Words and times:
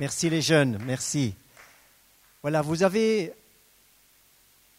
Merci 0.00 0.28
les 0.28 0.42
jeunes, 0.42 0.76
merci. 0.84 1.36
Voilà, 2.42 2.62
vous 2.62 2.82
avez 2.82 3.32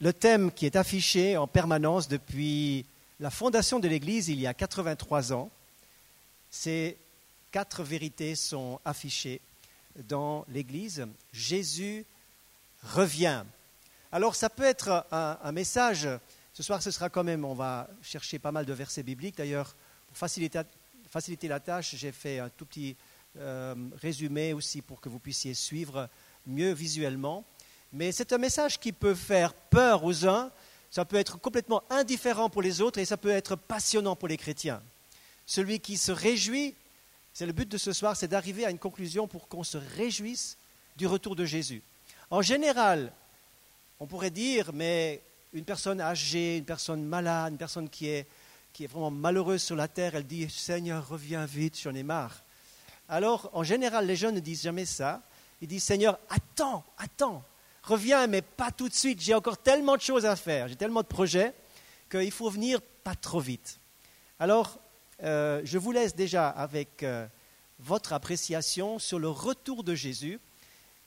le 0.01 0.11
thème 0.11 0.51
qui 0.51 0.65
est 0.65 0.75
affiché 0.75 1.37
en 1.37 1.47
permanence 1.47 2.09
depuis 2.09 2.85
la 3.21 3.29
fondation 3.29 3.79
de 3.79 3.87
l'Église 3.87 4.27
il 4.27 4.41
y 4.41 4.45
a 4.45 4.53
83 4.53 5.31
ans. 5.31 5.49
Ces 6.51 6.97
quatre 7.51 7.81
vérités 7.81 8.35
sont 8.35 8.81
affichées 8.83 9.39
dans 10.09 10.43
l'Église. 10.49 11.07
Jésus 11.31 12.05
revient. 12.83 13.45
Alors 14.11 14.35
ça 14.35 14.49
peut 14.49 14.65
être 14.65 15.07
un, 15.13 15.51
message, 15.53 16.09
ce 16.51 16.61
soir 16.61 16.83
ce 16.83 16.91
sera 16.91 17.07
quand 17.09 17.23
même, 17.23 17.45
on 17.45 17.53
va 17.53 17.87
chercher 18.01 18.37
pas 18.37 18.51
mal 18.51 18.65
de 18.65 18.73
versets 18.73 19.01
bibliques. 19.01 19.37
D'ailleurs, 19.37 19.77
pour 20.09 20.17
faciliter, 20.17 20.59
faciliter 21.09 21.47
la 21.47 21.61
tâche, 21.61 21.95
j'ai 21.95 22.11
fait 22.11 22.39
un 22.39 22.49
tout 22.49 22.65
petit 22.65 22.97
euh, 23.37 23.75
résumé 24.01 24.53
aussi 24.53 24.81
pour 24.81 25.01
que 25.01 25.09
vous 25.09 25.19
puissiez 25.19 25.53
suivre 25.53 26.09
mieux 26.45 26.71
visuellement. 26.71 27.43
Mais 27.91 28.11
c'est 28.11 28.33
un 28.33 28.37
message 28.37 28.79
qui 28.79 28.91
peut 28.91 29.15
faire 29.15 29.53
peur 29.53 30.03
aux 30.03 30.25
uns, 30.25 30.51
ça 30.89 31.05
peut 31.05 31.17
être 31.17 31.39
complètement 31.39 31.83
indifférent 31.89 32.49
pour 32.49 32.61
les 32.61 32.81
autres 32.81 32.99
et 32.99 33.05
ça 33.05 33.17
peut 33.17 33.29
être 33.29 33.55
passionnant 33.55 34.15
pour 34.15 34.27
les 34.27 34.37
chrétiens. 34.37 34.81
Celui 35.45 35.79
qui 35.79 35.97
se 35.97 36.11
réjouit, 36.11 36.75
c'est 37.33 37.45
le 37.45 37.51
but 37.51 37.67
de 37.67 37.77
ce 37.77 37.91
soir, 37.91 38.15
c'est 38.15 38.27
d'arriver 38.27 38.65
à 38.65 38.69
une 38.69 38.79
conclusion 38.79 39.27
pour 39.27 39.47
qu'on 39.47 39.63
se 39.63 39.77
réjouisse 39.77 40.57
du 40.95 41.05
retour 41.05 41.35
de 41.35 41.45
Jésus. 41.45 41.83
En 42.29 42.41
général, 42.41 43.11
on 43.99 44.07
pourrait 44.07 44.29
dire, 44.29 44.71
mais 44.73 45.21
une 45.53 45.65
personne 45.65 45.99
âgée, 46.01 46.57
une 46.57 46.65
personne 46.65 47.03
malade, 47.03 47.51
une 47.51 47.57
personne 47.57 47.89
qui 47.89 48.07
est, 48.07 48.27
qui 48.71 48.85
est 48.85 48.87
vraiment 48.87 49.11
malheureuse 49.11 49.61
sur 49.61 49.75
la 49.75 49.87
terre, 49.87 50.15
elle 50.15 50.27
dit 50.27 50.49
Seigneur, 50.49 51.07
reviens 51.07 51.45
vite, 51.45 51.79
j'en 51.81 51.93
ai 51.93 52.03
marre. 52.03 52.44
Alors, 53.07 53.49
en 53.53 53.63
général, 53.63 54.07
les 54.07 54.15
jeunes 54.15 54.35
ne 54.35 54.39
disent 54.39 54.63
jamais 54.63 54.85
ça. 54.85 55.21
Ils 55.61 55.67
disent 55.67 55.83
Seigneur, 55.83 56.19
attends, 56.29 56.83
attends, 56.97 57.43
reviens, 57.83 58.27
mais 58.27 58.41
pas 58.41 58.71
tout 58.71 58.89
de 58.89 58.93
suite. 58.93 59.21
J'ai 59.21 59.33
encore 59.33 59.57
tellement 59.57 59.95
de 59.95 60.01
choses 60.01 60.25
à 60.25 60.35
faire, 60.35 60.67
j'ai 60.67 60.75
tellement 60.75 61.01
de 61.01 61.07
projets 61.07 61.53
qu'il 62.09 62.31
faut 62.31 62.49
venir 62.49 62.81
pas 63.03 63.15
trop 63.15 63.39
vite. 63.39 63.79
Alors, 64.39 64.79
euh, 65.23 65.61
je 65.63 65.77
vous 65.77 65.91
laisse 65.91 66.15
déjà 66.15 66.49
avec 66.49 67.03
euh, 67.03 67.25
votre 67.79 68.13
appréciation 68.13 68.99
sur 68.99 69.19
le 69.19 69.29
retour 69.29 69.83
de 69.83 69.95
Jésus. 69.95 70.39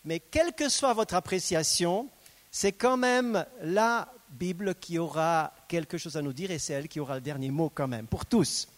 Mais 0.05 0.21
quelle 0.21 0.53
que 0.53 0.69
soit 0.69 0.95
votre 0.95 1.15
appréciation, 1.15 2.09
c'est 2.51 2.73
quand 2.73 2.97
même 2.97 3.45
la 3.61 4.11
Bible 4.31 4.75
qui 4.75 4.99
aura 4.99 5.53
quelque 5.69 5.99
chose 5.99 6.17
à 6.17 6.23
nous 6.23 6.33
dire 6.33 6.51
et 6.51 6.59
c'est 6.59 6.73
elle 6.73 6.89
qui 6.89 7.01
aura 7.01 7.17
le 7.17 7.21
dernier 7.21 7.51
mot 7.51 7.71
quand 7.73 7.89
même, 7.89 8.07
pour 8.07 8.25
tous 8.25 8.69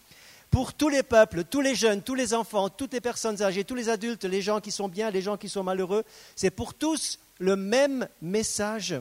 pour 0.50 0.74
tous 0.74 0.88
les 0.88 1.02
peuples, 1.02 1.44
tous 1.44 1.60
les 1.60 1.74
jeunes, 1.74 2.02
tous 2.02 2.14
les 2.14 2.34
enfants, 2.34 2.68
toutes 2.68 2.92
les 2.92 3.00
personnes 3.00 3.40
âgées, 3.42 3.64
tous 3.64 3.76
les 3.76 3.88
adultes, 3.88 4.24
les 4.24 4.42
gens 4.42 4.60
qui 4.60 4.72
sont 4.72 4.88
bien, 4.88 5.10
les 5.10 5.22
gens 5.22 5.36
qui 5.36 5.48
sont 5.48 5.62
malheureux. 5.62 6.04
C'est 6.34 6.50
pour 6.50 6.74
tous 6.74 7.18
le 7.38 7.54
même 7.56 8.08
message. 8.20 8.96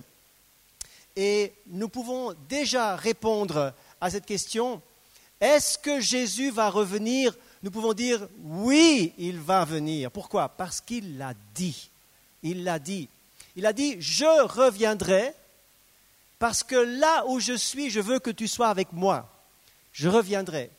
Et 1.15 1.53
nous 1.67 1.89
pouvons 1.89 2.35
déjà 2.47 2.95
répondre 2.95 3.73
à 3.99 4.09
cette 4.09 4.25
question. 4.25 4.81
Est-ce 5.41 5.77
que 5.77 5.99
Jésus 5.99 6.51
va 6.51 6.69
revenir? 6.69 7.35
Nous 7.63 7.71
pouvons 7.71 7.93
dire 7.93 8.27
oui, 8.43 9.13
il 9.17 9.39
va 9.39 9.65
venir. 9.65 10.11
Pourquoi? 10.11 10.49
Parce 10.49 10.81
qu'il 10.81 11.17
l'a 11.17 11.33
dit. 11.55 11.89
Il 12.43 12.63
l'a 12.63 12.79
dit. 12.79 13.09
Il 13.55 13.65
a 13.65 13.73
dit, 13.73 13.97
je 13.99 14.43
reviendrai 14.43 15.33
parce 16.37 16.63
que 16.63 16.75
là 16.75 17.25
où 17.27 17.39
je 17.39 17.53
suis, 17.53 17.89
je 17.89 17.99
veux 17.99 18.19
que 18.19 18.29
tu 18.29 18.47
sois 18.47 18.69
avec 18.69 18.93
moi. 18.93 19.29
Je 19.91 20.07
reviendrai. 20.07 20.69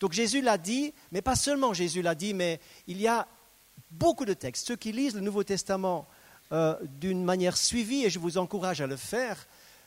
Donc 0.00 0.12
Jésus 0.12 0.40
l'a 0.40 0.56
dit, 0.56 0.94
mais 1.12 1.20
pas 1.20 1.36
seulement 1.36 1.74
Jésus 1.74 2.00
l'a 2.00 2.14
dit, 2.14 2.32
mais 2.32 2.58
il 2.86 3.00
y 3.00 3.06
a 3.06 3.28
beaucoup 3.90 4.24
de 4.24 4.32
textes. 4.32 4.66
Ceux 4.66 4.76
qui 4.76 4.92
lisent 4.92 5.14
le 5.14 5.20
Nouveau 5.20 5.44
Testament 5.44 6.08
euh, 6.52 6.74
d'une 6.98 7.22
manière 7.22 7.56
suivie, 7.56 8.06
et 8.06 8.10
je 8.10 8.18
vous 8.18 8.38
encourage 8.38 8.80
à 8.80 8.86
le 8.86 8.96
faire, 8.96 9.46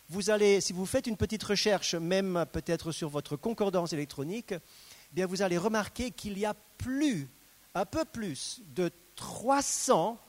vous 0.09 0.29
allez, 0.29 0.61
si 0.61 0.71
vous 0.71 0.85
faites 0.85 1.07
une 1.07 1.17
petite 1.17 1.43
recherche, 1.43 1.95
même 1.95 2.45
peut-être 2.51 2.91
sur 2.91 3.09
votre 3.09 3.35
concordance 3.35 3.91
électronique, 3.91 4.51
eh 4.51 5.15
bien 5.15 5.25
vous 5.25 5.41
allez 5.41 5.57
remarquer 5.57 6.11
qu'il 6.11 6.37
y 6.37 6.45
a 6.45 6.55
plus, 6.77 7.27
un 7.73 7.85
peu 7.85 8.05
plus 8.05 8.61
de 8.75 8.91
300 9.15 10.19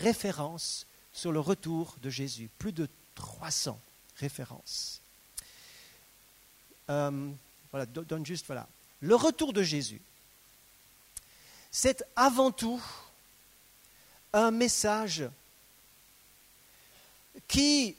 références 0.00 0.86
sur 1.12 1.30
le 1.30 1.38
retour 1.38 1.94
de 2.02 2.10
Jésus. 2.10 2.50
Plus 2.58 2.72
de 2.72 2.88
300 3.14 3.78
références. 4.16 5.00
Euh, 6.90 7.30
voilà, 7.70 7.86
donne 7.86 8.26
juste, 8.26 8.46
voilà 8.46 8.66
le 9.02 9.16
retour 9.16 9.52
de 9.52 9.62
Jésus, 9.62 10.00
c'est 11.70 12.04
avant 12.14 12.52
tout 12.52 12.80
un 14.32 14.50
message 14.50 15.24
qui, 17.48 17.96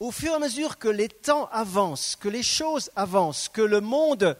au 0.00 0.10
fur 0.10 0.32
et 0.32 0.34
à 0.34 0.38
mesure 0.40 0.78
que 0.78 0.88
les 0.88 1.08
temps 1.08 1.48
avancent, 1.52 2.16
que 2.16 2.28
les 2.28 2.42
choses 2.42 2.90
avancent, 2.96 3.48
que 3.48 3.62
le 3.62 3.80
monde, 3.80 4.36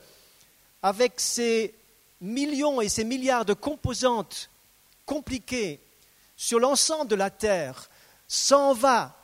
avec 0.83 1.21
ses 1.21 1.75
millions 2.21 2.81
et 2.81 2.89
ses 2.89 3.05
milliards 3.05 3.45
de 3.45 3.55
composantes 3.55 4.51
compliquées 5.07 5.79
sur 6.37 6.59
l'ensemble 6.59 7.09
de 7.09 7.17
la 7.17 7.31
Terre, 7.31 7.89
s'en 8.27 8.75
va 8.75 9.17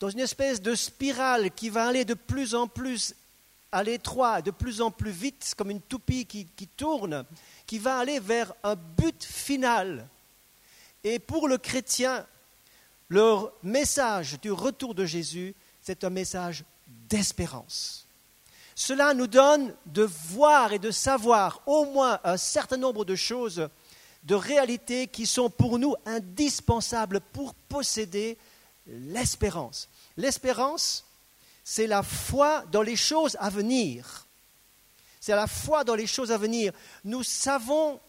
dans 0.00 0.10
une 0.10 0.20
espèce 0.20 0.60
de 0.60 0.74
spirale 0.74 1.52
qui 1.52 1.68
va 1.68 1.86
aller 1.86 2.04
de 2.04 2.14
plus 2.14 2.54
en 2.54 2.66
plus 2.66 3.14
à 3.72 3.82
l'étroit, 3.82 4.42
de 4.42 4.50
plus 4.50 4.80
en 4.80 4.90
plus 4.90 5.10
vite, 5.10 5.54
comme 5.56 5.70
une 5.70 5.80
toupie 5.80 6.26
qui, 6.26 6.46
tourne, 6.76 7.24
qui 7.66 7.78
va 7.78 7.98
aller 7.98 8.18
vers 8.18 8.52
un 8.62 8.74
but 8.74 9.22
final. 9.24 10.08
Et 11.04 11.18
pour 11.18 11.48
le 11.48 11.58
chrétien, 11.58 12.26
le 13.08 13.36
message 13.62 14.40
du 14.40 14.50
retour 14.50 14.94
de 14.94 15.04
Jésus, 15.04 15.54
c'est 15.82 16.04
un 16.04 16.10
message 16.10 16.64
d'espérance. 17.08 18.06
Cela 18.74 19.12
nous 19.12 19.26
donne 19.26 19.74
de 19.86 20.02
voir 20.02 20.72
et 20.72 20.78
de 20.78 20.90
savoir 20.90 21.62
au 21.66 21.84
moins 21.86 22.20
un 22.24 22.36
certain 22.36 22.76
nombre 22.76 23.04
de 23.04 23.16
choses, 23.16 23.68
de 24.24 24.34
réalités 24.34 25.08
qui 25.08 25.26
sont 25.26 25.50
pour 25.50 25.78
nous 25.78 25.94
indispensables 26.06 27.20
pour 27.32 27.54
posséder 27.54 28.38
l'espérance. 28.86 29.88
L'espérance, 30.16 31.04
c'est 31.70 31.86
la 31.86 32.02
foi 32.02 32.64
dans 32.72 32.80
les 32.80 32.96
choses 32.96 33.36
à 33.38 33.50
venir. 33.50 34.26
C'est 35.20 35.34
la 35.34 35.46
foi 35.46 35.84
dans 35.84 35.96
les 35.96 36.06
choses 36.06 36.32
à 36.32 36.38
venir. 36.38 36.72
Nous 37.04 37.22
savons, 37.22 38.00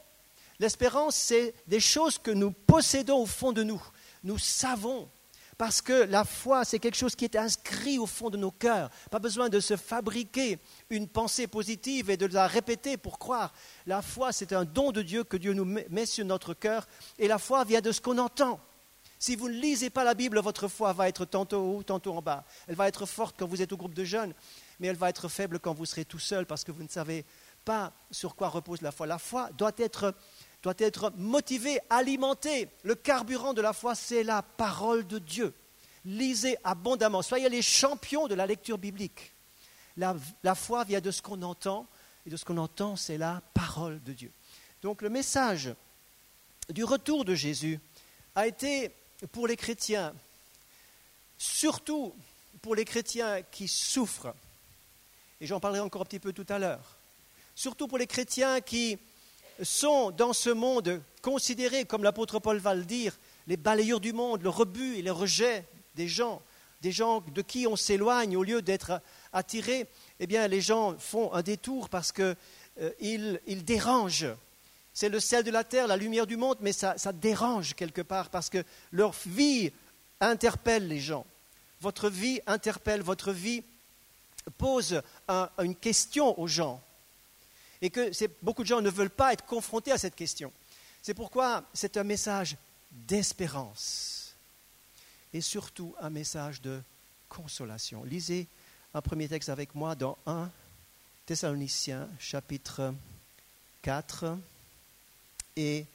l'espérance, 0.60 1.18
c'est 1.18 1.54
des 1.68 1.82
choses 1.82 2.18
que 2.18 2.32
nous 2.32 2.52
possédons 2.52 3.18
au 3.18 3.26
fond 3.26 3.52
de 3.52 3.64
nous. 3.64 3.84
Nous 4.24 4.38
savons. 4.38 5.10
Parce 5.58 5.82
que 5.82 5.92
la 5.92 6.24
foi, 6.24 6.64
c'est 6.64 6.80
quelque 6.80 6.96
chose 6.96 7.18
qui 7.18 7.26
est 7.26 7.36
inscrit 7.36 8.00
au 8.00 8.06
fond 8.06 8.30
de 8.30 8.38
nos 8.38 8.52
cœurs. 8.52 8.90
Pas 9.12 9.20
besoin 9.20 9.50
de 9.50 9.60
se 9.60 9.76
fabriquer 9.76 10.58
une 10.90 11.10
pensée 11.10 11.48
positive 11.48 12.10
et 12.10 12.16
de 12.16 12.28
la 12.28 12.48
répéter 12.48 12.96
pour 12.96 13.20
croire. 13.20 13.52
La 13.86 14.02
foi, 14.02 14.32
c'est 14.32 14.54
un 14.54 14.64
don 14.64 14.94
de 14.94 15.02
Dieu 15.02 15.26
que 15.26 15.36
Dieu 15.36 15.52
nous 15.52 15.66
met 15.66 16.06
sur 16.06 16.24
notre 16.24 16.54
cœur. 16.54 16.88
Et 17.18 17.28
la 17.28 17.38
foi 17.38 17.66
vient 17.66 17.82
de 17.82 17.92
ce 17.92 18.00
qu'on 18.00 18.20
entend. 18.20 18.62
Si 19.20 19.36
vous 19.36 19.50
ne 19.50 19.54
lisez 19.54 19.90
pas 19.90 20.06
la 20.06 20.14
Bible, 20.14 20.40
votre 20.40 20.70
foi 20.70 20.94
va 20.94 21.10
être 21.10 21.26
tantôt 21.26 21.60
haut, 21.60 21.84
tantôt 21.84 22.16
en 22.16 22.22
bas. 22.22 22.46
Elle 22.68 22.76
va 22.76 22.88
être 22.88 23.06
forte 23.06 23.36
quand 23.38 23.46
vous 23.46 23.62
êtes 23.62 23.74
au 23.74 23.78
groupe 23.78 23.94
de 23.94 24.06
jeunes, 24.06 24.34
mais 24.80 24.88
elle 24.88 24.96
va 24.96 25.10
être 25.10 25.28
faible 25.28 25.60
quand 25.60 25.74
vous 25.74 25.86
serez 25.86 26.06
tout 26.06 26.20
seul 26.20 26.46
parce 26.46 26.64
que 26.64 26.72
vous 26.72 26.84
ne 26.84 26.88
savez 26.88 27.26
pas 27.66 27.92
sur 28.12 28.36
quoi 28.36 28.48
repose 28.48 28.82
la 28.82 28.94
foi. 28.94 29.08
La 29.08 29.18
foi 29.20 29.50
doit 29.58 29.74
être, 29.78 30.16
doit 30.64 30.74
être 30.78 31.12
motivée, 31.18 31.80
alimentée. 31.90 32.70
Le 32.84 32.96
carburant 32.96 33.54
de 33.54 33.62
la 33.62 33.74
foi, 33.74 33.94
c'est 33.94 34.24
la 34.24 34.42
parole 34.42 35.06
de 35.06 35.20
Dieu. 35.20 35.54
Lisez 36.06 36.58
abondamment. 36.64 37.22
Soyez 37.22 37.50
les 37.50 37.62
champions 37.62 38.28
de 38.28 38.36
la 38.36 38.48
lecture 38.48 38.78
biblique. 38.78 39.34
La, 39.98 40.16
la 40.44 40.56
foi 40.56 40.86
vient 40.86 41.02
de 41.02 41.12
ce 41.12 41.22
qu'on 41.22 41.42
entend, 41.42 41.88
et 42.26 42.30
de 42.30 42.38
ce 42.38 42.46
qu'on 42.46 42.58
entend, 42.58 42.96
c'est 42.96 43.18
la 43.18 43.42
parole 43.54 44.02
de 44.04 44.14
Dieu. 44.14 44.32
Donc 44.82 45.02
le 45.02 45.10
message 45.10 45.74
du 46.70 46.86
retour 46.86 47.26
de 47.26 47.36
Jésus 47.36 47.82
a 48.34 48.48
été 48.48 48.94
pour 49.28 49.48
les 49.48 49.58
chrétiens, 49.58 50.14
surtout 51.38 52.14
pour 52.62 52.76
les 52.76 52.86
chrétiens 52.86 53.42
qui 53.44 53.68
souffrent, 53.68 54.34
et 55.42 55.48
j'en 55.48 55.60
parlerai 55.60 55.82
encore 55.82 56.02
un 56.02 56.06
petit 56.06 56.20
peu 56.20 56.34
tout 56.34 56.46
à 56.50 56.60
l'heure, 56.60 56.98
surtout 57.56 57.88
pour 57.88 57.98
les 57.98 58.08
chrétiens 58.08 58.62
qui 58.62 58.98
sont 59.62 60.12
dans 60.12 60.34
ce 60.34 60.50
monde 60.50 61.02
considérés, 61.22 61.86
comme 61.86 62.04
l'apôtre 62.04 62.40
Paul 62.40 62.58
va 62.58 62.74
le 62.74 62.86
dire, 62.86 63.18
les 63.48 63.58
balayeurs 63.58 64.00
du 64.00 64.14
monde, 64.14 64.42
le 64.42 64.50
rebut 64.50 64.98
et 64.98 65.02
le 65.02 65.12
rejet 65.12 65.66
des 65.96 66.08
gens, 66.08 66.42
des 66.82 66.92
gens 66.92 67.22
de 67.22 67.42
qui 67.42 67.68
on 67.68 67.76
s'éloigne 67.76 68.38
au 68.38 68.44
lieu 68.44 68.62
d'être 68.62 69.02
attirés, 69.34 69.88
eh 70.20 70.28
bien 70.28 70.48
les 70.48 70.62
gens 70.62 70.98
font 70.98 71.34
un 71.34 71.42
détour 71.42 71.90
parce 71.90 72.12
qu'ils 72.12 72.36
euh, 72.82 73.40
dérangent 73.48 74.34
c'est 74.94 75.10
le 75.10 75.20
sel 75.20 75.44
de 75.44 75.52
la 75.52 75.64
terre, 75.64 75.88
la 75.88 75.98
lumière 75.98 76.28
du 76.28 76.38
monde, 76.38 76.58
mais 76.62 76.74
ça, 76.74 76.96
dérange 77.14 77.76
quelque 77.76 78.02
part 78.02 78.30
parce 78.30 78.50
que 78.50 78.64
leur 78.92 79.14
vie 79.26 79.72
interpelle 80.20 80.88
les 80.88 81.00
gens. 81.00 81.26
Votre 81.82 82.10
vie 82.10 82.42
interpelle, 82.48 83.02
votre 83.02 83.32
vie 83.32 83.64
pose 84.58 85.02
une 85.60 85.76
question 85.76 86.40
aux 86.40 86.48
gens. 86.48 86.82
Et 87.82 87.90
que 87.90 88.12
beaucoup 88.42 88.64
de 88.64 88.68
gens 88.68 88.82
ne 88.82 88.90
veulent 88.90 89.10
pas 89.10 89.32
être 89.32 89.46
confrontés 89.46 89.92
à 89.92 89.98
cette 89.98 90.16
question. 90.16 90.52
C'est 91.02 91.14
pourquoi 91.14 91.64
c'est 91.74 91.96
un 91.96 92.04
message 92.04 92.58
d'espérance 92.92 94.36
et 95.34 95.42
surtout 95.42 95.96
un 96.02 96.10
message 96.10 96.62
de 96.62 96.82
consolation. 97.30 98.04
Lisez 98.04 98.48
un 98.94 99.02
premier 99.02 99.30
texte 99.30 99.50
avec 99.50 99.76
moi 99.76 99.96
dans 99.96 100.18
1 100.26 100.50
Thessaloniciens 101.26 102.10
chapitre 102.20 102.94
4 103.84 104.36
et 105.60 105.86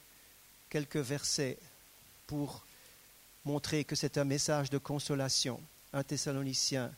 quelques 0.69 0.97
versets 0.97 1.57
pour 2.27 2.63
montrer 3.45 3.83
que 3.83 3.95
c'est 3.95 4.19
un 4.19 4.23
message 4.23 4.69
de 4.69 4.77
consolation. 4.77 5.59
1 5.93 6.03
Thessaloniciens 6.03 6.91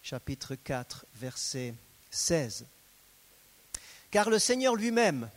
chapitre 0.00 0.54
4 0.54 1.06
verset 1.16 1.74
16. 2.12 2.66
Car 4.12 4.30
le 4.30 4.38
Seigneur 4.38 4.76
lui-même 4.76 5.28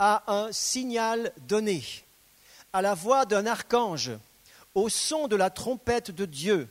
a 0.00 0.24
un 0.26 0.50
signal 0.50 1.32
donné 1.46 1.84
à 2.72 2.82
la 2.82 2.94
voix 2.94 3.24
d'un 3.24 3.46
archange, 3.46 4.10
au 4.74 4.88
son 4.88 5.28
de 5.28 5.36
la 5.36 5.50
trompette 5.50 6.10
de 6.10 6.24
Dieu, 6.24 6.68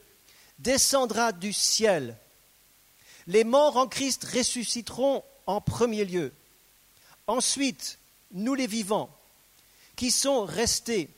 descendra 0.60 1.32
du 1.32 1.54
ciel. 1.54 2.18
Les 3.28 3.46
morts 3.46 3.78
en 3.78 3.88
Christ 3.88 4.26
ressusciteront 4.26 5.24
en 5.46 5.62
premier 5.62 6.04
lieu. 6.04 6.34
Ensuite, 7.28 8.00
nous 8.34 8.56
les 8.56 8.68
vivants, 8.68 9.10
qui 9.96 10.12
sont 10.12 10.46
restés, 10.46 11.10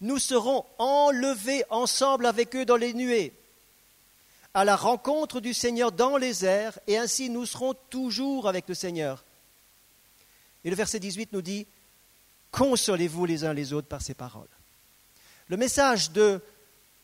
nous 0.00 0.18
serons 0.18 0.64
enlevés 0.78 1.64
ensemble 1.70 2.26
avec 2.26 2.54
eux 2.54 2.64
dans 2.64 2.76
les 2.76 2.92
nuées, 2.92 3.32
à 4.54 4.64
la 4.64 4.76
rencontre 4.76 5.40
du 5.40 5.54
Seigneur 5.54 5.92
dans 5.92 6.16
les 6.16 6.44
airs, 6.44 6.78
et 6.86 6.98
ainsi 6.98 7.30
nous 7.30 7.46
serons 7.46 7.74
toujours 7.90 8.48
avec 8.48 8.68
le 8.68 8.74
Seigneur. 8.74 9.24
Et 10.64 10.70
le 10.70 10.76
verset 10.76 10.98
18 10.98 11.32
nous 11.32 11.42
dit, 11.42 11.66
Consolez-vous 12.50 13.26
les 13.26 13.44
uns 13.44 13.52
les 13.52 13.72
autres 13.72 13.88
par 13.88 14.00
ces 14.00 14.14
paroles. 14.14 14.48
Le 15.48 15.56
message 15.56 16.10
de, 16.12 16.40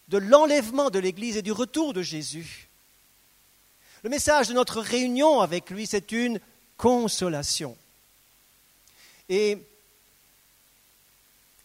de 0.08 0.19
l'enlèvement 0.19 0.90
de 0.90 0.98
l'Église 0.98 1.36
et 1.36 1.42
du 1.42 1.52
retour 1.52 1.92
de 1.92 2.02
Jésus, 2.02 2.69
le 4.02 4.10
message 4.10 4.48
de 4.48 4.54
notre 4.54 4.80
réunion 4.80 5.40
avec 5.40 5.70
lui, 5.70 5.86
c'est 5.86 6.10
une 6.10 6.40
consolation. 6.76 7.76
Et 9.28 9.58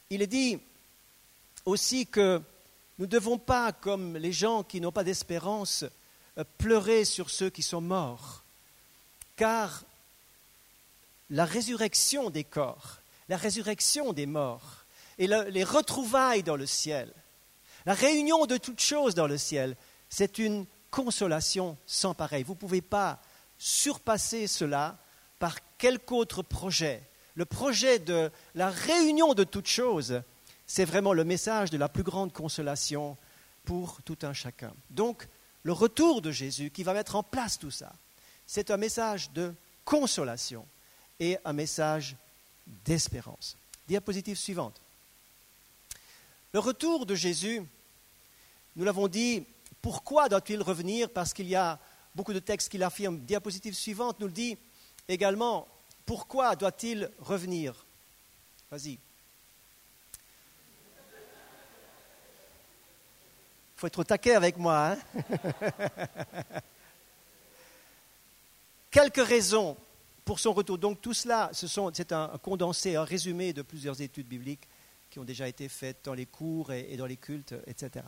il 0.10 0.22
est 0.22 0.28
dit 0.28 0.60
aussi 1.66 2.08
que 2.08 2.42
nous 2.98 3.06
ne 3.06 3.12
devons 3.12 3.38
pas, 3.38 3.72
comme 3.72 4.18
les 4.18 4.32
gens 4.32 4.64
qui 4.64 4.82
n'ont 4.82 4.92
pas 4.92 5.04
d'espérance, 5.04 5.86
euh, 6.38 6.44
pleurer 6.58 7.06
sur 7.06 7.30
ceux 7.30 7.50
qui 7.50 7.62
sont 7.62 7.82
morts, 7.82 8.44
car 9.36 9.84
la 11.30 11.46
résurrection 11.46 12.30
des 12.30 12.44
corps, 12.44 13.00
la 13.30 13.38
résurrection 13.38 14.14
des 14.14 14.26
morts 14.26 14.86
et 15.18 15.28
les 15.28 15.64
retrouvailles 15.64 16.44
dans 16.44 16.56
le 16.56 16.66
ciel, 16.66 17.12
la 17.86 17.94
réunion 17.94 18.46
de 18.46 18.58
toutes 18.58 18.82
choses 18.82 19.16
dans 19.16 19.28
le 19.28 19.38
ciel, 19.38 19.76
c'est 20.10 20.38
une 20.40 20.66
consolation 20.90 21.78
sans 21.86 22.14
pareil. 22.14 22.44
Vous 22.44 22.54
ne 22.54 22.60
pouvez 22.60 22.82
pas 22.82 23.22
surpasser 23.58 24.48
cela 24.48 24.98
par 25.40 25.58
quelque 25.78 26.12
autre 26.14 26.42
projet. 26.42 27.04
Le 27.38 27.46
projet 27.46 28.00
de 28.00 28.32
la 28.56 28.72
réunion 28.72 29.36
de 29.36 29.44
toutes 29.44 29.68
choses, 29.68 30.24
c'est 30.66 30.86
vraiment 30.86 31.14
le 31.14 31.24
message 31.24 31.70
de 31.70 31.78
la 31.78 31.88
plus 31.88 32.02
grande 32.02 32.34
consolation 32.34 33.16
pour 33.64 34.02
tout 34.02 34.18
un 34.24 34.34
chacun. 34.34 34.74
Donc, 34.90 35.28
le 35.62 35.72
retour 35.72 36.24
de 36.24 36.32
Jésus 36.32 36.72
qui 36.72 36.82
va 36.82 36.94
mettre 36.94 37.16
en 37.16 37.22
place 37.22 37.60
tout 37.60 37.70
ça, 37.70 37.94
c'est 38.48 38.72
un 38.72 38.78
message 38.78 39.30
de 39.34 39.54
consolation 39.86 40.66
et 41.20 41.38
un 41.46 41.54
message 41.54 42.16
d'espérance. 42.84 43.56
Diapositive 43.88 44.38
suivante. 44.38 44.82
Le 46.54 46.60
retour 46.60 47.06
de 47.06 47.14
Jésus, 47.14 47.62
nous 48.76 48.84
l'avons 48.84 49.08
dit, 49.08 49.46
pourquoi 49.84 50.28
doit-il 50.28 50.64
revenir? 50.64 51.08
Parce 51.12 51.36
qu'il 51.36 51.48
y 51.48 51.56
a 51.56 51.78
beaucoup 52.16 52.34
de 52.34 52.40
textes 52.40 52.70
qui 52.70 52.80
l'affirment. 52.80 53.20
Diapositive 53.20 53.76
suivante 53.76 54.20
nous 54.20 54.26
le 54.26 54.34
dit 54.34 54.58
également, 55.08 55.68
pourquoi 56.08 56.56
doit-il 56.56 57.12
revenir? 57.20 57.86
Vas-y. 58.72 58.92
Il 58.94 59.00
faut 63.76 63.88
être 63.88 64.00
au 64.00 64.04
taquet 64.06 64.34
avec 64.34 64.58
moi. 64.58 64.94
Hein? 64.94 64.98
Quelques 68.90 69.28
raisons 69.28 69.76
pour 70.24 70.40
son 70.40 70.54
retour. 70.54 70.78
Donc 70.78 71.02
tout 71.02 71.14
cela, 71.14 71.52
c'est 71.54 72.12
un 72.14 72.30
condensé, 72.42 72.96
un 72.96 73.04
résumé 73.04 73.52
de 73.52 73.62
plusieurs 73.62 74.02
études 74.02 74.28
bibliques 74.28 74.68
qui 75.10 75.20
ont 75.20 75.26
déjà 75.26 75.50
été 75.50 75.68
faites 75.68 76.06
dans 76.06 76.14
les 76.14 76.26
cours 76.26 76.72
et, 76.72 76.96
dans 76.96 77.06
les 77.06 77.18
cultes, 77.18 77.54
etc. 77.68 78.06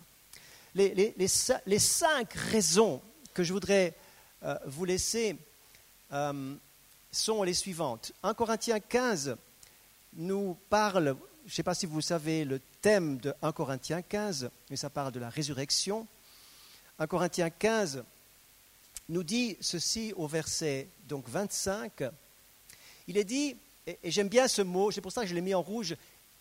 Les, 0.73 1.27
cinq 1.27 2.31
raisons 2.33 3.01
que 3.33 3.43
je 3.43 3.51
voudrais 3.51 3.93
euh, 4.43 4.57
vous 4.65 4.85
laisser 4.85 5.35
euh, 6.13 6.55
sont 7.11 7.43
les 7.43 7.53
suivantes. 7.53 8.11
1 8.23 8.33
Corinthiens 8.33 8.79
15 8.79 9.35
nous 10.13 10.57
parle, 10.69 11.15
je 11.45 11.51
ne 11.51 11.55
sais 11.55 11.63
pas 11.63 11.73
si 11.73 11.85
vous 11.85 12.01
savez 12.01 12.45
le 12.45 12.59
thème 12.81 13.17
de 13.17 13.33
1 13.41 13.51
Corinthiens 13.51 14.01
15, 14.01 14.49
mais 14.69 14.75
ça 14.75 14.89
parle 14.89 15.11
de 15.11 15.19
la 15.19 15.29
résurrection. 15.29 16.07
1 16.99 17.07
Corinthiens 17.07 17.49
15 17.49 18.03
nous 19.09 19.23
dit 19.23 19.57
ceci 19.59 20.13
au 20.15 20.27
verset 20.27 20.87
donc 21.07 21.27
25. 21.27 22.03
Il 23.07 23.17
est 23.17 23.23
dit, 23.23 23.55
et, 23.87 23.97
j'aime 24.03 24.29
bien 24.29 24.47
ce 24.47 24.61
mot, 24.61 24.91
c'est 24.91 25.01
pour 25.01 25.11
ça 25.11 25.21
que 25.21 25.27
je 25.27 25.35
l'ai 25.35 25.41
mis 25.41 25.55
en 25.55 25.61
rouge, 25.61 25.95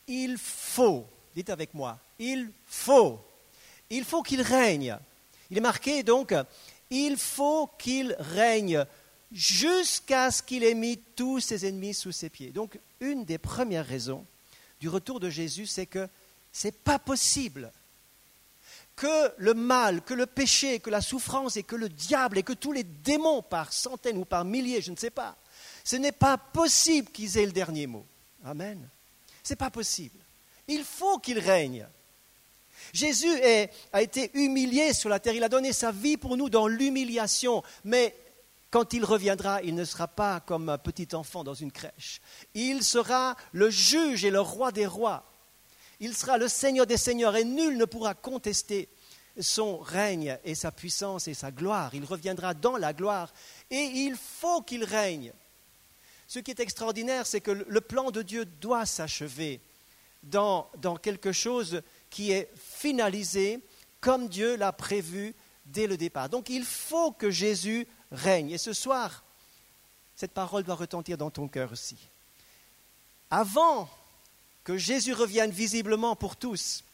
il 0.07 0.37
faut, 0.37 1.07
dites 1.35 1.51
avec 1.51 1.73
moi, 1.75 1.99
il 2.19 2.51
faut, 2.67 3.21
il 3.91 4.05
faut 4.05 4.23
qu'il 4.23 4.43
règne. 4.43 4.97
Il 5.51 5.57
est 5.57 5.63
marqué 5.63 6.03
donc, 6.03 6.35
il 6.91 7.17
faut 7.17 7.71
qu'il 7.79 8.15
règne 8.19 8.85
jusqu'à 9.33 10.31
ce 10.31 10.43
qu'il 10.43 10.65
ait 10.65 10.75
mis 10.75 10.99
tous 11.17 11.41
ses 11.41 11.67
ennemis 11.67 11.95
sous 11.95 12.13
ses 12.13 12.31
pieds. 12.31 12.51
Donc, 12.51 12.79
une 13.01 13.25
des 13.25 13.39
premières 13.39 13.87
raisons 13.87 14.25
du 14.81 14.89
retour 14.89 15.21
de 15.21 15.31
Jésus, 15.31 15.67
c'est 15.67 15.87
que 15.87 16.09
ce 16.53 16.69
n'est 16.69 16.73
pas 16.73 16.99
possible 16.99 17.71
que 18.97 19.33
le 19.37 19.55
mal, 19.55 20.03
que 20.03 20.15
le 20.15 20.27
péché, 20.27 20.81
que 20.81 20.91
la 20.91 21.01
souffrance 21.01 21.57
et 21.57 21.63
que 21.63 21.77
le 21.77 21.89
diable 21.89 22.39
et 22.39 22.43
que 22.43 22.53
tous 22.53 22.73
les 22.73 22.83
démons 22.83 23.43
par 23.43 23.73
centaines 23.73 24.19
ou 24.19 24.25
par 24.25 24.45
milliers, 24.45 24.83
je 24.83 24.91
ne 24.91 24.97
sais 24.97 25.11
pas, 25.11 25.37
ce 25.85 25.97
n'est 25.97 26.13
pas 26.13 26.37
possible 26.37 27.11
qu'ils 27.11 27.39
aient 27.39 27.47
le 27.47 27.53
dernier 27.53 27.87
mot. 27.87 28.05
Amen. 28.45 28.89
Ce 29.45 29.53
n'est 29.53 29.57
pas 29.57 29.71
possible. 29.71 30.19
Il 30.67 30.85
faut 30.85 31.19
qu'il 31.19 31.39
règne. 31.39 31.87
Jésus 32.93 33.31
a 33.93 34.03
été 34.03 34.31
humilié 34.35 34.93
sur 34.93 35.09
la 35.09 35.21
terre, 35.21 35.35
il 35.35 35.45
a 35.45 35.49
donné 35.49 35.73
sa 35.73 35.93
vie 35.93 36.17
pour 36.17 36.37
nous 36.37 36.49
dans 36.49 36.67
l'humiliation, 36.67 37.63
mais 37.85 38.15
quand 38.71 38.93
il 38.93 39.05
reviendra, 39.05 39.63
il 39.63 39.75
ne 39.75 39.85
sera 39.85 40.09
pas 40.09 40.41
comme 40.41 40.69
un 40.69 40.79
petit 40.79 41.15
enfant 41.15 41.43
dans 41.43 41.55
une 41.55 41.73
crèche. 41.73 42.21
Il 42.55 42.83
sera 42.83 43.37
le 43.53 43.71
juge 43.71 44.25
et 44.25 44.31
le 44.31 44.41
roi 44.41 44.73
des 44.73 44.87
rois. 44.87 45.25
Il 46.01 46.15
sera 46.15 46.39
le 46.39 46.49
Seigneur 46.49 46.87
des 46.87 46.97
seigneurs 46.97 47.37
et 47.37 47.45
nul 47.45 47.77
ne 47.77 47.85
pourra 47.85 48.15
contester 48.15 48.89
son 49.41 49.79
règne 49.79 50.39
et 50.45 50.55
sa 50.55 50.71
puissance 50.71 51.29
et 51.29 51.35
sa 51.35 51.51
gloire. 51.51 51.95
Il 51.95 52.05
reviendra 52.05 52.55
dans 52.55 52.77
la 52.77 52.93
gloire 52.93 53.33
et 53.71 53.83
il 53.83 54.17
faut 54.17 54.63
qu'il 54.63 54.85
règne. 54.85 55.33
Ce 56.27 56.39
qui 56.39 56.51
est 56.51 56.61
extraordinaire, 56.61 57.27
c'est 57.27 57.41
que 57.41 57.51
le 57.51 57.81
plan 57.81 58.11
de 58.11 58.23
Dieu 58.23 58.45
doit 58.45 58.85
s'achever 58.85 59.61
dans, 60.25 60.69
dans, 60.77 60.97
quelque 60.97 61.33
chose 61.33 61.83
qui 62.11 62.33
est 62.33 62.51
finalisé 62.57 63.61
comme 64.01 64.29
Dieu 64.29 64.57
l'a 64.57 64.73
prévu 64.73 65.35
dès 65.67 65.87
le 65.87 65.97
départ. 65.97 66.29
Donc 66.29 66.51
il 66.51 66.65
faut 66.65 67.13
que 67.13 67.31
Jésus 67.31 67.87
Et 68.13 68.59
ce 68.59 68.73
soir, 68.73 69.23
cette 70.17 70.33
parole 70.33 70.65
doit 70.65 70.75
retentir 70.75 71.19
dans 71.19 71.31
ton 71.31 71.49
cœur 71.49 71.73
aussi. 71.73 71.97
Avant 73.31 73.89
que 74.65 74.79
Jésus 74.79 75.13
revienne 75.13 75.51
visiblement 75.51 76.17
pour 76.17 76.37
tous 76.37 76.85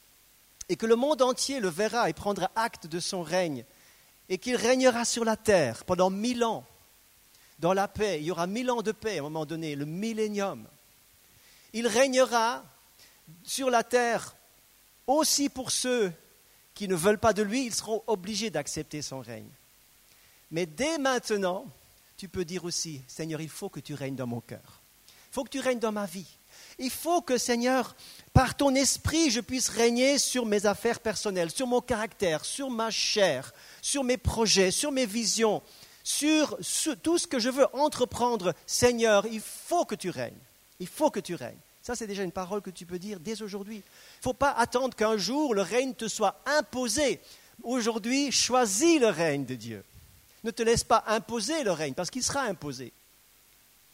et 0.69 0.77
que 0.77 0.87
le 0.87 0.97
monde 0.97 1.23
entier 1.23 1.61
le 1.61 1.69
verra 1.69 2.11
et 2.11 2.13
prendra 2.13 2.51
acte 2.57 2.87
de 2.87 3.01
son 3.01 3.23
règne 3.23 3.65
et 4.29 4.39
qu'il 4.39 4.57
régnera 4.57 5.05
sur 5.05 5.25
la 5.25 5.37
terre 5.37 5.85
pendant 5.85 6.11
mille 6.11 6.45
ans 6.45 6.65
dans 7.59 7.73
la 7.73 7.89
paix. 7.89 8.19
Il 8.21 8.27
y 8.27 8.31
aura 8.31 8.47
mille 8.47 8.71
ans 8.71 8.83
de 8.83 8.93
paix 8.93 9.19
à 9.19 9.21
un 9.21 9.25
moment 9.25 9.47
donné, 9.47 9.77
le 9.77 9.85
millénium. 9.85 10.67
Il 11.73 11.87
régnera 11.87 12.65
sur 13.45 13.71
la 13.71 13.85
terre 13.85 14.35
aussi 15.07 15.49
pour 15.49 15.71
ceux 15.71 16.13
qui 16.75 16.89
ne 16.89 16.95
veulent 16.95 17.19
pas 17.19 17.33
de 17.33 17.43
lui, 17.43 17.67
ils 17.67 17.75
seront 17.75 18.03
obligés 18.07 18.51
d'accepter 18.51 19.01
son 19.01 19.21
règne. 19.21 19.49
Mais 20.55 20.67
dès 20.67 20.99
maintenant, 20.99 21.67
tu 22.17 22.29
peux 22.29 22.45
dire 22.45 22.65
aussi, 22.65 23.01
Seigneur, 23.09 23.41
il 23.41 23.49
faut 23.49 23.69
que 23.69 23.81
tu 23.81 23.93
règnes 23.93 24.15
dans 24.15 24.29
mon 24.29 24.41
cœur. 24.41 24.83
Il 25.09 25.35
faut 25.35 25.43
que 25.43 25.51
tu 25.51 25.59
règnes 25.59 25.81
dans 25.81 25.91
ma 25.91 26.07
vie. 26.07 26.29
Il 26.79 26.93
faut 26.93 27.23
que, 27.23 27.39
Seigneur, 27.39 27.97
par 28.33 28.57
ton 28.57 28.73
esprit, 28.77 29.33
je 29.33 29.41
puisse 29.41 29.69
régner 29.69 30.17
sur 30.17 30.47
mes 30.47 30.67
affaires 30.67 31.01
personnelles, 31.01 31.51
sur 31.51 31.67
mon 31.67 31.81
caractère, 31.81 32.45
sur 32.45 32.71
ma 32.71 32.93
chair, 32.93 33.53
sur 33.83 34.05
mes 34.05 34.17
projets, 34.17 34.71
sur 34.71 34.93
mes 34.93 35.07
visions, 35.07 35.61
sur, 36.05 36.57
tout 37.03 37.19
ce 37.19 37.27
que 37.27 37.41
je 37.41 37.51
veux 37.51 37.67
entreprendre. 37.75 38.55
Seigneur, 38.65 39.27
il 39.27 39.41
faut 39.41 39.85
que 39.85 39.97
tu 39.97 40.11
règnes. 40.11 40.39
Il 40.79 40.87
faut 40.87 41.11
que 41.11 41.19
tu 41.19 41.35
règnes. 41.35 41.59
Ça, 41.83 41.97
c'est 41.97 42.07
déjà 42.07 42.23
une 42.23 42.31
parole 42.31 42.63
que 42.63 42.71
tu 42.71 42.87
peux 42.87 43.01
dire 43.01 43.19
dès 43.19 43.43
aujourd'hui. 43.43 43.79
Il 43.79 44.19
ne 44.19 44.23
faut 44.23 44.33
pas 44.33 44.53
attendre 44.53 44.95
qu'un 44.95 45.17
jour 45.17 45.53
le 45.53 45.63
règne 45.63 45.95
te 45.95 46.07
soit 46.07 46.41
imposé. 46.47 47.19
Aujourd'hui, 47.65 48.31
choisis 48.31 49.01
le 49.01 49.09
règne 49.09 49.47
de 49.47 49.57
Dieu. 49.57 49.85
Ne 50.45 50.51
te 50.51 50.63
laisse 50.63 50.85
pas 50.85 51.05
imposer 51.09 51.65
le 51.65 51.73
règne, 51.73 51.95
parce 51.95 52.11
qu'il 52.11 52.23
sera 52.23 52.43
imposé. 52.43 52.93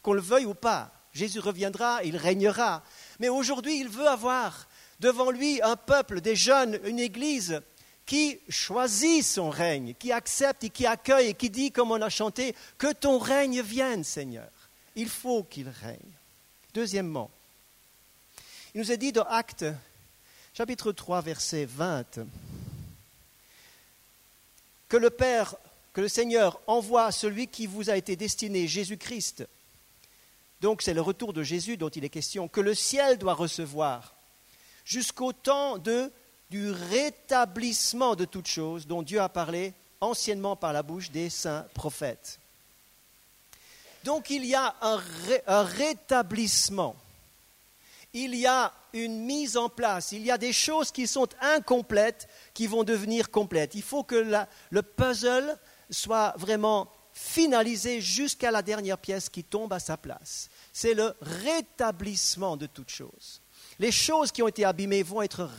Qu'on 0.03 0.13
le 0.13 0.21
veuille 0.21 0.45
ou 0.45 0.53
pas, 0.53 0.91
Jésus 1.13 1.39
reviendra, 1.39 2.03
il 2.03 2.17
régnera. 2.17 2.83
Mais 3.19 3.29
aujourd'hui, 3.29 3.79
il 3.79 3.89
veut 3.89 4.07
avoir 4.07 4.67
devant 4.99 5.31
lui 5.31 5.61
un 5.61 5.75
peuple, 5.75 6.21
des 6.21 6.35
jeunes, 6.35 6.79
une 6.83 6.99
église 6.99 7.61
qui 8.05 8.39
choisit 8.49 9.23
son 9.23 9.49
règne, 9.49 9.93
qui 9.97 10.11
accepte 10.11 10.63
et 10.63 10.69
qui 10.69 10.85
accueille 10.85 11.29
et 11.29 11.33
qui 11.33 11.49
dit, 11.49 11.71
comme 11.71 11.91
on 11.91 12.01
a 12.01 12.09
chanté, 12.09 12.55
que 12.77 12.91
ton 12.91 13.17
règne 13.19 13.61
vienne, 13.61 14.03
Seigneur. 14.03 14.49
Il 14.95 15.09
faut 15.09 15.43
qu'il 15.43 15.69
règne. 15.69 15.97
Deuxièmement, 16.73 17.31
il 18.73 18.81
nous 18.81 18.91
est 18.91 18.97
dit 18.97 19.11
dans 19.11 19.23
Actes, 19.23 19.65
chapitre 20.53 20.91
3, 20.91 21.21
verset 21.21 21.65
20, 21.65 22.19
que 24.87 24.97
le 24.97 25.09
Père, 25.09 25.55
que 25.93 26.01
le 26.01 26.07
Seigneur 26.07 26.59
envoie 26.67 27.11
celui 27.11 27.47
qui 27.47 27.67
vous 27.67 27.89
a 27.89 27.97
été 27.97 28.15
destiné, 28.15 28.67
Jésus-Christ. 28.67 29.45
Donc 30.61 30.81
c'est 30.81 30.93
le 30.93 31.01
retour 31.01 31.33
de 31.33 31.43
Jésus 31.43 31.77
dont 31.77 31.89
il 31.89 32.05
est 32.05 32.09
question, 32.09 32.47
que 32.47 32.61
le 32.61 32.75
ciel 32.75 33.17
doit 33.17 33.33
recevoir 33.33 34.15
jusqu'au 34.85 35.33
temps 35.33 35.77
de 35.77 36.11
du 36.51 36.69
rétablissement 36.69 38.15
de 38.15 38.25
toutes 38.25 38.47
choses 38.47 38.85
dont 38.85 39.03
Dieu 39.03 39.21
a 39.21 39.29
parlé 39.29 39.73
anciennement 40.01 40.57
par 40.57 40.73
la 40.73 40.83
bouche 40.83 41.09
des 41.09 41.29
saints 41.29 41.65
prophètes. 41.73 42.39
Donc 44.03 44.29
il 44.29 44.45
y 44.45 44.53
a 44.53 44.75
un, 44.81 45.63
rétablissement, 45.63 46.95
il 48.13 48.35
y 48.35 48.45
a 48.45 48.73
une 48.91 49.23
mise 49.23 49.55
en 49.55 49.69
place, 49.69 50.11
il 50.11 50.23
y 50.23 50.31
a 50.31 50.37
des 50.37 50.51
choses 50.51 50.91
qui 50.91 51.07
sont 51.07 51.29
incomplètes 51.39 52.27
qui 52.53 52.67
vont 52.67 52.83
devenir 52.83 53.31
complètes. 53.31 53.75
Il 53.75 53.83
faut 53.83 54.03
que 54.03 54.45
le 54.71 54.81
puzzle 54.81 55.57
soit 55.91 56.33
vraiment 56.37 56.91
finalisé 57.13 58.01
jusqu'à 58.01 58.51
la 58.51 58.61
dernière 58.61 58.97
pièce 58.97 59.29
qui 59.29 59.43
tombe 59.43 59.73
à 59.73 59.79
sa 59.79 59.97
place. 59.97 60.49
C'est 60.73 60.93
le 60.93 61.13
rétablissement 61.21 62.57
de 62.57 62.65
toutes 62.65 62.89
choses. 62.89 63.41
Les 63.79 63.91
choses 63.91 64.31
qui 64.31 64.43
ont 64.43 64.47
été 64.47 64.63
abîmées 64.63 65.03
vont 65.03 65.21
être 65.21 65.49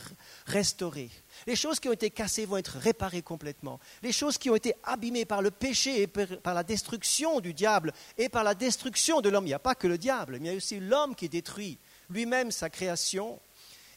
restaurées. 0.47 1.11
Les 1.47 1.57
choses 1.57 1.81
qui 1.81 1.89
ont 1.89 1.93
été 1.93 2.11
cassées 2.11 2.47
vont 2.47 2.57
être 2.57 2.79
réparées 2.79 3.23
complètement. 3.23 3.81
Les 4.03 4.12
choses 4.12 4.39
qui 4.39 4.49
ont 4.49 4.55
été 4.55 4.75
abîmées 4.85 5.25
par 5.25 5.43
le 5.43 5.51
péché 5.51 6.03
et 6.03 6.07
par 6.07 6.55
la 6.55 6.62
destruction 6.62 7.41
du 7.41 7.53
diable 7.53 7.93
et 8.17 8.29
par 8.29 8.45
la 8.45 8.55
destruction 8.55 9.21
de 9.21 9.29
l'homme, 9.29 9.47
il 9.47 9.49
n'y 9.49 9.55
a 9.55 9.59
pas 9.59 9.75
que 9.75 9.89
le 9.89 9.99
diable, 9.99 10.39
mais 10.41 10.49
il 10.49 10.53
y 10.53 10.55
a 10.55 10.57
aussi 10.57 10.79
l'homme 10.79 11.15
qui 11.15 11.29
détruit 11.29 11.79
lui-même 12.11 12.53
sa 12.53 12.71
création. 12.71 13.41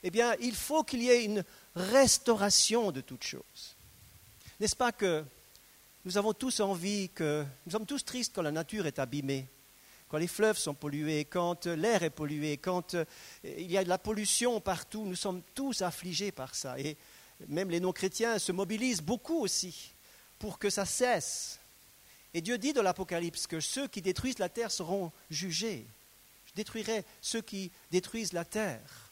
Eh 0.01 0.09
bien, 0.09 0.35
il 0.39 0.55
faut 0.55 0.83
qu'il 0.83 1.03
y 1.03 1.09
ait 1.09 1.23
une 1.23 1.43
restauration 1.75 2.91
de 2.91 3.01
toutes 3.01 3.23
choses. 3.23 3.75
N'est-ce 4.59 4.75
pas 4.75 4.91
que 4.91 5.23
nous 6.05 6.17
avons 6.17 6.33
tous 6.33 6.59
envie 6.59 7.09
que 7.09 7.43
nous 7.65 7.71
sommes 7.71 7.85
tous 7.85 8.05
tristes 8.05 8.31
quand 8.33 8.41
la 8.41 8.51
nature 8.51 8.85
est 8.85 8.99
abîmée 8.99 9.47
quand 10.07 10.17
les 10.17 10.27
fleuves 10.27 10.57
sont 10.57 10.73
pollués, 10.73 11.25
quand 11.25 11.65
l'air 11.65 12.03
est 12.03 12.09
pollué, 12.09 12.57
quand 12.57 12.93
euh, 12.93 13.05
il 13.43 13.71
y 13.71 13.77
a 13.77 13.83
de 13.83 13.89
la 13.89 13.97
pollution 13.97 14.61
partout, 14.61 15.03
nous 15.03 15.15
sommes 15.15 15.41
tous 15.53 15.81
affligés 15.81 16.31
par 16.31 16.53
ça. 16.53 16.79
Et 16.79 16.95
même 17.47 17.69
les 17.69 17.79
non-chrétiens 17.79 18.39
se 18.39 18.51
mobilisent 18.51 19.01
beaucoup 19.01 19.39
aussi 19.39 19.93
pour 20.37 20.59
que 20.59 20.69
ça 20.69 20.85
cesse. 20.85 21.59
Et 22.33 22.41
Dieu 22.41 22.57
dit 22.57 22.73
dans 22.73 22.83
l'Apocalypse 22.83 23.47
que 23.47 23.59
ceux 23.59 23.87
qui 23.87 24.01
détruisent 24.01 24.39
la 24.39 24.49
terre 24.49 24.71
seront 24.71 25.11
jugés. 25.29 25.85
Je 26.45 26.53
détruirai 26.53 27.03
ceux 27.21 27.41
qui 27.41 27.71
détruisent 27.91 28.33
la 28.33 28.45
terre. 28.45 29.11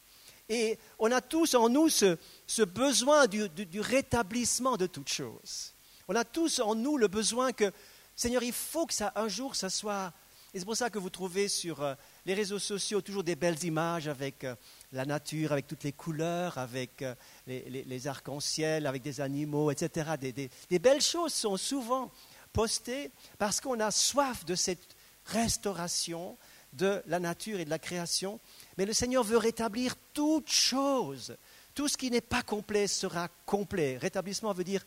Et 0.49 0.77
on 0.99 1.11
a 1.11 1.21
tous 1.21 1.55
en 1.55 1.69
nous 1.69 1.89
ce, 1.89 2.17
besoin 2.63 3.27
du, 3.27 3.49
du, 3.49 3.79
rétablissement 3.79 4.77
de 4.77 4.87
toutes 4.87 5.09
choses. 5.09 5.72
On 6.13 6.15
a 6.15 6.25
tous 6.25 6.59
en 6.59 6.75
nous 6.75 6.95
le 6.95 7.07
besoin 7.07 7.53
que, 7.53 7.71
Seigneur, 8.15 8.43
il 8.43 8.53
faut 8.53 8.85
que 8.85 8.93
ça, 8.93 9.11
un 9.15 9.27
jour, 9.27 9.55
ça 9.55 9.71
soit 9.71 10.13
et 10.53 10.59
c'est 10.59 10.65
pour 10.65 10.77
ça 10.77 10.91
que 10.91 10.99
vous 10.99 11.09
trouvez 11.09 11.47
sur 11.47 11.81
euh, 11.81 11.95
les 12.27 12.35
réseaux 12.35 12.59
sociaux 12.59 13.01
toujours 13.01 13.23
des 13.23 13.35
belles 13.35 13.63
images 13.63 14.07
avec 14.07 14.43
euh, 14.43 14.53
la 14.91 15.05
nature, 15.05 15.51
avec 15.51 15.65
toutes 15.65 15.83
les 15.83 15.91
couleurs, 15.91 16.59
avec 16.59 17.01
euh, 17.01 17.15
les, 17.47 18.07
arcs-en-ciel, 18.07 18.85
avec 18.85 19.01
des 19.01 19.21
animaux, 19.21 19.71
etc. 19.71 20.11
Des, 20.21 20.77
belles 20.77 21.01
choses 21.01 21.33
sont 21.33 21.57
souvent 21.57 22.11
postées 22.51 23.09
parce 23.39 23.59
qu'on 23.59 23.79
a 23.79 23.89
soif 23.89 24.45
de 24.45 24.53
cette 24.53 24.95
restauration 25.25 26.37
de 26.73 27.01
la 27.07 27.17
nature 27.17 27.59
et 27.59 27.65
de 27.65 27.71
la 27.71 27.79
création. 27.79 28.39
Mais 28.77 28.85
le 28.85 28.93
Seigneur 28.93 29.23
veut 29.23 29.37
rétablir 29.37 29.95
toutes 30.13 30.51
choses. 30.51 31.35
Tout 31.73 31.87
ce 31.87 31.97
qui 31.97 32.11
n'est 32.11 32.21
pas 32.21 32.43
complet 32.43 32.85
sera 32.85 33.27
complet. 33.47 33.97
Rétablissement 33.97 34.53
veut 34.53 34.63
dire 34.63 34.85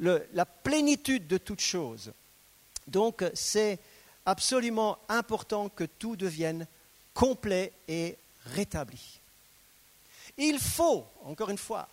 la 0.00 0.46
plénitude 0.46 1.26
de 1.26 1.38
toutes 1.38 1.60
choses. 1.60 2.12
Donc 2.86 3.24
c'est 3.34 3.78
absolument 4.26 4.98
important 5.08 5.68
que 5.68 5.84
tout 5.84 6.16
devienne 6.16 6.66
complet 7.14 7.72
et 7.88 8.16
rétabli. 8.46 9.20
Il 10.36 10.58
faut, 10.58 11.04
encore 11.24 11.50
une 11.50 11.58
fois, 11.58 11.88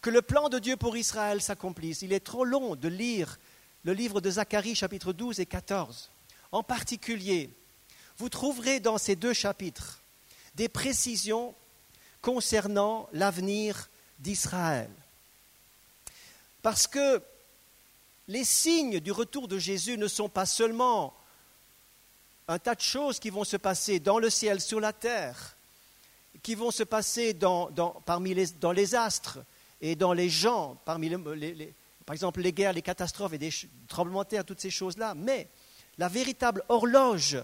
que 0.00 0.10
le 0.10 0.22
plan 0.22 0.48
de 0.48 0.58
Dieu 0.58 0.76
pour 0.76 0.96
Israël 0.96 1.40
s'accomplisse. 1.40 2.02
Il 2.02 2.12
est 2.12 2.24
trop 2.24 2.44
long 2.44 2.74
de 2.74 2.88
lire 2.88 3.38
le 3.84 3.92
livre 3.92 4.20
de 4.20 4.30
Zacharie 4.30 4.74
chapitres 4.74 5.12
12 5.12 5.40
et 5.40 5.46
14. 5.46 6.10
En 6.50 6.62
particulier, 6.62 7.50
vous 8.18 8.28
trouverez 8.28 8.80
dans 8.80 8.98
ces 8.98 9.16
deux 9.16 9.32
chapitres 9.32 10.00
des 10.54 10.68
précisions 10.68 11.54
concernant 12.20 13.08
l'avenir 13.12 13.88
d'Israël. 14.18 14.90
Parce 16.62 16.86
que 16.86 17.22
les 18.28 18.44
signes 18.44 19.00
du 19.00 19.12
retour 19.12 19.48
de 19.48 19.58
Jésus 19.58 19.98
ne 19.98 20.08
sont 20.08 20.28
pas 20.28 20.46
seulement 20.46 21.14
un 22.48 22.58
tas 22.58 22.74
de 22.74 22.80
choses 22.80 23.18
qui 23.18 23.30
vont 23.30 23.44
se 23.44 23.56
passer 23.56 24.00
dans 24.00 24.18
le 24.18 24.30
ciel, 24.30 24.60
sur 24.60 24.80
la 24.80 24.92
terre, 24.92 25.56
qui 26.42 26.54
vont 26.54 26.70
se 26.70 26.82
passer 26.82 27.34
dans, 27.34 27.70
parmi 28.04 28.34
les, 28.34 28.94
astres 28.94 29.38
et 29.80 29.94
dans 29.96 30.12
les 30.12 30.28
gens, 30.28 30.76
parmi 30.84 31.08
les, 31.08 31.72
par 32.04 32.14
exemple 32.14 32.40
les 32.40 32.52
guerres, 32.52 32.72
les 32.72 32.82
catastrophes 32.82 33.32
et 33.34 33.38
des 33.38 33.52
tremblements 33.88 34.24
de 34.24 34.28
terre, 34.28 34.44
toutes 34.44 34.60
ces 34.60 34.70
choses-là. 34.70 35.14
Mais 35.14 35.48
la 35.98 36.08
véritable 36.08 36.64
horloge 36.68 37.38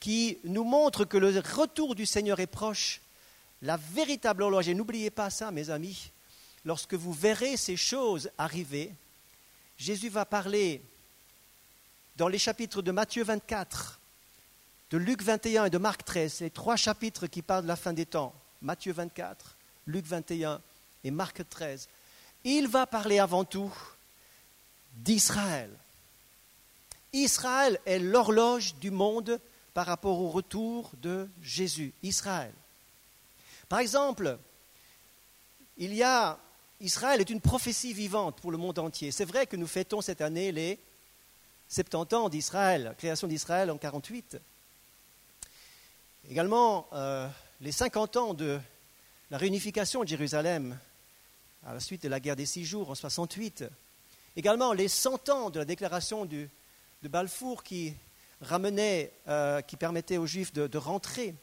qui 0.00 0.38
nous 0.44 0.64
montre 0.64 1.04
que 1.04 1.16
le 1.16 1.28
retour 1.40 1.94
du 1.94 2.06
Seigneur 2.06 2.40
est 2.40 2.46
proche, 2.46 3.00
la 3.62 3.76
véritable 3.76 4.42
horloge, 4.42 4.68
et 4.68 4.74
n'oubliez 4.74 5.10
pas 5.10 5.30
ça, 5.30 5.50
mes 5.50 5.70
amis, 5.70 6.10
lorsque 6.64 6.94
vous 6.94 7.12
verrez 7.12 7.56
ces 7.56 7.76
choses 7.76 8.30
arriver, 8.38 8.92
Jésus 9.76 10.08
va 10.08 10.24
parler 10.24 10.82
dans 12.16 12.28
les 12.28 12.38
chapitres 12.38 12.82
de 12.82 12.92
Matthieu 12.92 13.24
24, 13.24 14.00
de 14.90 14.98
Luc 14.98 15.22
21 15.22 15.66
et 15.66 15.70
de 15.70 15.78
Marc 15.78 16.04
13, 16.04 16.40
les 16.40 16.50
trois 16.50 16.76
chapitres 16.76 17.26
qui 17.26 17.42
parlent 17.42 17.64
de 17.64 17.68
la 17.68 17.76
fin 17.76 17.92
des 17.92 18.06
temps, 18.06 18.34
Matthieu 18.62 18.92
24, 18.92 19.56
Luc 19.86 20.06
21 20.06 20.60
et 21.02 21.10
Marc 21.10 21.48
13, 21.48 21.88
il 22.44 22.68
va 22.68 22.86
parler 22.86 23.18
avant 23.18 23.44
tout 23.44 23.72
d'Israël. 24.92 25.70
Israël 27.12 27.78
est 27.86 27.98
l'horloge 27.98 28.74
du 28.76 28.90
monde 28.90 29.40
par 29.72 29.86
rapport 29.86 30.20
au 30.20 30.30
retour 30.30 30.92
de 31.02 31.28
Jésus, 31.42 31.92
Israël. 32.02 32.52
Par 33.68 33.80
exemple, 33.80 34.38
il 35.76 35.94
y 35.94 36.02
a 36.02 36.38
Israël 36.84 37.18
est 37.20 37.30
une 37.30 37.40
prophétie 37.40 37.94
vivante 37.94 38.40
pour 38.40 38.50
le 38.50 38.58
monde 38.58 38.78
entier. 38.78 39.10
C'est 39.10 39.24
vrai 39.24 39.46
que 39.46 39.56
nous 39.56 39.66
fêtons 39.66 40.02
cette 40.02 40.20
année 40.20 40.52
les 40.52 40.78
70 41.70 42.14
ans 42.14 42.28
d'Israël, 42.28 42.94
création 42.98 43.26
d'Israël 43.26 43.70
en 43.70 43.78
48. 43.78 44.36
Également, 46.28 46.86
euh, 46.92 47.26
les 47.62 47.72
50 47.72 48.16
ans 48.18 48.34
de 48.34 48.60
la 49.30 49.38
réunification 49.38 50.02
de 50.02 50.08
Jérusalem 50.08 50.78
à 51.64 51.72
la 51.72 51.80
suite 51.80 52.02
de 52.02 52.08
la 52.08 52.20
guerre 52.20 52.36
des 52.36 52.44
six 52.44 52.66
jours 52.66 52.90
en 52.90 52.94
68. 52.94 53.64
Également, 54.36 54.74
les 54.74 54.88
100 54.88 55.30
ans 55.30 55.48
de 55.48 55.58
la 55.58 55.64
déclaration 55.64 56.26
de 56.26 56.48
Balfour 57.02 57.62
qui 57.62 57.94
ramenait, 58.42 59.10
euh, 59.28 59.62
qui 59.62 59.76
permettait 59.76 60.18
aux 60.18 60.26
Juifs 60.26 60.52
de, 60.52 60.76
rentrer. 60.76 61.34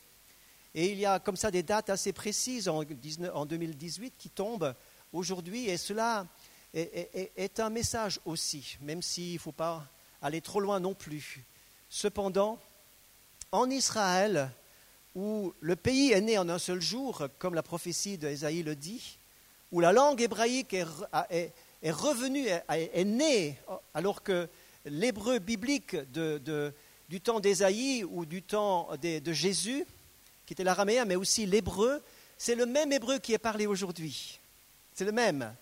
Et 0.75 0.91
il 0.91 0.99
y 0.99 1.05
a 1.07 1.19
comme 1.19 1.35
ça 1.35 1.49
des 1.49 1.63
dates 1.63 1.89
assez 1.89 2.13
précises 2.13 2.69
en, 2.69 2.83
2018 2.83 4.13
qui 4.19 4.29
tombent 4.29 4.75
aujourd'hui, 5.13 5.69
et 5.69 5.77
cela 5.77 6.27
est 6.73 7.59
un 7.59 7.69
message 7.69 8.19
aussi, 8.25 8.77
même 8.81 9.01
s'il 9.01 9.33
ne 9.33 9.39
faut 9.39 9.51
pas 9.51 9.85
aller 10.21 10.41
trop 10.41 10.59
loin 10.59 10.79
non 10.79 10.93
plus. 10.93 11.43
Cependant, 11.89 12.59
en 13.51 13.69
Israël, 13.69 14.51
où 15.15 15.53
le 15.59 15.75
pays 15.75 16.11
est 16.11 16.21
né 16.21 16.37
en 16.37 16.47
un 16.49 16.59
seul 16.59 16.81
jour, 16.81 17.27
comme 17.37 17.53
la 17.53 17.63
prophétie 17.63 18.17
d'Ésaïe 18.17 18.63
le 18.63 18.75
dit, 18.75 19.17
où 19.71 19.79
la 19.79 19.91
langue 19.91 20.21
hébraïque 20.21 20.73
est, 20.73 21.91
revenue, 21.91 22.47
est, 22.69 23.03
née, 23.05 23.57
alors 23.93 24.23
que 24.23 24.47
l'hébreu 24.85 25.39
biblique 25.39 25.95
du 27.09 27.21
temps 27.21 27.39
d'Ésaïe 27.39 28.03
ou 28.03 28.25
du 28.25 28.41
temps 28.41 28.89
de, 29.01 29.33
Jésus, 29.33 29.85
qui 30.45 30.53
était 30.53 30.63
l'araméen, 30.63 31.05
mais 31.05 31.15
aussi 31.15 31.45
l'hébreu, 31.45 32.01
c'est 32.37 32.55
le 32.55 32.65
même 32.65 32.91
hébreu 32.91 33.19
qui 33.19 33.33
est 33.33 33.37
parlé 33.37 33.67
aujourd'hui. 33.67 34.40
C'est 34.93 35.05
le 35.05 35.11
même. 35.11 35.53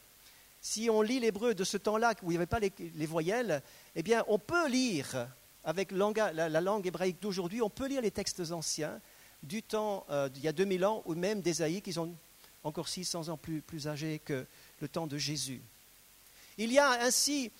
Si 0.61 0.89
on 0.89 1.01
lit 1.01 1.19
l'hébreu 1.19 1.55
de 1.55 1.63
ce 1.63 1.77
temps-là, 1.77 2.13
où 2.23 2.31
il 2.31 2.31
n'y 2.31 2.37
avait 2.37 2.45
pas 2.45 2.59
les, 2.59 3.05
voyelles, 3.05 3.61
eh 3.95 4.03
bien, 4.03 4.25
on 4.27 4.39
peut 4.39 4.67
lire, 4.67 5.27
avec 5.63 5.91
la, 5.91 6.61
langue 6.61 6.85
hébraïque 6.85 7.21
d'aujourd'hui, 7.21 7.61
on 7.61 7.69
peut 7.69 7.87
lire 7.87 8.01
les 8.01 8.11
textes 8.11 8.51
anciens 8.51 8.99
du 9.41 9.63
temps 9.63 10.05
euh, 10.09 10.27
d'il 10.27 10.43
y 10.43 10.47
a 10.49 10.51
2000 10.51 10.85
ans, 10.85 11.01
ou 11.05 11.15
même 11.15 11.41
d'Ésaïe, 11.41 11.81
qui 11.81 11.93
sont 11.93 12.13
encore 12.63 12.89
600 12.89 13.29
ans 13.29 13.37
plus, 13.37 13.87
âgés 13.87 14.19
que 14.19 14.45
le 14.81 14.87
temps 14.87 15.07
de 15.07 15.17
Jésus. 15.17 15.61
Il 16.57 16.73
y 16.73 16.79
a 16.79 17.03
ainsi 17.03 17.51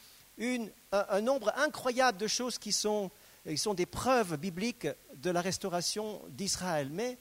un, 0.92 1.22
nombre 1.22 1.54
incroyable 1.58 2.18
de 2.18 2.28
choses 2.28 2.60
sont, 2.72 3.12
qui 3.46 3.58
sont 3.58 3.74
des 3.74 3.86
preuves 3.86 4.38
bibliques 4.38 4.88
de 5.16 5.30
la 5.30 5.42
restauration 5.42 6.22
d'Israël. 6.30 6.90
Mais 6.92 7.18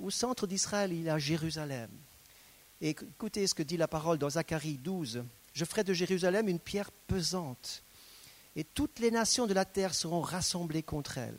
au 0.00 0.10
centre 0.10 0.46
d'Israël, 0.46 0.92
il 0.92 1.02
y 1.02 1.10
a 1.10 1.18
Jérusalem. 1.18 1.90
Écoutez 2.82 3.46
ce 3.46 3.54
que 3.54 3.62
dit 3.62 3.76
la 3.76 3.88
parole 3.88 4.16
dans 4.16 4.30
Zacharie 4.30 4.78
12. 4.78 5.22
Je 5.52 5.64
ferai 5.66 5.84
de 5.84 5.92
Jérusalem 5.92 6.48
une 6.48 6.58
pierre 6.58 6.90
pesante, 7.08 7.82
et 8.56 8.64
toutes 8.64 9.00
les 9.00 9.10
nations 9.10 9.46
de 9.46 9.52
la 9.52 9.66
terre 9.66 9.94
seront 9.94 10.22
rassemblées 10.22 10.82
contre 10.82 11.18
elle. 11.18 11.36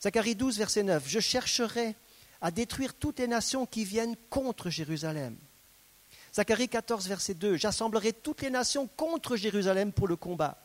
Zacharie 0.00 0.36
12, 0.36 0.58
verset 0.58 0.84
9. 0.84 1.02
Je 1.06 1.18
chercherai 1.18 1.96
à 2.40 2.50
détruire 2.52 2.94
toutes 2.94 3.18
les 3.18 3.26
nations 3.26 3.66
qui 3.66 3.84
viennent 3.84 4.14
contre 4.30 4.70
Jérusalem. 4.70 5.36
Zacharie 6.32 6.68
14, 6.68 7.08
verset 7.08 7.34
2. 7.34 7.56
J'assemblerai 7.56 8.12
toutes 8.12 8.42
les 8.42 8.50
nations 8.50 8.86
contre 8.96 9.36
Jérusalem 9.36 9.90
pour 9.90 10.06
le 10.06 10.16
combat. 10.16 10.58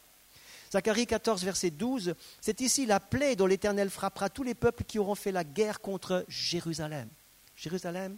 Zacharie 0.71 1.07
14, 1.07 1.43
verset 1.43 1.71
12, 1.71 2.13
c'est 2.39 2.61
ici 2.61 2.85
la 2.85 2.99
plaie 2.99 3.35
dont 3.35 3.47
l'Éternel 3.47 3.89
frappera 3.89 4.29
tous 4.29 4.43
les 4.43 4.53
peuples 4.53 4.83
qui 4.83 4.99
auront 4.99 5.15
fait 5.15 5.31
la 5.31 5.43
guerre 5.43 5.81
contre 5.81 6.23
Jérusalem. 6.29 7.09
Jérusalem, 7.55 8.17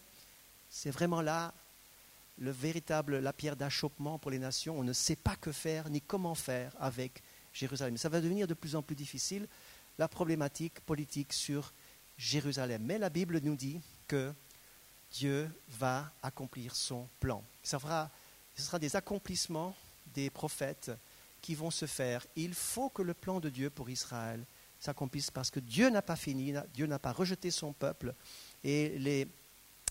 c'est 0.76 0.90
vraiment 0.90 1.22
là 1.22 1.54
le 2.40 2.50
véritable, 2.50 3.20
la 3.20 3.32
pierre 3.32 3.56
d'achoppement 3.56 4.18
pour 4.18 4.32
les 4.32 4.40
nations. 4.40 4.80
On 4.80 4.84
ne 4.84 4.92
sait 4.92 5.16
pas 5.16 5.36
que 5.36 5.52
faire 5.52 5.88
ni 5.88 6.02
comment 6.02 6.34
faire 6.34 6.74
avec 6.80 7.22
Jérusalem. 7.54 7.96
Ça 7.96 8.10
va 8.10 8.20
devenir 8.20 8.48
de 8.48 8.56
plus 8.56 8.76
en 8.76 8.82
plus 8.82 8.96
difficile, 8.96 9.48
la 10.00 10.08
problématique 10.08 10.80
politique 10.80 11.32
sur 11.32 11.72
Jérusalem. 12.18 12.82
Mais 12.84 12.98
la 12.98 13.12
Bible 13.12 13.40
nous 13.44 13.56
dit 13.56 13.80
que 14.08 14.34
Dieu 15.12 15.48
va 15.70 16.12
accomplir 16.24 16.76
son 16.76 17.08
plan. 17.20 17.44
Ça 17.62 18.10
ce 18.56 18.64
sera 18.64 18.80
des 18.80 18.96
accomplissements 18.96 19.76
des 20.16 20.32
prophètes 20.32 20.92
qui 21.40 21.54
vont 21.54 21.72
se 21.72 21.86
faire. 21.86 22.26
Il 22.36 22.56
faut 22.56 22.90
que 22.90 23.04
le 23.04 23.14
plan 23.14 23.40
de 23.40 23.50
Dieu 23.50 23.70
pour 23.70 23.92
Israël 23.92 24.44
s'accomplisse 24.80 25.30
parce 25.30 25.52
que 25.52 25.60
Dieu 25.60 25.92
n'a 25.92 26.02
pas 26.02 26.16
fini, 26.16 26.56
Dieu 26.74 26.88
n'a 26.88 27.00
pas 27.00 27.12
rejeté 27.12 27.52
son 27.52 27.74
peuple. 27.74 28.16
Et 28.64 28.98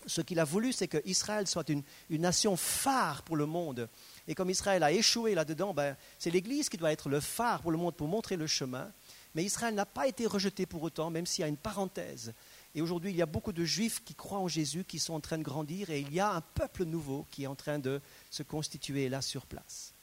ce 0.05 0.21
qu'il 0.21 0.39
a 0.39 0.43
voulu, 0.43 0.73
c'est 0.73 0.87
qu'Israël 0.87 1.47
soit 1.47 1.69
une, 1.69 1.83
nation 2.09 2.55
phare 2.55 3.23
pour 3.23 3.35
le 3.35 3.45
monde. 3.45 3.89
Et 4.27 4.35
comme 4.35 4.49
Israël 4.49 4.83
a 4.83 4.91
échoué 4.91 5.35
là-dedans, 5.35 5.73
ben, 5.73 5.95
c'est 6.19 6.29
l'Église 6.29 6.69
qui 6.69 6.77
doit 6.77 6.91
être 6.91 7.09
le 7.09 7.19
phare 7.19 7.61
pour 7.61 7.71
le 7.71 7.77
monde, 7.77 7.95
pour 7.95 8.07
montrer 8.07 8.37
le 8.37 8.47
chemin. 8.47 8.91
Mais 9.35 9.43
Israël 9.43 9.73
n'a 9.73 9.85
pas 9.85 10.07
été 10.07 10.27
rejeté 10.27 10.65
pour 10.65 10.83
autant, 10.83 11.09
même 11.09 11.25
s'il 11.25 11.41
y 11.41 11.45
a 11.45 11.47
une 11.47 11.57
parenthèse. 11.57 12.33
Et 12.75 12.81
aujourd'hui, 12.81 13.11
il 13.11 13.17
y 13.17 13.21
a 13.21 13.27
beaucoup 13.27 13.53
de 13.53 13.63
juifs 13.63 14.03
qui 14.03 14.15
croient 14.15 14.39
en 14.39 14.47
Jésus, 14.47 14.83
qui 14.83 14.99
sont 14.99 15.13
en 15.13 15.19
train 15.19 15.37
de 15.37 15.43
grandir, 15.43 15.89
et 15.89 15.99
il 15.99 16.13
y 16.13 16.19
a 16.19 16.31
un 16.31 16.41
peuple 16.41 16.85
nouveau 16.85 17.25
qui 17.31 17.43
est 17.43 17.47
en 17.47 17.55
train 17.55 17.79
de 17.79 18.01
se 18.29 18.43
constituer 18.43 19.09
là 19.09 19.21
sur 19.21 19.45
place. 19.45 19.93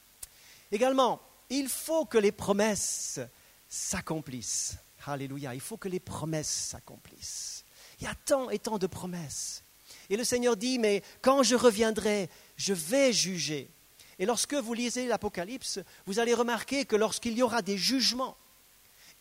Également, 0.73 1.21
il 1.49 1.69
faut 1.69 2.05
que 2.05 2.19
les 2.19 2.33
promesses 2.33 3.21
s'accomplissent. 3.69 4.77
Alléluia, 5.07 5.55
il 5.55 5.61
faut 5.61 5.77
que 5.77 5.89
les 5.89 6.01
promesses 6.01 6.69
s'accomplissent. 6.71 7.65
Il 8.01 8.05
y 8.05 8.07
a 8.07 8.15
tant 8.15 8.51
et 8.51 8.59
tant 8.59 8.79
de 8.79 8.87
promesses. 8.87 9.65
Et 10.11 10.17
le 10.17 10.25
Seigneur 10.25 10.57
dit, 10.57 10.79
mais 10.79 11.03
quand 11.23 11.43
je 11.43 11.55
reviendrai, 11.55 12.29
je 12.57 12.75
vais 12.75 13.13
juger. 13.13 13.71
Et 14.19 14.27
lorsque 14.27 14.55
vous 14.55 14.75
lisez 14.75 15.07
l'Apocalypse, 15.07 15.79
vous 16.05 16.19
allez 16.19 16.35
remarquer 16.35 16.85
que 16.85 16.97
lorsqu'il 16.97 17.39
y 17.39 17.43
aura 17.43 17.63
des 17.63 17.79
jugements, 17.79 18.37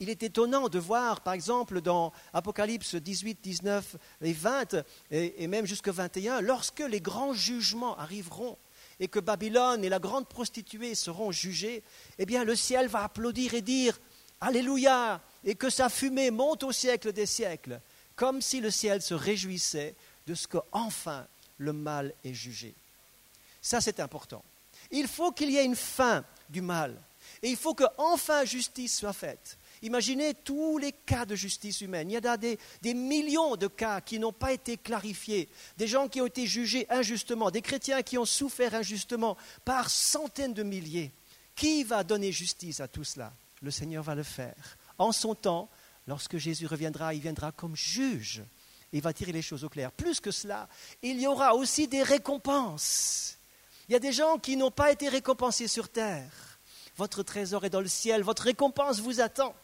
il 0.01 0.09
est 0.09 0.23
étonnant 0.23 0.67
de 0.67 0.79
voir, 0.79 1.21
par 1.21 1.33
exemple, 1.33 1.81
dans 1.81 2.11
Apocalypse 2.33 2.95
18, 2.95 3.39
19 3.41 3.97
et 4.21 4.33
20, 4.33 4.83
et, 5.11 5.47
même 5.47 5.65
jusqu'à 5.65 5.91
21, 5.91 6.41
lorsque 6.41 6.79
les 6.79 7.01
grands 7.01 7.33
jugements 7.33 7.97
arriveront, 7.97 8.57
et 8.99 9.07
que 9.07 9.19
Babylone 9.19 9.83
et 9.83 9.89
la 9.89 9.99
grande 9.99 10.27
prostituée 10.27 10.95
seront 10.95 11.31
jugées, 11.31 11.83
eh 12.17 12.25
bien 12.25 12.43
le 12.43 12.55
ciel 12.55 12.87
va 12.87 13.03
applaudir 13.03 13.53
et 13.53 13.61
dire 13.61 13.99
Alléluia 14.41 15.21
et 15.43 15.55
que 15.55 15.69
sa 15.69 15.89
fumée 15.89 16.31
monte 16.31 16.63
au 16.63 16.71
siècle 16.71 17.11
des 17.11 17.25
siècles, 17.25 17.81
comme 18.15 18.41
si 18.41 18.61
le 18.61 18.71
ciel 18.71 19.01
se 19.01 19.13
réjouissait 19.13 19.95
de 20.29 20.35
ce 20.35 20.47
que 20.47 20.59
enfin 20.71 21.25
le 21.57 21.73
mal 21.73 22.13
est 22.23 22.35
jugé. 22.35 22.75
Ça 23.63 23.81
c'est 23.81 23.99
important. 23.99 24.43
Il 24.91 25.07
faut 25.07 25.31
qu'il 25.31 25.49
y 25.49 25.57
ait 25.57 25.65
une 25.65 25.75
fin 25.75 26.23
du 26.49 26.61
mal 26.61 26.95
et 27.41 27.49
il 27.49 27.57
faut 27.57 27.73
que 27.73 27.83
enfin 27.97 28.45
justice 28.45 28.99
soit 28.99 29.13
faite. 29.13 29.57
Imaginez 29.81 30.35
tous 30.35 30.77
les 30.77 30.91
cas 30.91 31.25
de 31.25 31.35
justice 31.35 31.81
humaine. 31.81 32.11
Il 32.11 32.13
y 32.13 32.27
a 32.27 32.37
des, 32.37 32.59
des 32.83 32.93
millions 32.93 33.55
de 33.55 33.65
cas 33.67 34.01
qui 34.01 34.19
n'ont 34.19 34.33
pas 34.33 34.53
été 34.53 34.77
clarifiés, 34.77 35.49
des 35.77 35.87
gens 35.87 36.07
qui 36.07 36.21
ont 36.21 36.27
été 36.27 36.45
jugés 36.45 36.85
injustement, 36.91 37.49
des 37.49 37.63
chrétiens 37.63 38.03
qui 38.03 38.17
ont 38.19 38.25
souffert 38.25 38.75
injustement 38.75 39.35
par 39.65 39.89
centaines 39.89 40.53
de 40.53 40.63
milliers. 40.63 41.11
Qui 41.55 41.83
va 41.83 42.03
donner 42.03 42.31
justice 42.31 42.79
à 42.81 42.87
tout 42.87 43.03
cela? 43.03 43.33
Le 43.61 43.71
Seigneur 43.71 44.03
va 44.03 44.15
le 44.15 44.23
faire. 44.23 44.77
En 44.97 45.11
son 45.11 45.33
temps, 45.33 45.69
lorsque 46.07 46.37
Jésus 46.37 46.67
reviendra, 46.67 47.13
il 47.13 47.21
viendra 47.21 47.51
comme 47.51 47.75
juge. 47.75 48.43
Il 48.91 49.01
va 49.01 49.13
tirer 49.13 49.31
les 49.31 49.41
choses 49.41 49.63
au 49.63 49.69
clair. 49.69 49.91
Plus 49.91 50.19
que 50.19 50.31
cela, 50.31 50.67
il 51.01 51.19
y 51.19 51.27
aura 51.27 51.55
aussi 51.55 51.87
des 51.87 52.03
récompenses. 52.03 53.37
Il 53.87 53.93
y 53.93 53.95
a 53.95 53.99
des 53.99 54.13
gens 54.13 54.37
qui 54.37 54.55
n'ont 54.55 54.71
pas 54.71 54.91
été 54.91 55.09
récompensés 55.09 55.67
sur 55.67 55.89
terre. 55.89 56.59
Votre 56.97 57.23
trésor 57.23 57.65
est 57.65 57.69
dans 57.69 57.81
le 57.81 57.87
ciel, 57.87 58.23
votre 58.23 58.43
récompense 58.43 58.99
vous 58.99 59.21
attend. 59.21 59.55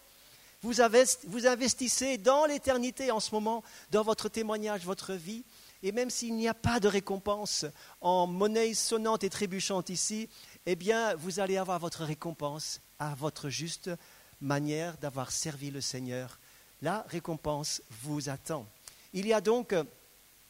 Vous, 0.61 0.81
investissez 0.81 2.17
dans 2.17 2.45
l'éternité 2.45 3.11
en 3.11 3.19
ce 3.19 3.35
moment, 3.35 3.63
dans 3.91 4.01
votre 4.01 4.29
témoignage, 4.29 4.83
votre 4.83 5.13
vie. 5.13 5.43
Et 5.83 5.91
même 5.91 6.09
s'il 6.09 6.35
n'y 6.35 6.47
a 6.47 6.55
pas 6.55 6.79
de 6.79 6.87
récompense 6.87 7.65
en 8.01 8.25
monnaie 8.25 8.73
sonnante 8.73 9.23
et 9.23 9.29
trébuchante 9.29 9.89
ici, 9.89 10.27
eh 10.65 10.75
bien, 10.75 11.13
vous 11.15 11.39
allez 11.39 11.57
avoir 11.57 11.77
votre 11.77 12.03
récompense 12.03 12.81
à 12.97 13.13
votre 13.13 13.49
juste 13.49 13.91
manière 14.41 14.97
d'avoir 14.97 15.31
servi 15.31 15.69
le 15.69 15.81
Seigneur. 15.81 16.39
La 16.81 17.05
récompense 17.09 17.83
vous 18.01 18.29
attend. 18.29 18.65
Il 19.15 19.25
y 19.25 19.33
a 19.33 19.39
donc 19.39 19.71
euh, 19.71 19.85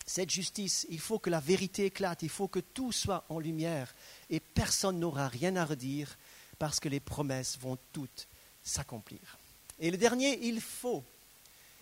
cette 0.08 0.32
justice, 0.32 0.88
il 0.90 1.00
faut 1.00 1.20
que 1.20 1.30
la 1.30 1.40
vérité 1.40 1.86
éclate, 1.86 2.24
il 2.24 2.30
faut 2.30 2.48
que 2.48 2.60
tout 2.60 2.92
soit 2.92 3.24
en 3.30 3.40
lumière 3.40 3.94
et 4.32 4.40
personne 4.40 5.00
n'aura 5.00 5.28
rien 5.28 5.56
à 5.56 5.66
redire 5.66 6.18
parce 6.58 6.80
que 6.80 6.90
les 6.90 7.00
promesses 7.00 7.60
vont 7.60 7.78
toutes 7.94 8.28
s'accomplir. 8.64 9.38
Et 9.80 9.92
le 9.92 9.98
dernier, 9.98 10.40
il 10.48 10.62
faut. 10.62 11.04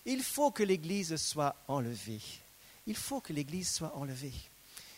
Il 0.06 0.22
faut 0.22 0.52
que 0.52 0.64
l'Église 0.64 1.16
soit 1.16 1.56
enlevée. 1.70 2.20
Il 2.86 2.98
faut 2.98 3.22
que 3.22 3.32
l'Église 3.32 3.70
soit 3.70 3.96
enlevée. 3.96 4.34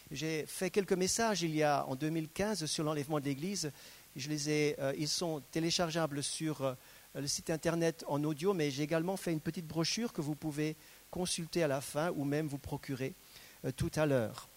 J'ai 0.09 0.47
fait 0.47 0.71
quelques 0.71 0.93
messages 0.93 1.43
il 1.43 1.55
y 1.55 1.61
a 1.61 1.85
en 1.85 1.95
2015 1.95 2.65
sur 2.65 2.83
l'enlèvement 2.83 3.19
de 3.19 3.25
l'Église. 3.25 3.71
Je 4.15 4.29
les 4.29 4.49
ai, 4.49 4.75
euh, 4.79 4.93
ils 4.97 5.07
sont 5.07 5.43
téléchargeables 5.51 6.23
sur 6.23 6.63
euh, 6.63 6.73
le 7.13 7.27
site 7.27 7.51
internet 7.51 8.03
en 8.07 8.23
audio, 8.23 8.55
mais 8.55 8.71
j'ai 8.71 8.81
également 8.81 9.17
fait 9.17 9.33
une 9.33 9.39
petite 9.39 9.67
brochure 9.67 10.13
que 10.13 10.21
vous 10.21 10.35
pouvez 10.35 10.75
consulter 11.15 11.63
à 11.63 11.69
la 11.69 11.79
fin 11.79 12.11
ou 12.11 12.25
même 12.25 12.45
vous 12.45 12.57
procurer 12.57 13.13
euh, 13.63 13.71
tout 13.71 13.91
à 13.95 14.05
l'heure. 14.05 14.49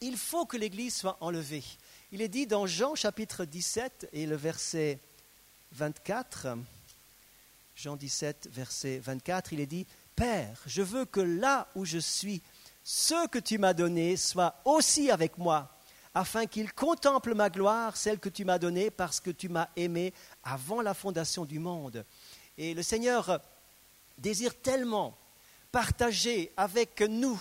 Il 0.00 0.16
faut 0.16 0.44
que 0.44 0.56
l'Église 0.56 0.96
soit 0.96 1.16
enlevée. 1.20 1.62
Il 2.10 2.20
est 2.20 2.28
dit 2.28 2.48
dans 2.48 2.66
Jean 2.66 2.96
chapitre 2.96 3.44
17 3.44 4.08
et 4.12 4.26
le 4.26 4.34
verset 4.34 4.98
24. 5.70 6.58
Jean 7.76 7.94
17, 7.94 8.48
verset 8.50 8.98
24, 8.98 9.52
il 9.52 9.60
est 9.60 9.66
dit, 9.66 9.86
Père, 10.16 10.60
je 10.66 10.82
veux 10.82 11.04
que 11.04 11.20
là 11.20 11.68
où 11.76 11.84
je 11.84 11.98
suis, 11.98 12.42
ce 12.82 13.28
que 13.28 13.38
tu 13.38 13.56
m'as 13.56 13.72
donné 13.72 14.16
soit 14.16 14.60
aussi 14.64 15.08
avec 15.12 15.38
moi, 15.38 15.70
afin 16.14 16.46
qu'il 16.46 16.72
contemple 16.72 17.32
ma 17.36 17.48
gloire, 17.48 17.96
celle 17.96 18.18
que 18.18 18.28
tu 18.28 18.44
m'as 18.44 18.58
donnée, 18.58 18.90
parce 18.90 19.20
que 19.20 19.30
tu 19.30 19.48
m'as 19.48 19.68
aimé 19.76 20.12
avant 20.42 20.82
la 20.82 20.94
fondation 20.94 21.44
du 21.44 21.60
monde. 21.60 22.04
Et 22.58 22.74
le 22.74 22.82
Seigneur 22.82 23.40
désire 24.18 24.60
tellement 24.60 25.16
partager 25.76 26.50
avec 26.56 27.02
nous, 27.02 27.38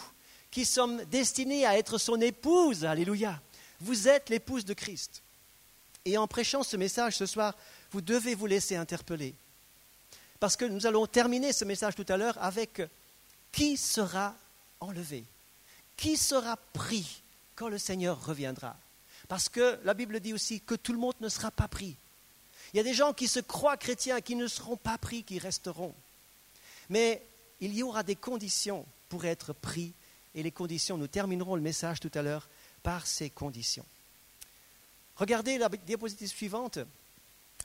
qui 0.52 0.66
sommes 0.66 1.06
destinés 1.06 1.66
à 1.66 1.78
être 1.78 1.98
son 1.98 2.20
épouse, 2.20 2.84
alléluia. 2.84 3.42
Vous 3.80 4.10
êtes 4.10 4.28
l'épouse 4.28 4.66
de 4.66 4.74
Christ. 4.74 5.22
Et 6.04 6.18
en 6.18 6.28
prêchant 6.28 6.62
ce 6.62 6.76
message 6.76 7.16
ce 7.16 7.28
soir, 7.28 7.56
vous 7.92 8.02
devez 8.02 8.36
vous 8.36 8.46
laisser 8.46 8.76
interpeller. 8.76 9.34
Parce 10.42 10.58
que 10.58 10.66
nous 10.66 10.86
allons 10.86 11.08
terminer 11.08 11.54
ce 11.54 11.64
message 11.64 11.96
tout 11.96 12.06
à 12.10 12.18
l'heure 12.18 12.38
avec 12.44 12.82
qui 13.54 13.78
sera 13.78 14.36
enlevé? 14.82 15.24
Qui 15.96 16.18
sera 16.18 16.58
pris 16.74 17.22
quand 17.56 17.70
le 17.70 17.78
Seigneur 17.78 18.26
reviendra? 18.26 18.76
Parce 19.30 19.48
que 19.48 19.80
la 19.86 19.94
Bible 19.94 20.20
dit 20.20 20.34
aussi 20.34 20.60
que 20.60 20.76
tout 20.76 20.92
le 20.92 21.00
monde 21.00 21.16
ne 21.22 21.30
sera 21.30 21.52
pas 21.52 21.70
pris. 21.70 21.96
Il 22.74 22.78
y 22.78 22.82
a 22.82 22.84
des 22.84 22.94
gens 22.94 23.14
qui 23.14 23.30
se 23.30 23.40
croient 23.40 23.78
chrétiens 23.78 24.20
qui 24.20 24.36
ne 24.36 24.48
seront 24.48 24.76
pas 24.76 24.98
pris, 24.98 25.24
qui 25.24 25.40
resteront. 25.40 25.96
Mais 26.90 27.22
il 27.62 27.74
y 27.74 27.84
aura 27.84 28.04
des 28.04 28.16
conditions 28.16 28.86
pourrait 29.10 29.30
être 29.30 29.54
pris 29.54 29.94
et 30.34 30.44
les 30.44 30.52
conditions. 30.52 30.98
Nous 30.98 31.08
terminerons 31.08 31.56
le 31.56 31.62
message 31.62 32.00
tout 32.00 32.12
à 32.14 32.22
l'heure 32.22 32.48
par 32.84 33.08
ces 33.08 33.30
conditions. 33.30 33.86
Regardez 35.16 35.58
la 35.58 35.70
diapositive 35.70 36.28
suivante. 36.28 36.80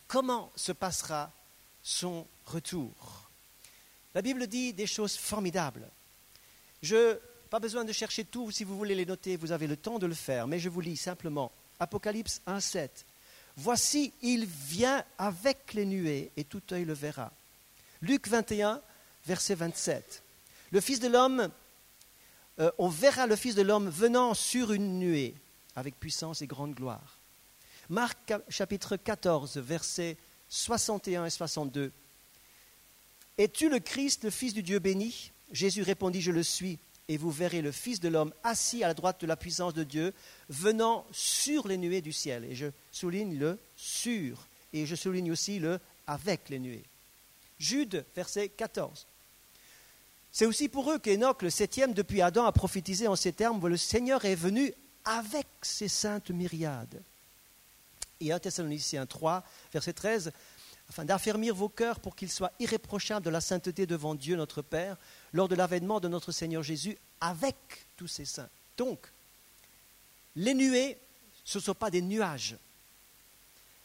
Comment 0.06 0.50
se 0.56 0.72
passera 0.72 1.32
son 1.82 2.26
retour? 2.46 3.30
La 4.14 4.22
Bible 4.22 4.46
dit 4.46 4.72
des 4.72 4.86
choses 4.86 5.16
formidables. 5.16 5.88
Je 6.82 7.18
pas 7.50 7.58
besoin 7.58 7.84
de 7.84 7.92
chercher 7.92 8.24
tout, 8.24 8.52
si 8.52 8.62
vous 8.62 8.78
voulez 8.78 8.94
les 8.94 9.04
noter, 9.04 9.36
vous 9.36 9.50
avez 9.50 9.66
le 9.66 9.76
temps 9.76 9.98
de 9.98 10.06
le 10.06 10.14
faire, 10.14 10.46
mais 10.46 10.60
je 10.60 10.68
vous 10.68 10.80
lis 10.80 10.96
simplement. 10.96 11.50
Apocalypse 11.80 12.40
1.7. 12.46 12.88
Voici, 13.56 14.12
il 14.22 14.46
vient 14.46 15.04
avec 15.18 15.74
les 15.74 15.84
nuées, 15.84 16.30
et 16.36 16.44
tout 16.44 16.62
œil 16.70 16.84
le 16.84 16.92
verra. 16.92 17.32
Luc 18.02 18.28
21, 18.28 18.80
verset 19.30 19.54
27. 19.54 20.24
Le 20.72 20.80
Fils 20.80 20.98
de 20.98 21.06
l'homme, 21.06 21.50
euh, 22.58 22.72
on 22.78 22.88
verra 22.88 23.28
le 23.28 23.36
Fils 23.36 23.54
de 23.54 23.62
l'homme 23.62 23.88
venant 23.88 24.34
sur 24.34 24.72
une 24.72 24.98
nuée, 24.98 25.34
avec 25.76 26.00
puissance 26.00 26.42
et 26.42 26.48
grande 26.48 26.74
gloire. 26.74 27.20
Marc 27.88 28.32
chapitre 28.48 28.96
14, 28.96 29.58
versets 29.58 30.16
61 30.48 31.26
et 31.26 31.30
62. 31.30 31.92
Es-tu 33.38 33.68
le 33.68 33.78
Christ, 33.78 34.24
le 34.24 34.30
Fils 34.30 34.52
du 34.52 34.64
Dieu 34.64 34.80
béni? 34.80 35.30
Jésus 35.52 35.82
répondit, 35.82 36.20
Je 36.20 36.32
le 36.32 36.42
suis 36.42 36.80
et 37.06 37.16
vous 37.16 37.30
verrez 37.30 37.62
le 37.62 37.70
Fils 37.70 38.00
de 38.00 38.08
l'homme 38.08 38.34
assis 38.42 38.82
à 38.82 38.88
la 38.88 38.94
droite 38.94 39.20
de 39.20 39.28
la 39.28 39.36
puissance 39.36 39.74
de 39.74 39.84
Dieu, 39.84 40.12
venant 40.48 41.06
sur 41.12 41.68
les 41.68 41.76
nuées 41.76 42.02
du 42.02 42.12
ciel. 42.12 42.44
Et 42.46 42.56
je 42.56 42.66
souligne 42.90 43.38
le 43.38 43.60
sur, 43.76 44.48
et 44.72 44.86
je 44.86 44.96
souligne 44.96 45.30
aussi 45.30 45.60
le 45.60 45.78
avec 46.08 46.48
les 46.48 46.58
nuées. 46.58 46.84
Jude, 47.60 48.04
verset 48.16 48.48
14. 48.48 49.06
C'est 50.32 50.46
aussi 50.46 50.68
pour 50.68 50.90
eux 50.90 50.98
qu'Enoch, 50.98 51.42
le 51.42 51.50
septième 51.50 51.92
depuis 51.92 52.22
Adam, 52.22 52.44
a 52.44 52.52
prophétisé 52.52 53.08
en 53.08 53.16
ces 53.16 53.32
termes, 53.32 53.66
le 53.66 53.76
Seigneur 53.76 54.24
est 54.24 54.36
venu 54.36 54.72
avec 55.04 55.46
ses 55.62 55.88
saintes 55.88 56.30
myriades. 56.30 57.02
Et 58.20 58.32
1 58.32 58.38
Thessaloniciens 58.38 59.06
3, 59.06 59.42
verset 59.72 59.92
13, 59.92 60.32
afin 60.88 61.04
d'affermir 61.04 61.54
vos 61.54 61.68
cœurs 61.68 62.00
pour 62.00 62.14
qu'ils 62.14 62.30
soient 62.30 62.52
irréprochables 62.60 63.24
de 63.24 63.30
la 63.30 63.40
sainteté 63.40 63.86
devant 63.86 64.14
Dieu 64.14 64.36
notre 64.36 64.62
Père, 64.62 64.96
lors 65.32 65.48
de 65.48 65.54
l'avènement 65.54 66.00
de 66.00 66.08
notre 66.08 66.32
Seigneur 66.32 66.62
Jésus 66.62 66.98
avec 67.20 67.56
tous 67.96 68.08
ses 68.08 68.24
saints. 68.24 68.48
Donc, 68.76 68.98
les 70.36 70.54
nuées, 70.54 70.96
ce 71.44 71.58
ne 71.58 71.62
sont 71.62 71.74
pas 71.74 71.90
des 71.90 72.02
nuages. 72.02 72.56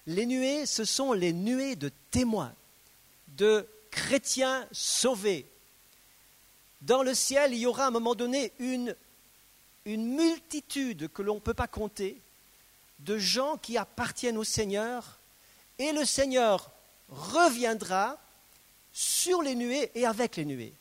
Les 0.08 0.26
nuées, 0.26 0.66
ce 0.66 0.86
sont 0.86 1.14
les 1.14 1.34
nuées 1.34 1.76
de 1.76 1.92
témoins, 2.12 2.54
de 3.38 3.68
chrétiens 3.90 4.68
sauvés. 4.72 5.46
Dans 6.86 7.02
le 7.02 7.16
ciel, 7.16 7.54
il 7.54 7.60
y 7.60 7.66
aura 7.66 7.86
à 7.86 7.88
un 7.88 7.92
moment 7.92 8.14
donné 8.14 8.52
une, 8.60 8.96
une 9.86 10.06
multitude 10.16 11.10
que 11.12 11.24
l'on 11.24 11.36
ne 11.36 11.40
peut 11.40 11.56
pas 11.56 11.68
compter 11.68 12.22
de 13.00 13.18
gens 13.18 13.58
qui 13.58 13.76
appartiennent 13.78 14.38
au 14.38 14.44
Seigneur, 14.44 15.18
et 15.80 15.92
le 15.92 16.06
Seigneur 16.06 16.72
reviendra 17.10 18.18
sur 18.94 19.42
les 19.42 19.56
nuées 19.56 19.92
et 19.96 20.06
avec 20.06 20.36
les 20.36 20.46
nuées. 20.46 20.74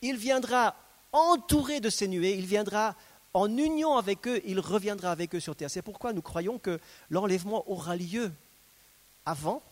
Il 0.00 0.16
viendra 0.16 0.74
entouré 1.12 1.80
de 1.80 1.90
ces 1.90 2.08
nuées, 2.08 2.34
il 2.34 2.46
viendra 2.46 2.96
en 3.34 3.54
union 3.54 3.96
avec 3.96 4.26
eux, 4.26 4.40
il 4.46 4.58
reviendra 4.60 5.10
avec 5.10 5.34
eux 5.34 5.40
sur 5.40 5.54
terre. 5.54 5.70
C'est 5.70 5.82
pourquoi 5.82 6.14
nous 6.14 6.22
croyons 6.22 6.58
que 6.58 6.80
l'enlèvement 7.10 7.70
aura 7.70 7.96
lieu 7.96 8.32
avant 9.26 9.62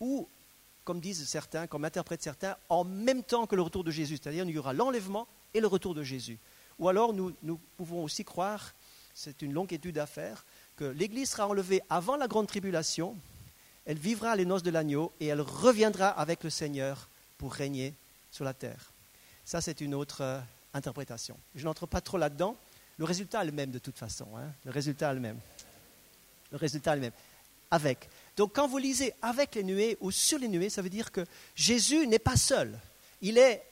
ou, 0.00 0.26
comme 0.84 1.00
disent 1.00 1.26
certains, 1.28 1.66
comme 1.66 1.84
interprètent 1.84 2.22
certains, 2.22 2.56
en 2.68 2.84
même 2.84 3.22
temps 3.22 3.46
que 3.46 3.56
le 3.56 3.62
retour 3.62 3.84
de 3.84 3.90
Jésus. 3.90 4.18
C'est-à-dire 4.20 4.44
il 4.44 4.54
y 4.54 4.58
aura 4.58 4.72
l'enlèvement 4.72 5.26
et 5.54 5.60
le 5.60 5.66
retour 5.66 5.94
de 5.94 6.02
Jésus. 6.02 6.38
Ou 6.78 6.88
alors 6.88 7.12
nous, 7.12 7.60
pouvons 7.76 8.02
aussi 8.02 8.24
croire, 8.24 8.74
c'est 9.14 9.42
une 9.42 9.52
longue 9.52 9.72
étude 9.72 9.98
à 9.98 10.06
faire, 10.06 10.44
que 10.76 10.84
l'Église 10.84 11.30
sera 11.30 11.46
enlevée 11.46 11.82
avant 11.90 12.16
la 12.16 12.26
grande 12.26 12.46
tribulation, 12.46 13.16
elle 13.84 13.98
vivra 13.98 14.34
les 14.36 14.44
noces 14.44 14.62
de 14.62 14.70
l'agneau 14.70 15.12
et 15.20 15.26
elle 15.26 15.40
reviendra 15.40 16.08
avec 16.08 16.44
le 16.44 16.50
Seigneur 16.50 17.08
pour 17.36 17.52
régner 17.52 17.94
sur 18.30 18.44
la 18.44 18.54
terre. 18.54 18.92
Ça, 19.44 19.60
c'est 19.60 19.80
une 19.80 19.94
autre 19.94 20.22
euh, 20.22 20.40
interprétation. 20.72 21.36
Je 21.54 21.64
n'entre 21.64 21.86
pas 21.86 22.00
trop 22.00 22.16
là-dedans. 22.16 22.56
Le 22.96 23.04
résultat 23.04 23.42
est 23.42 23.46
le 23.46 23.52
même 23.52 23.70
de 23.70 23.78
toute 23.78 23.98
façon. 23.98 24.26
Hein. 24.36 24.52
Le 24.64 24.70
résultat 24.70 25.10
est 25.10 25.14
le 25.14 25.20
même. 25.20 25.38
Le 26.52 26.56
résultat 26.56 26.92
est 26.92 26.96
le 26.96 27.00
même. 27.02 27.12
Avec. 27.70 28.08
Donc 28.36 28.54
quand 28.54 28.66
vous 28.66 28.78
lisez 28.78 29.12
avec 29.22 29.54
les 29.54 29.62
nuées 29.62 29.96
ou 30.00 30.10
sur 30.10 30.38
les 30.38 30.48
nuées, 30.48 30.70
ça 30.70 30.82
veut 30.82 30.88
dire 30.88 31.12
que 31.12 31.24
Jésus 31.54 32.06
n'est 32.06 32.18
pas 32.18 32.36
seul. 32.36 32.78
Il 33.20 33.38
est 33.38 33.62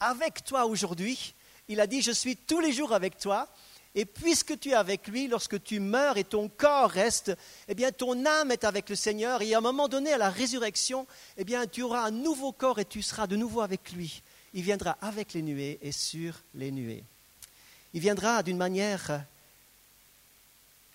avec 0.00 0.44
toi 0.44 0.66
aujourd'hui. 0.66 1.34
Il 1.68 1.80
a 1.80 1.86
dit, 1.86 2.00
je 2.00 2.12
suis 2.12 2.36
tous 2.36 2.60
les 2.60 2.72
jours 2.72 2.92
avec 2.92 3.18
toi. 3.18 3.48
Et 3.94 4.04
puisque 4.04 4.58
tu 4.58 4.70
es 4.70 4.74
avec 4.74 5.08
lui, 5.08 5.28
lorsque 5.28 5.62
tu 5.62 5.80
meurs 5.80 6.18
et 6.18 6.24
ton 6.24 6.48
corps 6.48 6.90
reste, 6.90 7.32
eh 7.68 7.74
bien 7.74 7.90
ton 7.90 8.26
âme 8.26 8.52
est 8.52 8.64
avec 8.64 8.88
le 8.88 8.94
Seigneur. 8.94 9.42
Et 9.42 9.54
à 9.54 9.58
un 9.58 9.62
moment 9.62 9.88
donné, 9.88 10.12
à 10.12 10.18
la 10.18 10.30
résurrection, 10.30 11.06
eh 11.36 11.44
bien 11.44 11.66
tu 11.66 11.82
auras 11.82 12.02
un 12.02 12.10
nouveau 12.10 12.52
corps 12.52 12.78
et 12.78 12.84
tu 12.84 13.02
seras 13.02 13.26
de 13.26 13.36
nouveau 13.36 13.60
avec 13.60 13.92
lui. 13.92 14.22
Il 14.54 14.62
viendra 14.62 14.96
avec 15.00 15.32
les 15.32 15.42
nuées 15.42 15.78
et 15.82 15.92
sur 15.92 16.34
les 16.54 16.70
nuées. 16.70 17.02
Il 17.94 18.00
viendra 18.00 18.42
d'une 18.42 18.56
manière 18.56 19.24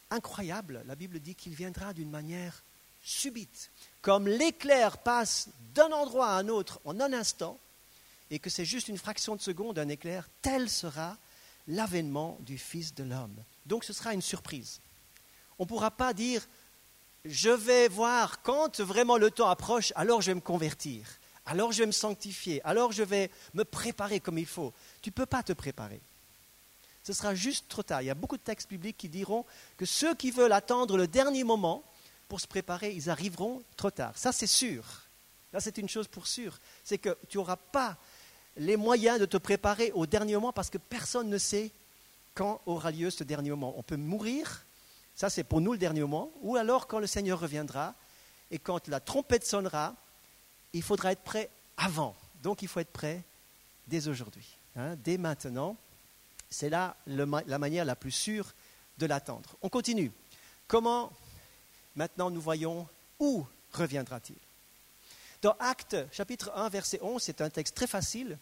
incroyable. 0.10 0.84
La 0.88 0.96
Bible 0.96 1.20
dit 1.20 1.36
qu'il 1.36 1.56
viendra 1.56 1.94
d'une 1.94 2.10
manière 2.10 2.64
subite, 3.04 3.70
comme 4.02 4.28
l'éclair 4.28 4.98
passe 4.98 5.50
d'un 5.76 5.92
endroit 5.92 6.30
à 6.30 6.38
un 6.38 6.48
autre 6.48 6.80
en 6.86 7.00
un 7.00 7.14
instant, 7.14 7.60
et 8.32 8.40
que 8.40 8.50
c'est 8.50 8.66
juste 8.66 8.88
une 8.88 8.98
fraction 8.98 9.36
de 9.36 9.42
seconde 9.42 9.78
un 9.78 9.90
éclair, 9.90 10.28
tel 10.42 10.70
sera 10.70 11.18
l'avènement 11.68 12.38
du 12.42 12.58
Fils 12.58 12.96
de 12.96 13.04
l'homme. 13.04 13.36
Donc 13.66 13.84
ce 13.84 13.94
sera 13.94 14.14
une 14.14 14.22
surprise. 14.22 14.80
On 15.60 15.64
ne 15.64 15.68
pourra 15.68 15.92
pas 15.92 16.14
dire, 16.14 16.48
je 17.26 17.50
vais 17.50 17.88
voir 17.88 18.42
quand 18.42 18.80
vraiment 18.80 19.18
le 19.18 19.30
temps 19.30 19.50
approche, 19.50 19.94
alors 19.96 20.22
je 20.22 20.32
vais 20.32 20.36
me 20.36 20.42
convertir, 20.42 21.06
alors 21.46 21.72
je 21.72 21.80
vais 21.80 21.88
me 21.88 21.92
sanctifier, 21.92 22.62
alors 22.66 22.92
je 22.92 23.04
vais 23.04 23.30
me 23.54 23.64
préparer 23.64 24.20
comme 24.20 24.38
il 24.38 24.46
faut. 24.46 24.74
Tu 25.02 25.10
ne 25.10 25.14
peux 25.14 25.26
pas 25.26 25.44
te 25.44 25.54
préparer. 25.54 26.02
Ce 27.04 27.14
sera 27.14 27.36
juste 27.36 27.66
trop 27.68 27.84
tard. 27.84 28.02
Il 28.02 28.06
y 28.06 28.10
a 28.10 28.16
beaucoup 28.16 28.38
de 28.38 28.42
textes 28.42 28.70
bibliques 28.70 28.98
qui 28.98 29.10
diront 29.10 29.46
que 29.78 29.86
ceux 29.86 30.16
qui 30.16 30.32
veulent 30.32 30.54
attendre 30.54 30.98
le 30.98 31.08
dernier 31.08 31.44
moment 31.44 31.84
pour 32.34 32.42
se 32.42 32.48
préparer, 32.48 32.92
ils 32.92 33.12
arriveront 33.12 33.62
trop 33.78 33.92
tard. 33.92 34.18
Ça, 34.18 34.32
c'est 34.32 34.48
sûr. 34.48 34.84
Là, 35.54 35.60
c'est 35.60 35.78
une 35.78 35.88
chose 35.88 36.08
pour 36.08 36.26
sûr. 36.26 36.58
C'est 36.84 36.98
que 36.98 37.16
tu 37.30 37.38
n'auras 37.38 37.58
pas 37.58 37.96
les 38.58 38.76
moyens 38.76 39.20
de 39.20 39.28
te 39.28 39.38
préparer 39.38 39.92
au 39.92 40.08
dernier 40.08 40.34
moment 40.34 40.52
parce 40.52 40.72
que 40.72 40.80
personne 40.80 41.30
ne 41.30 41.38
sait 41.38 41.70
quand 42.34 42.60
aura 42.66 42.90
lieu 42.90 43.12
ce 43.12 43.24
dernier 43.24 43.52
moment. 43.52 43.76
On 43.78 43.84
peut 43.84 43.98
mourir, 43.98 44.66
ça 45.14 45.30
c'est 45.30 45.44
pour 45.44 45.62
nous 45.62 45.74
le 45.74 45.78
dernier 45.78 46.02
moment, 46.02 46.32
ou 46.42 46.56
alors 46.56 46.88
quand 46.88 46.98
le 46.98 47.06
Seigneur 47.06 47.40
reviendra 47.40 47.94
et 48.50 48.58
quand 48.58 48.88
la 48.88 49.00
trompette 49.00 49.46
sonnera, 49.46 49.94
il 50.74 50.82
faudra 50.82 51.12
être 51.12 51.22
prêt 51.22 51.52
avant. 51.78 52.16
Donc 52.42 52.64
il 52.64 52.68
faut 52.68 52.80
être 52.80 52.94
prêt 52.94 53.22
dès 53.86 54.08
aujourd'hui, 54.08 54.58
hein, 54.76 54.96
dès 55.04 55.20
maintenant. 55.20 55.78
C'est 56.50 56.72
là 56.72 56.98
la 57.06 57.60
manière 57.60 57.86
la 57.86 57.96
plus 57.96 58.10
sûre 58.10 58.56
de 58.98 59.06
l'attendre. 59.06 59.56
On 59.62 59.70
continue. 59.70 60.12
Comment 60.68 61.12
maintenant 61.96 62.30
nous 62.30 62.42
voyons 62.42 62.88
où 63.20 63.46
reviendra-t-il 63.72 64.38
dans 65.44 65.58
Actes 65.60 65.98
chapitre 66.14 66.54
1, 66.56 66.70
verset 66.70 67.00
11, 67.02 67.22
c'est 67.22 67.42
un 67.42 67.50
texte 67.50 67.76
très 67.76 67.86
facile 67.86 68.40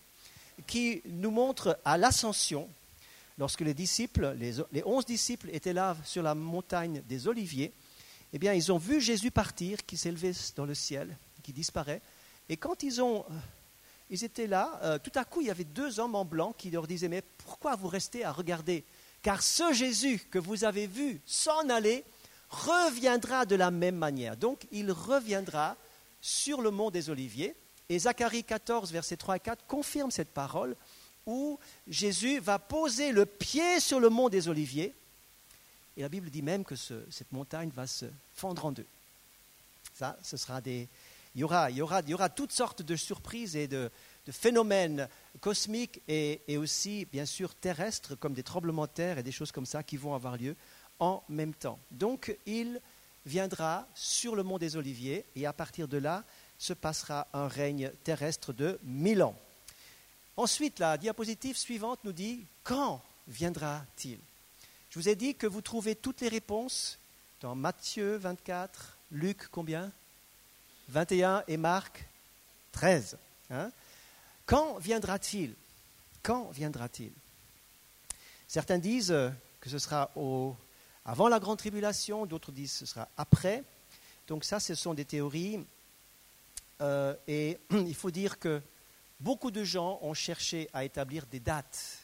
qui 0.68 1.02
nous 1.06 1.32
montre 1.32 1.80
à 1.84 1.98
l'ascension, 1.98 2.70
lorsque 3.40 3.62
les 3.62 3.74
disciples, 3.74 4.36
les, 4.38 4.84
onze 4.86 5.06
disciples 5.06 5.50
étaient 5.52 5.74
là 5.74 5.98
sur 6.06 6.22
la 6.22 6.36
montagne 6.36 7.02
des 7.10 7.28
Oliviers, 7.28 7.74
eh 8.34 8.38
bien, 8.38 8.54
ils 8.54 8.72
ont 8.72 8.78
vu 8.78 9.02
Jésus 9.02 9.32
partir, 9.32 9.84
qui 9.84 9.98
s'élevait 9.98 10.34
dans 10.56 10.66
le 10.66 10.76
ciel, 10.76 11.18
qui 11.42 11.54
disparaît. 11.54 12.04
Et 12.50 12.56
quand 12.56 12.84
ils, 12.84 13.02
ont, 13.02 13.26
euh, 13.32 13.34
ils 14.12 14.24
étaient 14.24 14.46
là, 14.46 14.80
euh, 14.84 15.00
tout 15.00 15.12
à 15.16 15.26
coup, 15.26 15.42
il 15.42 15.48
y 15.48 15.52
avait 15.52 15.64
deux 15.64 16.00
hommes 16.00 16.14
en 16.14 16.24
blanc 16.24 16.54
qui 16.56 16.70
leur 16.70 16.86
disaient, 16.86 17.10
mais 17.10 17.24
pourquoi 17.40 17.76
vous 17.76 17.88
restez 17.88 18.24
à 18.24 18.32
regarder? 18.32 18.86
Car 19.24 19.42
ce 19.42 19.74
Jésus 19.74 20.20
que 20.30 20.38
vous 20.38 20.66
avez 20.66 20.86
vu 20.86 21.20
s'en 21.26 21.68
aller 21.70 22.06
reviendra 22.52 23.46
de 23.46 23.56
la 23.56 23.72
même 23.72 23.96
manière. 23.96 24.38
Donc, 24.38 24.68
il 24.72 24.92
reviendra 24.92 25.78
sur 26.22 26.62
le 26.62 26.70
mont 26.70 26.92
des 26.92 27.10
Oliviers. 27.10 27.56
Et 27.90 28.00
Zacharie 28.00 28.44
14, 28.44 28.92
versets 28.92 29.18
3 29.18 29.38
et 29.38 29.40
4 29.40 29.66
confirme 29.66 30.12
cette 30.12 30.34
parole 30.34 30.76
où 31.26 31.60
Jésus 31.88 32.40
va 32.40 32.60
poser 32.60 33.12
le 33.12 33.26
pied 33.26 33.80
sur 33.80 34.00
le 34.00 34.10
mont 34.10 34.30
des 34.30 34.48
Oliviers. 34.48 34.94
Et 35.98 36.02
la 36.02 36.10
Bible 36.10 36.30
dit 36.30 36.42
même 36.42 36.64
que 36.64 36.76
cette 36.76 37.32
montagne 37.32 37.70
va 37.74 37.88
se 37.88 38.06
fendre 38.34 38.66
en 38.66 38.72
deux. 38.72 38.86
Ça, 39.94 40.18
ce 40.24 40.38
sera 40.38 40.62
des. 40.62 40.88
Il 41.36 41.42
y 41.42 41.44
aura, 41.46 41.72
il 41.72 41.78
y 41.78 41.82
aura, 41.82 42.02
il 42.02 42.10
y 42.10 42.14
aura 42.14 42.28
toutes 42.28 42.52
sortes 42.52 42.82
de 42.82 42.96
surprises 42.98 43.56
et 43.56 43.68
de, 43.68 43.90
phénomènes 44.30 45.08
cosmiques 45.40 46.02
et, 46.08 46.42
et, 46.48 46.58
aussi, 46.58 47.06
bien 47.06 47.26
sûr, 47.26 47.56
terrestres, 47.56 48.16
comme 48.16 48.34
des 48.34 48.44
tremblements 48.44 48.86
de 48.86 48.92
terre 48.92 49.18
et 49.18 49.24
des 49.24 49.32
choses 49.32 49.52
comme 49.52 49.66
ça 49.66 49.82
qui 49.82 49.96
vont 49.96 50.14
avoir 50.14 50.38
lieu 50.38 50.56
en 51.02 51.24
même 51.28 51.54
temps. 51.54 51.80
Donc, 51.90 52.38
il 52.46 52.80
viendra 53.26 53.88
sur 53.94 54.36
le 54.36 54.44
mont 54.44 54.58
des 54.58 54.78
Oliviers 54.78 55.26
et 55.36 55.46
à 55.46 55.52
partir 55.52 55.90
de 55.90 55.98
là 55.98 56.24
se 56.58 56.74
passera 56.74 57.28
un 57.34 57.48
règne 57.48 57.92
terrestre 58.04 58.54
de 58.54 58.80
mille 58.84 59.24
ans. 59.24 59.38
Ensuite, 60.38 60.80
la 60.80 60.98
diapositive 60.98 61.58
suivante 61.58 62.00
nous 62.04 62.14
dit 62.14 62.46
quand 62.64 63.02
viendra-t-il? 63.28 64.20
Je 64.90 65.00
vous 65.00 65.10
ai 65.10 65.16
dit 65.16 65.36
que 65.36 65.48
vous 65.48 65.62
trouvez 65.62 65.96
toutes 65.96 66.22
les 66.22 66.28
réponses 66.28 67.00
dans 67.42 67.56
Matthieu 67.56 68.18
24, 68.18 68.98
Luc 69.12 69.48
combien? 69.50 69.92
21 70.90 71.44
et 71.48 71.58
Marc 71.58 72.06
13. 72.74 73.18
Hein? 73.50 73.72
Quand 74.46 74.78
viendra-t-il? 74.78 75.56
Quand 76.22 76.52
viendra-t-il? 76.52 77.12
Certains 78.48 78.78
disent 78.78 79.16
que 79.62 79.70
ce 79.70 79.80
sera 79.80 80.12
au, 80.16 80.56
avant 81.06 81.28
la 81.28 81.40
grande 81.40 81.58
tribulation, 81.58 82.26
d'autres 82.26 82.52
disent 82.52 82.74
que 82.74 82.80
ce 82.80 82.86
sera 82.86 83.08
après. 83.18 83.64
Donc 84.28 84.44
ça, 84.44 84.60
ce 84.60 84.76
sont 84.76 84.94
des 84.94 85.06
théories. 85.06 85.66
Euh, 86.82 87.16
et 87.28 87.60
il 87.72 87.96
faut 87.96 88.12
dire 88.12 88.40
que 88.40 88.62
beaucoup 89.20 89.52
de 89.52 89.64
gens 89.64 90.00
ont 90.02 90.14
cherché 90.14 90.70
à 90.74 90.86
établir 90.86 91.26
des 91.26 91.40
dates. 91.40 92.00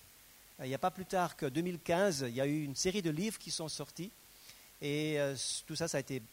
Il 0.64 0.68
n'y 0.68 0.76
a 0.76 0.80
pas 0.80 0.92
plus 0.92 1.06
tard 1.06 1.36
que 1.36 1.46
2015, 1.46 2.26
il 2.28 2.36
y 2.36 2.42
a 2.42 2.48
eu 2.48 2.64
une 2.64 2.76
série 2.76 3.04
de 3.04 3.12
livres 3.12 3.38
qui 3.38 3.52
sont 3.52 3.68
sortis. 3.68 4.12
Et 4.82 5.20
euh, 5.20 5.36
tout 5.68 5.76
ça, 5.76 5.88
ça 5.88 5.98
a 5.98 6.00
été 6.00 6.24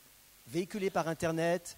véhiculé 0.47 0.89
par 0.89 1.09
Internet. 1.09 1.77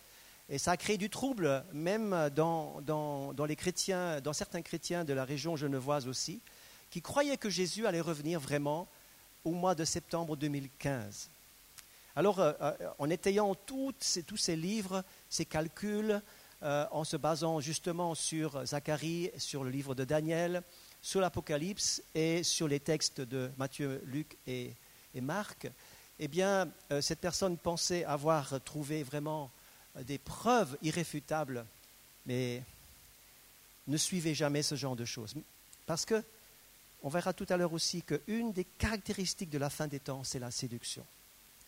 Et 0.49 0.59
ça 0.59 0.73
a 0.73 0.77
créé 0.77 0.97
du 0.97 1.11
trouble, 1.11 1.65
même 1.73 2.31
dans, 2.37 3.35
les 3.49 3.57
chrétiens, 3.57 4.21
dans 4.21 4.33
certains 4.33 4.63
chrétiens 4.63 5.05
de 5.05 5.13
la 5.13 5.25
région 5.25 5.57
genevoise 5.57 6.07
aussi, 6.07 6.41
qui 6.91 7.03
croyaient 7.03 7.37
que 7.37 7.51
Jésus 7.51 7.85
allait 7.85 8.01
revenir 8.01 8.39
vraiment 8.39 8.87
au 9.47 9.53
mois 9.53 9.77
de 9.77 9.85
septembre 9.85 10.37
2015. 10.37 11.31
Alors, 12.17 12.41
euh, 12.41 12.53
euh, 12.61 12.73
en 12.99 13.09
étayant 13.09 13.55
tous 13.55 13.95
ces 14.01 14.57
livres, 14.57 15.05
ces 15.31 15.45
calculs, 15.45 16.21
euh, 16.65 16.85
en 16.91 17.05
se 17.05 17.17
basant 17.17 17.61
justement 17.61 18.17
sur 18.17 18.67
Zacharie, 18.67 19.31
sur 19.39 19.63
le 19.63 19.71
livre 19.71 19.95
de 19.95 20.05
Daniel, 20.05 20.63
sur 21.01 21.21
l'Apocalypse 21.21 22.03
et 22.15 22.43
sur 22.43 22.67
les 22.67 22.81
textes 22.81 23.21
de 23.21 23.49
Matthieu, 23.57 24.03
Luc 24.07 24.37
et 24.49 24.75
Marc, 25.15 25.69
eh 26.19 26.27
bien, 26.27 26.69
cette 27.01 27.21
personne 27.21 27.57
pensait 27.57 28.05
avoir 28.05 28.61
trouvé 28.63 29.03
vraiment 29.03 29.51
des 30.03 30.19
preuves 30.19 30.77
irréfutables, 30.83 31.65
mais 32.25 32.63
ne 33.87 33.97
suivez 33.97 34.35
jamais 34.35 34.63
ce 34.63 34.75
genre 34.75 34.97
de 34.97 35.05
choses. 35.05 35.35
Parce 35.87 36.05
que, 36.05 36.25
on 37.03 37.09
verra 37.09 37.33
tout 37.33 37.47
à 37.49 37.57
l'heure 37.57 37.73
aussi 37.73 38.03
qu'une 38.03 38.53
des 38.53 38.65
caractéristiques 38.65 39.51
de 39.51 39.59
la 39.59 39.71
fin 39.71 39.87
des 39.87 40.01
temps, 40.01 40.25
c'est 40.25 40.39
la 40.39 40.51
séduction. 40.51 41.05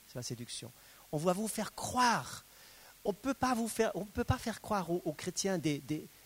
C'est 0.08 0.16
la 0.16 0.22
séduction. 0.22 0.72
On 1.12 1.18
va 1.18 1.32
vous 1.32 1.48
faire 1.48 1.74
croire. 1.74 2.44
On 3.04 3.10
ne 3.10 3.16
peut 3.16 3.34
pas 3.34 4.38
faire, 4.38 4.60
croire 4.60 4.90
aux, 4.90 5.12
chrétiens 5.12 5.58
des, 5.58 5.78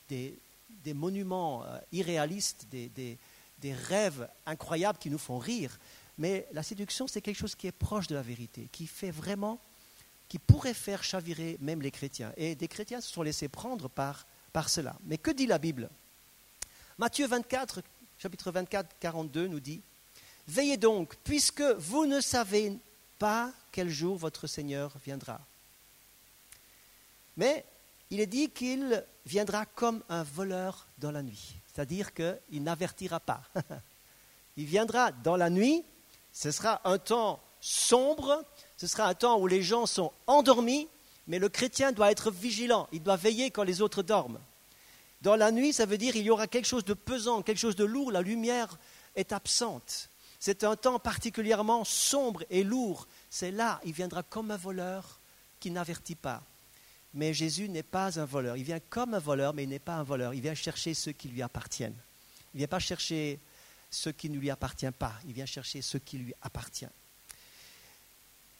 des, 0.08 0.38
des, 0.84 0.94
monuments 0.94 1.64
euh, 1.64 1.78
irréalistes, 1.92 2.66
des, 2.70 2.88
des 2.88 3.72
rêves 3.72 4.28
incroyables 4.46 4.98
qui 4.98 5.10
nous 5.10 5.18
font 5.18 5.38
rire. 5.38 5.78
Mais 6.18 6.46
la 6.52 6.62
séduction, 6.62 7.06
c'est 7.06 7.20
quelque 7.20 7.38
chose 7.38 7.54
qui 7.54 7.66
est 7.66 7.72
proche 7.72 8.06
de 8.06 8.14
la 8.14 8.22
vérité, 8.22 8.68
qui 8.72 8.86
fait 8.86 9.10
vraiment 9.10 9.60
qui 10.32 10.38
pourrait 10.38 10.72
faire 10.72 11.04
chavirer 11.04 11.58
même 11.60 11.82
les 11.82 11.90
chrétiens. 11.90 12.32
Et 12.38 12.54
des 12.54 12.66
chrétiens 12.66 13.02
se 13.02 13.12
sont 13.12 13.20
laissés 13.20 13.48
prendre 13.48 13.90
par, 13.90 14.26
par 14.54 14.70
cela. 14.70 14.96
Mais 15.04 15.18
que 15.18 15.30
dit 15.30 15.46
la 15.46 15.58
Bible? 15.58 15.90
Matthieu 16.96 17.26
24, 17.26 17.82
chapitre 18.22 18.52
24, 18.52 18.98
42 19.00 19.48
nous 19.48 19.58
dit, 19.58 19.82
Veillez 20.46 20.76
donc, 20.76 21.16
puisque 21.24 21.62
vous 21.62 22.06
ne 22.06 22.20
savez 22.20 22.78
pas 23.18 23.50
quel 23.72 23.88
jour 23.88 24.16
votre 24.16 24.46
Seigneur 24.46 24.92
viendra. 25.04 25.40
Mais 27.36 27.64
il 28.10 28.20
est 28.20 28.28
dit 28.28 28.48
qu'il 28.50 29.04
viendra 29.26 29.66
comme 29.66 30.04
un 30.08 30.22
voleur 30.22 30.86
dans 30.98 31.10
la 31.10 31.24
nuit, 31.24 31.56
c'est-à-dire 31.66 32.14
qu'il 32.14 32.62
n'avertira 32.62 33.18
pas. 33.18 33.42
il 34.56 34.66
viendra 34.66 35.10
dans 35.10 35.36
la 35.36 35.50
nuit, 35.50 35.82
ce 36.32 36.52
sera 36.52 36.80
un 36.84 36.98
temps 36.98 37.40
sombre, 37.60 38.44
ce 38.76 38.86
sera 38.86 39.08
un 39.08 39.14
temps 39.14 39.40
où 39.40 39.48
les 39.48 39.64
gens 39.64 39.86
sont 39.86 40.12
endormis, 40.28 40.86
mais 41.26 41.40
le 41.40 41.48
chrétien 41.48 41.90
doit 41.90 42.12
être 42.12 42.30
vigilant, 42.30 42.88
il 42.92 43.02
doit 43.02 43.16
veiller 43.16 43.50
quand 43.50 43.64
les 43.64 43.82
autres 43.82 44.04
dorment. 44.04 44.38
Dans 45.22 45.36
la 45.36 45.52
nuit, 45.52 45.72
ça 45.72 45.86
veut 45.86 45.98
dire 45.98 46.12
qu'il 46.12 46.24
y 46.24 46.30
aura 46.30 46.48
quelque 46.48 46.66
chose 46.66 46.84
de 46.84 46.94
pesant, 46.94 47.42
quelque 47.42 47.58
chose 47.58 47.76
de 47.76 47.84
lourd, 47.84 48.10
la 48.10 48.22
lumière 48.22 48.76
est 49.14 49.32
absente. 49.32 50.10
C'est 50.40 50.64
un 50.64 50.74
temps 50.74 50.98
particulièrement 50.98 51.84
sombre 51.84 52.42
et 52.50 52.64
lourd. 52.64 53.06
C'est 53.30 53.52
là, 53.52 53.80
il 53.84 53.92
viendra 53.92 54.24
comme 54.24 54.50
un 54.50 54.56
voleur 54.56 55.20
qui 55.60 55.70
n'avertit 55.70 56.16
pas. 56.16 56.42
Mais 57.14 57.32
Jésus 57.32 57.68
n'est 57.68 57.84
pas 57.84 58.18
un 58.18 58.24
voleur. 58.24 58.56
Il 58.56 58.64
vient 58.64 58.80
comme 58.80 59.14
un 59.14 59.20
voleur, 59.20 59.54
mais 59.54 59.62
il 59.62 59.68
n'est 59.68 59.78
pas 59.78 59.94
un 59.94 60.02
voleur. 60.02 60.34
Il 60.34 60.40
vient 60.40 60.54
chercher 60.54 60.94
ceux 60.94 61.12
qui 61.12 61.28
lui 61.28 61.42
appartiennent. 61.42 61.94
Il 62.52 62.56
ne 62.56 62.58
vient 62.58 62.68
pas 62.68 62.80
chercher 62.80 63.38
ceux 63.90 64.10
qui 64.10 64.28
ne 64.28 64.38
lui 64.38 64.50
appartiennent 64.50 64.92
pas. 64.92 65.12
Il 65.28 65.34
vient 65.34 65.46
chercher 65.46 65.82
ceux 65.82 66.00
qui 66.00 66.18
lui 66.18 66.34
appartiennent. 66.42 66.90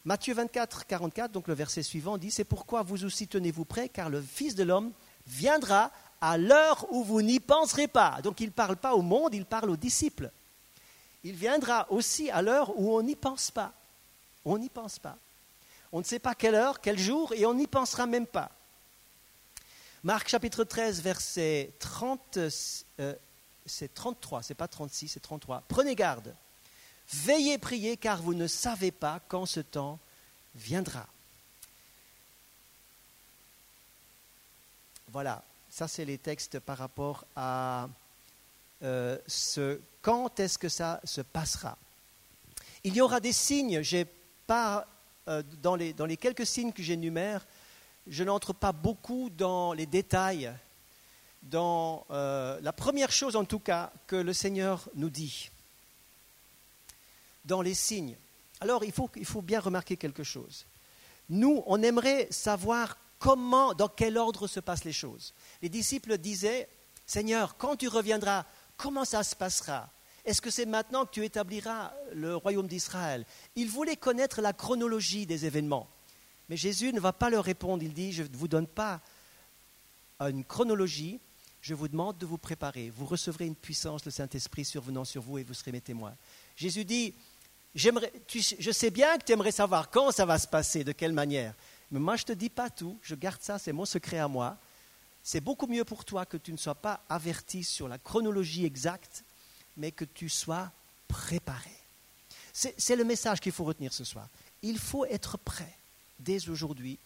Matthieu 0.04 0.34
24, 0.34 0.86
44, 0.86 1.32
donc 1.32 1.48
le 1.48 1.54
verset 1.54 1.82
suivant, 1.82 2.18
dit 2.18 2.30
C'est 2.30 2.44
pourquoi 2.44 2.82
vous 2.82 3.04
aussi 3.04 3.26
tenez-vous 3.26 3.64
prêts, 3.64 3.88
car 3.88 4.10
le 4.10 4.22
Fils 4.22 4.54
de 4.54 4.62
l'homme 4.62 4.92
viendra 5.26 5.90
à 6.22 6.38
l'heure 6.38 6.86
où 6.90 7.02
vous 7.02 7.20
n'y 7.20 7.40
penserez 7.40 7.88
pas. 7.88 8.20
Donc 8.22 8.40
il 8.40 8.46
ne 8.46 8.52
parle 8.52 8.76
pas 8.76 8.94
au 8.94 9.02
monde, 9.02 9.34
il 9.34 9.44
parle 9.44 9.70
aux 9.70 9.76
disciples. 9.76 10.30
Il 11.24 11.34
viendra 11.34 11.90
aussi 11.90 12.30
à 12.30 12.40
l'heure 12.40 12.78
où 12.78 12.96
on 12.96 13.02
n'y 13.02 13.16
pense 13.16 13.50
pas. 13.50 13.72
On 14.44 14.56
n'y 14.56 14.68
pense 14.68 14.98
pas. 14.98 15.18
On 15.90 15.98
ne 15.98 16.04
sait 16.04 16.20
pas 16.20 16.34
quelle 16.34 16.54
heure, 16.54 16.80
quel 16.80 16.98
jour, 16.98 17.32
et 17.34 17.44
on 17.44 17.54
n'y 17.54 17.66
pensera 17.66 18.06
même 18.06 18.26
pas. 18.26 18.50
Marc 20.04 20.28
chapitre 20.28 20.64
13, 20.64 21.02
verset 21.02 21.70
30, 21.80 22.38
euh, 22.38 23.14
c'est 23.66 23.92
33, 23.92 24.42
c'est 24.42 24.54
pas 24.54 24.68
36, 24.68 25.08
c'est 25.08 25.20
33. 25.20 25.64
Prenez 25.68 25.94
garde 25.94 26.34
Veillez, 27.12 27.58
priez, 27.58 27.96
car 27.96 28.22
vous 28.22 28.32
ne 28.32 28.46
savez 28.46 28.90
pas 28.90 29.20
quand 29.28 29.44
ce 29.44 29.60
temps 29.60 29.98
viendra. 30.54 31.06
Voilà, 35.08 35.44
ça 35.72 35.88
c'est 35.88 36.04
les 36.04 36.18
textes 36.18 36.60
par 36.60 36.76
rapport 36.76 37.24
à 37.34 37.88
euh, 38.82 39.16
ce 39.26 39.80
quand 40.02 40.38
est-ce 40.38 40.58
que 40.58 40.68
ça 40.68 41.00
se 41.02 41.22
passera. 41.22 41.78
Il 42.84 42.94
y 42.94 43.00
aura 43.00 43.20
des 43.20 43.32
signes, 43.32 43.80
j'ai 43.80 44.06
pas 44.46 44.86
euh, 45.28 45.42
dans, 45.62 45.74
les, 45.74 45.94
dans 45.94 46.04
les 46.04 46.18
quelques 46.18 46.44
signes 46.44 46.72
que 46.72 46.82
j'énumère, 46.82 47.46
je 48.06 48.22
n'entre 48.22 48.52
pas 48.52 48.72
beaucoup 48.72 49.30
dans 49.30 49.72
les 49.72 49.86
détails, 49.86 50.52
dans 51.42 52.04
euh, 52.10 52.60
la 52.60 52.74
première 52.74 53.10
chose 53.10 53.34
en 53.34 53.46
tout 53.46 53.60
cas 53.60 53.92
que 54.06 54.16
le 54.16 54.34
Seigneur 54.34 54.90
nous 54.94 55.08
dit 55.08 55.48
dans 57.46 57.62
les 57.62 57.74
signes. 57.74 58.16
Alors 58.60 58.84
il 58.84 58.92
faut, 58.92 59.08
il 59.16 59.24
faut 59.24 59.42
bien 59.42 59.60
remarquer 59.60 59.96
quelque 59.96 60.22
chose. 60.22 60.66
Nous, 61.30 61.62
on 61.66 61.82
aimerait 61.82 62.28
savoir 62.30 62.98
comment, 63.22 63.72
dans 63.72 63.88
quel 63.88 64.18
ordre 64.18 64.48
se 64.48 64.58
passent 64.58 64.82
les 64.82 64.92
choses? 64.92 65.32
Les 65.62 65.68
disciples 65.68 66.18
disaient, 66.18 66.68
Seigneur, 67.06 67.56
quand 67.56 67.76
tu 67.76 67.86
reviendras, 67.86 68.44
comment 68.76 69.04
ça 69.04 69.22
se 69.22 69.36
passera? 69.36 69.88
Est-ce 70.24 70.42
que 70.42 70.50
c'est 70.50 70.66
maintenant 70.66 71.06
que 71.06 71.12
tu 71.12 71.24
établiras 71.24 71.92
le 72.12 72.34
royaume 72.34 72.66
d'Israël 72.66 73.24
Ils 73.54 73.68
voulaient 73.68 73.96
connaître 73.96 74.40
la 74.40 74.52
chronologie 74.52 75.24
des 75.24 75.46
événements. 75.46 75.88
Mais 76.48 76.56
Jésus 76.56 76.92
ne 76.92 76.98
va 76.98 77.12
pas 77.12 77.30
leur 77.30 77.44
répondre. 77.44 77.84
Il 77.84 77.92
dit, 77.92 78.12
je 78.12 78.24
ne 78.24 78.36
vous 78.36 78.48
donne 78.48 78.66
pas 78.66 79.00
une 80.20 80.44
chronologie, 80.44 81.20
je 81.60 81.74
vous 81.74 81.86
demande 81.86 82.18
de 82.18 82.26
vous 82.26 82.38
préparer. 82.38 82.90
Vous 82.90 83.06
recevrez 83.06 83.46
une 83.46 83.54
puissance, 83.54 84.04
le 84.04 84.10
Saint-Esprit 84.10 84.64
survenant 84.64 85.04
sur 85.04 85.22
vous 85.22 85.38
et 85.38 85.44
vous 85.44 85.54
serez 85.54 85.70
mes 85.70 85.80
témoins. 85.80 86.16
Jésus 86.56 86.84
dit, 86.84 87.14
je 87.76 88.72
sais 88.72 88.90
bien 88.90 89.16
que 89.16 89.24
tu 89.24 89.32
aimerais 89.32 89.52
savoir 89.52 89.90
quand 89.90 90.10
ça 90.10 90.26
va 90.26 90.40
se 90.40 90.48
passer, 90.48 90.82
de 90.82 90.90
quelle 90.90 91.12
manière. 91.12 91.54
Mais 91.92 92.00
moi, 92.00 92.16
je 92.16 92.22
ne 92.22 92.28
te 92.28 92.32
dis 92.32 92.48
pas 92.48 92.70
tout, 92.70 92.98
je 93.02 93.14
garde 93.14 93.42
ça, 93.42 93.58
c'est 93.58 93.72
mon 93.72 93.84
secret 93.84 94.18
à 94.18 94.26
moi. 94.26 94.56
C'est 95.22 95.42
beaucoup 95.42 95.66
mieux 95.66 95.84
pour 95.84 96.06
toi 96.06 96.24
que 96.24 96.38
tu 96.38 96.50
ne 96.50 96.56
sois 96.56 96.74
pas 96.74 97.04
averti 97.08 97.62
sur 97.62 97.86
la 97.86 97.98
chronologie 97.98 98.64
exacte, 98.64 99.24
mais 99.76 99.92
que 99.92 100.06
tu 100.06 100.30
sois 100.30 100.72
préparé. 101.06 101.70
C'est 102.52 102.96
le 102.96 103.04
message 103.04 103.40
qu'il 103.40 103.52
faut 103.52 103.64
retenir 103.64 103.92
ce 103.92 104.04
soir. 104.04 104.28
Il 104.62 104.78
faut 104.78 105.04
être 105.04 105.36
prêt 105.36 105.74
dès 106.18 106.48
aujourd'hui. 106.48 106.98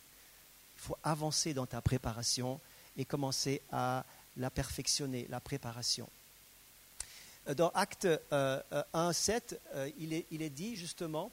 Il 0.77 0.81
faut 0.81 0.99
avancer 1.03 1.53
dans 1.53 1.67
ta 1.67 1.81
préparation 1.81 2.61
et 2.97 3.05
commencer 3.05 3.63
à 3.73 4.05
la 4.37 4.51
perfectionner, 4.51 5.27
la 5.31 5.41
préparation. 5.41 6.09
Euh, 7.49 7.55
dans 7.55 7.71
Acte 7.71 8.09
1, 8.31 9.13
7, 9.13 9.61
il, 9.99 10.13
est, 10.13 10.27
il, 10.31 10.43
est, 10.43 10.51
dit 10.51 10.77
justement, 10.77 11.31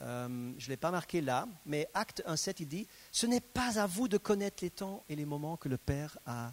euh, 0.00 0.52
je 0.58 0.66
ne 0.66 0.70
l'ai 0.70 0.76
pas 0.76 0.90
marqué 0.90 1.20
là, 1.20 1.48
mais 1.66 1.88
Acte 1.94 2.22
1, 2.26 2.36
7, 2.36 2.60
il 2.60 2.68
dit, 2.68 2.86
ce 3.10 3.26
n'est 3.26 3.40
pas 3.40 3.80
à 3.80 3.86
vous 3.86 4.08
de 4.08 4.18
connaître 4.18 4.62
les 4.62 4.70
temps 4.70 5.02
et 5.08 5.16
les 5.16 5.24
moments 5.24 5.56
que 5.56 5.68
le 5.68 5.76
Père 5.76 6.18
a, 6.26 6.52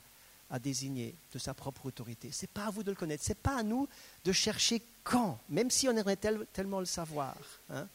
a 0.50 0.60
désignés 0.60 1.16
de 1.32 1.40
sa 1.40 1.54
propre 1.54 1.86
autorité. 1.86 2.32
Ce 2.32 2.44
n'est 2.44 2.52
pas 2.54 2.66
à 2.66 2.70
vous 2.72 2.84
de 2.84 2.92
le 2.92 2.96
connaître, 2.96 3.24
ce 3.24 3.30
n'est 3.30 3.36
pas 3.36 3.58
à 3.58 3.64
nous 3.64 3.88
de 4.24 4.32
chercher 4.32 4.82
quand, 5.04 5.40
même 5.50 5.70
si 5.70 5.88
on 5.88 5.96
aimerait 5.96 6.18
tellement 6.18 6.80
le 6.80 6.86
savoir. 6.86 7.36
Hein. 7.70 7.88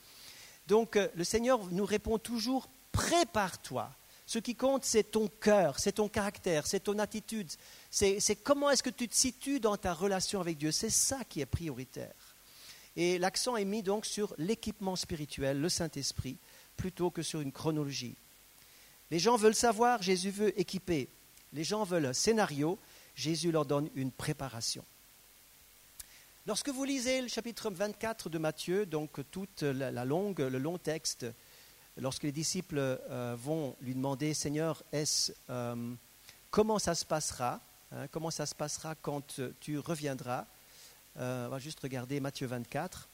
Donc 0.67 0.97
euh, 0.97 1.09
le 1.15 1.25
Seigneur 1.25 1.65
nous 1.73 1.85
répond 1.85 2.19
toujours, 2.19 2.69
prépare-toi, 2.93 3.91
Ce 4.27 4.39
qui 4.39 4.55
compte, 4.55 4.85
c'est 4.85 5.11
ton 5.11 5.27
cœur, 5.27 5.81
c'est 5.81 5.93
ton 5.93 6.09
caractère, 6.09 6.67
c'est 6.67 6.81
ton 6.81 7.01
attitude, 7.01 7.51
c'est 7.91 8.37
comment 8.45 8.71
est-ce 8.71 8.85
que 8.85 8.91
tu 8.91 9.09
te 9.09 9.15
situes 9.15 9.59
dans 9.59 9.77
ta 9.77 9.93
relation 9.93 10.41
avec 10.41 10.59
Dieu. 10.59 10.71
C'est 10.71 10.91
ça 10.91 11.25
qui 11.29 11.41
est 11.41 11.47
prioritaire. 11.47 12.13
Et 13.01 13.19
l'accent 13.19 13.57
est 13.57 13.65
mis 13.65 13.83
donc 13.83 14.05
sur 14.05 14.35
l'équipement 14.37 14.95
spirituel, 14.95 15.59
le 15.59 15.71
Saint-Esprit, 15.71 16.37
plutôt 16.77 17.11
que 17.11 17.23
sur 17.23 17.41
une 17.41 17.51
chronologie. 17.51 18.15
Les 19.11 19.19
gens 19.19 19.37
veulent 19.37 19.55
savoir, 19.55 20.03
Jésus 20.03 20.31
veut 20.31 20.61
équiper. 20.61 21.09
Les 21.55 21.65
gens 21.65 21.85
veulent 21.85 22.05
un 22.05 22.13
scénario, 22.13 22.79
Jésus 23.17 23.53
leur 23.53 23.65
donne 23.65 23.89
une 23.95 24.13
préparation. 24.13 24.85
Lorsque 26.47 26.69
vous 26.69 26.85
lisez 26.85 27.23
le 27.23 27.29
chapitre 27.29 27.71
24 27.71 28.29
de 28.29 28.37
Matthieu, 28.37 28.85
donc 28.85 29.21
toute 29.31 29.63
la 29.63 30.05
longue, 30.05 30.41
le 30.41 30.59
long 30.59 30.77
texte, 30.77 31.25
lorsque 31.97 32.25
les 32.25 32.33
disciples 32.33 32.77
euh, 32.79 33.35
vont 33.35 33.77
lui 33.81 33.95
demander, 33.95 34.35
Seigneur, 34.35 34.83
est 34.93 35.33
euh, 35.49 35.95
comment 36.51 36.79
ça 36.79 36.95
se 36.95 37.07
passera 37.07 37.61
hein, 37.93 38.09
Comment 38.09 38.31
ça 38.31 38.45
se 38.45 38.55
passera 38.55 38.95
quand 38.95 39.41
tu 39.59 39.79
reviendras 39.79 40.45
euh, 41.19 41.47
On 41.47 41.51
va 41.51 41.59
juste 41.59 41.81
regarder 41.81 42.21
Matthieu 42.21 42.47
24. 42.47 43.09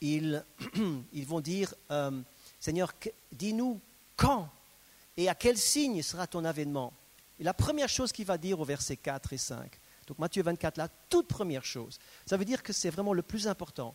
Ils, 0.00 0.44
ils 1.12 1.26
vont 1.26 1.40
dire, 1.40 1.74
Seigneur, 2.58 2.92
dis-nous 3.32 3.80
quand 4.16 4.50
et 5.16 5.28
à 5.28 5.34
quel 5.34 5.58
signe 5.58 6.02
sera 6.02 6.26
ton 6.26 6.44
avènement 6.44 6.92
Et 7.38 7.44
la 7.44 7.54
première 7.54 7.88
chose 7.88 8.12
qu'il 8.12 8.24
va 8.24 8.38
dire 8.38 8.60
au 8.60 8.64
verset 8.64 8.96
4 8.96 9.32
et 9.32 9.38
5, 9.38 9.70
donc 10.06 10.18
Matthieu 10.18 10.42
24, 10.42 10.76
la 10.76 10.88
toute 11.08 11.28
première 11.28 11.64
chose, 11.64 11.98
ça 12.26 12.36
veut 12.36 12.44
dire 12.44 12.62
que 12.62 12.72
c'est 12.72 12.90
vraiment 12.90 13.12
le 13.12 13.22
plus 13.22 13.46
important. 13.46 13.94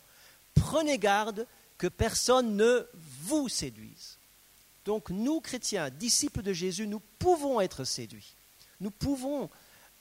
Prenez 0.54 0.98
garde 0.98 1.46
que 1.78 1.88
personne 1.88 2.56
ne 2.56 2.86
vous 2.94 3.48
séduise. 3.48 4.18
Donc 4.84 5.10
nous, 5.10 5.40
chrétiens, 5.40 5.90
disciples 5.90 6.42
de 6.42 6.52
Jésus, 6.52 6.86
nous 6.86 7.02
pouvons 7.18 7.60
être 7.60 7.84
séduits. 7.84 8.34
Nous 8.80 8.90
pouvons 8.90 9.50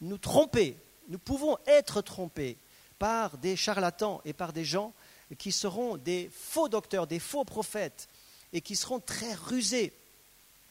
nous 0.02 0.18
tromper. 0.18 0.78
Nous 1.10 1.20
pouvons 1.20 1.58
être 1.66 2.02
trompés 2.02 2.58
par 3.00 3.38
des 3.38 3.56
charlatans 3.56 4.22
et 4.26 4.34
par 4.34 4.54
des 4.54 4.66
gens 4.66 4.94
qui 5.38 5.52
seront 5.52 5.98
des 5.98 6.30
faux 6.32 6.70
docteurs, 6.70 7.08
des 7.08 7.20
faux 7.20 7.44
prophètes 7.44 8.08
et 8.54 8.62
qui 8.62 8.76
seront 8.76 9.00
très 9.00 9.34
rusés. 9.34 9.94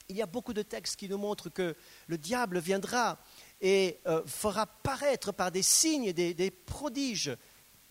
Il 0.08 0.16
y 0.16 0.22
a 0.22 0.26
beaucoup 0.26 0.52
de 0.52 0.62
textes 0.62 0.96
qui 0.96 1.08
nous 1.08 1.18
montrent 1.18 1.48
que 1.48 1.74
le 2.06 2.18
diable 2.18 2.58
viendra 2.58 3.18
et 3.60 3.98
euh, 4.06 4.22
fera 4.26 4.66
paraître 4.66 5.32
par 5.32 5.50
des 5.50 5.62
signes, 5.62 6.12
des, 6.12 6.50
prodiges, 6.50 7.37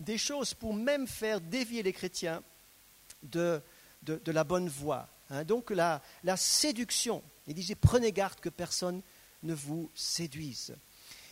des 0.00 0.18
choses 0.18 0.54
pour 0.54 0.74
même 0.74 1.06
faire 1.06 1.40
dévier 1.40 1.82
les 1.82 1.92
chrétiens 1.92 2.42
de, 3.22 3.60
de, 4.02 4.32
la 4.32 4.44
bonne 4.44 4.68
voie. 4.68 5.08
Hein. 5.30 5.44
Donc 5.44 5.70
la, 5.70 6.02
la 6.22 6.36
séduction, 6.36 7.22
il 7.46 7.54
disait 7.54 7.74
prenez 7.74 8.12
garde 8.12 8.38
que 8.40 8.48
personne 8.48 9.02
ne 9.42 9.54
vous 9.54 9.90
séduise. 9.94 10.74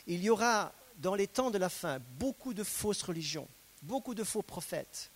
Il 0.06 0.22
y 0.22 0.30
aura 0.30 0.72
dans 0.96 1.14
les 1.14 1.26
temps 1.26 1.50
de 1.50 1.58
la 1.58 1.68
fin 1.68 1.98
beaucoup 2.18 2.54
de 2.54 2.64
fausses 2.64 3.02
religions, 3.02 3.48
beaucoup 3.82 4.14
de 4.14 4.24
faux 4.24 4.42
prophètes, 4.42 5.10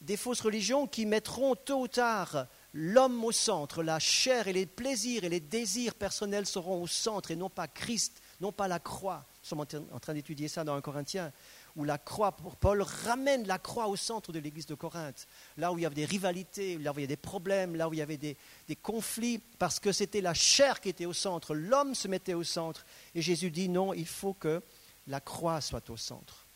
des 0.00 0.16
fausses 0.16 0.40
religions 0.40 0.86
qui 0.86 1.06
mettront 1.06 1.54
tôt 1.54 1.82
ou 1.82 1.88
tard 1.88 2.46
l'homme 2.72 3.24
au 3.24 3.32
centre, 3.32 3.82
la 3.82 3.98
chair 3.98 4.48
et 4.48 4.52
les 4.52 4.66
plaisirs 4.66 5.24
et 5.24 5.28
les 5.28 5.40
désirs 5.40 5.94
personnels 5.94 6.46
seront 6.46 6.82
au 6.82 6.86
centre 6.86 7.30
et 7.30 7.36
non 7.36 7.48
pas 7.48 7.68
Christ, 7.68 8.20
non 8.40 8.52
pas 8.52 8.68
la 8.68 8.78
croix. 8.78 9.24
Nous 9.42 9.48
sommes 9.48 9.60
en 9.92 10.00
train 10.00 10.12
d'étudier 10.12 10.48
ça 10.48 10.64
dans 10.64 10.74
un 10.74 10.82
Corinthien 10.82 11.32
où 11.76 11.84
la 11.84 11.98
croix, 11.98 12.32
Paul 12.32 12.82
ramène 12.82 13.46
la 13.46 13.58
croix 13.58 13.86
au 13.86 13.96
centre 13.96 14.32
de 14.32 14.38
l'église 14.38 14.66
de 14.66 14.74
Corinthe, 14.74 15.26
là 15.58 15.72
où 15.72 15.78
il 15.78 15.82
y 15.82 15.86
avait 15.86 15.94
des 15.94 16.06
rivalités, 16.06 16.78
là 16.78 16.90
où 16.90 16.98
il 16.98 17.02
y 17.02 17.04
avait 17.04 17.06
des 17.06 17.16
problèmes, 17.16 17.76
là 17.76 17.88
où 17.88 17.92
il 17.92 17.98
y 17.98 18.02
avait 18.02 18.16
des, 18.16 18.36
conflits, 18.82 19.38
parce 19.58 19.78
que 19.78 19.92
c'était 19.92 20.22
la 20.22 20.34
chair 20.34 20.80
qui 20.80 20.88
était 20.88 21.06
au 21.06 21.12
centre, 21.12 21.54
l'homme 21.54 21.94
se 21.94 22.08
mettait 22.08 22.34
au 22.34 22.44
centre. 22.44 22.86
Et 23.14 23.22
Jésus 23.22 23.50
dit 23.50 23.68
non, 23.68 23.92
il 23.92 24.06
faut 24.06 24.32
que 24.32 24.62
la 25.08 25.20
croix 25.20 25.60
soit 25.60 25.88
au 25.90 25.96
centre. 25.96 26.46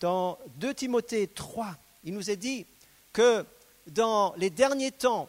Dans 0.00 0.38
2 0.56 0.74
Timothée 0.74 1.28
3, 1.28 1.76
il 2.04 2.14
nous 2.14 2.30
est 2.30 2.36
dit 2.36 2.66
que 3.12 3.44
dans 3.86 4.34
les 4.36 4.50
derniers 4.50 4.92
temps, 4.92 5.28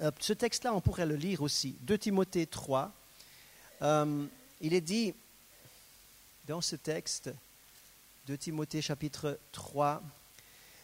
euh, 0.00 0.10
ce 0.20 0.32
texte-là, 0.32 0.74
on 0.74 0.80
pourrait 0.80 1.06
le 1.06 1.16
lire 1.16 1.42
aussi, 1.42 1.76
2 1.80 1.98
Timothée 1.98 2.46
3, 2.46 2.92
euh, 3.82 4.26
il 4.60 4.74
est 4.74 4.80
dit 4.80 5.14
dans 6.46 6.60
ce 6.60 6.76
texte, 6.76 7.30
de 8.28 8.36
Timothée 8.36 8.82
chapitre 8.82 9.38
3. 9.52 10.02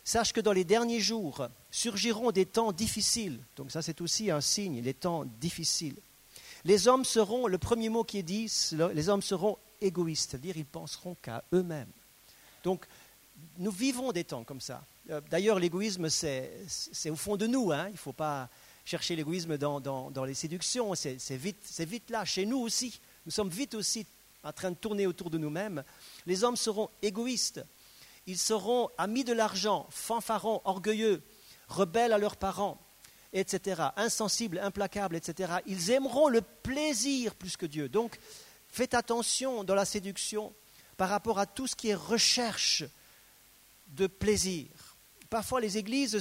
Sache 0.03 0.33
que 0.33 0.41
dans 0.41 0.53
les 0.53 0.65
derniers 0.65 1.01
jours 1.01 1.47
surgiront 1.71 2.31
des 2.31 2.47
temps 2.47 2.73
difficiles. 2.73 3.39
Donc 3.57 3.71
ça 3.71 3.83
c'est 3.83 4.01
aussi 4.01 4.31
un 4.31 4.41
signe, 4.41 4.81
les 4.81 4.95
temps 4.95 5.25
difficiles. 5.41 5.97
Les 6.65 6.89
hommes 6.89 7.05
seront, 7.05 7.47
le 7.47 7.59
premier 7.59 7.91
mot 7.91 8.05
qui 8.05 8.19
est 8.19 8.23
dit, 8.23 8.51
les 8.95 9.09
hommes 9.11 9.23
seront 9.23 9.59
égoïstes, 9.85 10.31
c'est-à-dire 10.31 10.57
ils 10.57 10.65
penseront 10.65 11.17
qu'à 11.21 11.45
eux-mêmes. 11.53 11.91
Donc 12.63 12.87
nous 13.59 13.71
vivons 13.71 14.13
des 14.13 14.25
temps 14.25 14.45
comme 14.45 14.61
ça. 14.61 14.85
Euh, 15.11 15.21
d'ailleurs 15.31 15.59
l'égoïsme 15.59 16.09
c'est 16.09 17.11
au 17.11 17.17
fond 17.17 17.37
de 17.37 17.47
nous, 17.47 17.73
hein. 17.73 17.87
il 17.89 17.93
ne 17.93 17.99
faut 17.99 18.13
pas 18.13 18.49
chercher 18.85 19.17
l'égoïsme 19.17 19.57
dans, 19.57 19.81
dans, 19.81 20.25
les 20.25 20.35
séductions, 20.35 20.95
c'est 20.95 21.17
vite, 21.37 21.81
vite 21.81 22.11
là, 22.11 22.25
chez 22.25 22.45
nous 22.45 22.59
aussi. 22.59 23.01
Nous 23.25 23.33
sommes 23.33 23.49
vite 23.49 23.75
aussi 23.75 24.07
en 24.43 24.53
train 24.53 24.71
de 24.71 24.77
tourner 24.77 25.07
autour 25.07 25.31
de 25.31 25.39
nous-mêmes. 25.39 25.83
Les 26.27 26.45
hommes 26.45 26.57
seront 26.57 26.91
égoïstes, 27.01 27.65
ils 28.27 28.39
seront 28.39 28.91
amis 28.99 29.25
de 29.25 29.33
l'argent, 29.33 29.87
fanfarons, 29.91 30.61
orgueilleux, 30.65 31.23
rebelles 31.69 32.13
à 32.13 32.19
leurs 32.19 32.37
parents, 32.37 32.79
etc., 33.33 33.83
insensibles, 33.97 34.59
implacables, 34.59 35.17
etc. 35.17 35.55
Ils 35.67 35.91
aimeront 35.91 36.29
le 36.29 36.41
plaisir 36.41 37.35
plus 37.35 37.57
que 37.57 37.67
Dieu. 37.67 37.89
Donc, 37.89 38.19
faites 38.75 38.95
attention 38.95 39.65
dans 39.65 39.75
la 39.75 39.85
séduction 39.85 40.55
par 40.97 41.09
rapport 41.09 41.39
à 41.39 41.47
tout 41.47 41.67
ce 41.67 41.77
qui 41.77 41.89
est 41.89 41.95
recherche 41.95 42.85
de 43.89 44.07
plaisir. 44.07 44.69
Parfois, 45.31 45.61
les 45.61 45.79
églises 45.79 46.19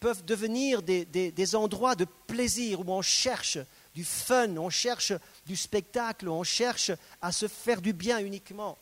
peuvent 0.00 0.24
devenir 0.24 0.82
des, 0.82 1.04
des 1.04 1.54
endroits 1.54 1.94
de 1.94 2.06
plaisir 2.26 2.80
où 2.80 2.92
on 2.92 3.02
cherche 3.02 3.58
du 3.94 4.04
fun, 4.04 4.56
on 4.56 4.70
cherche 4.70 5.12
du 5.46 5.56
spectacle, 5.56 6.28
on 6.28 6.44
cherche 6.44 6.92
à 7.20 7.32
se 7.32 7.48
faire 7.48 7.80
du 7.80 7.92
bien 7.92 8.18
uniquement 8.18 8.78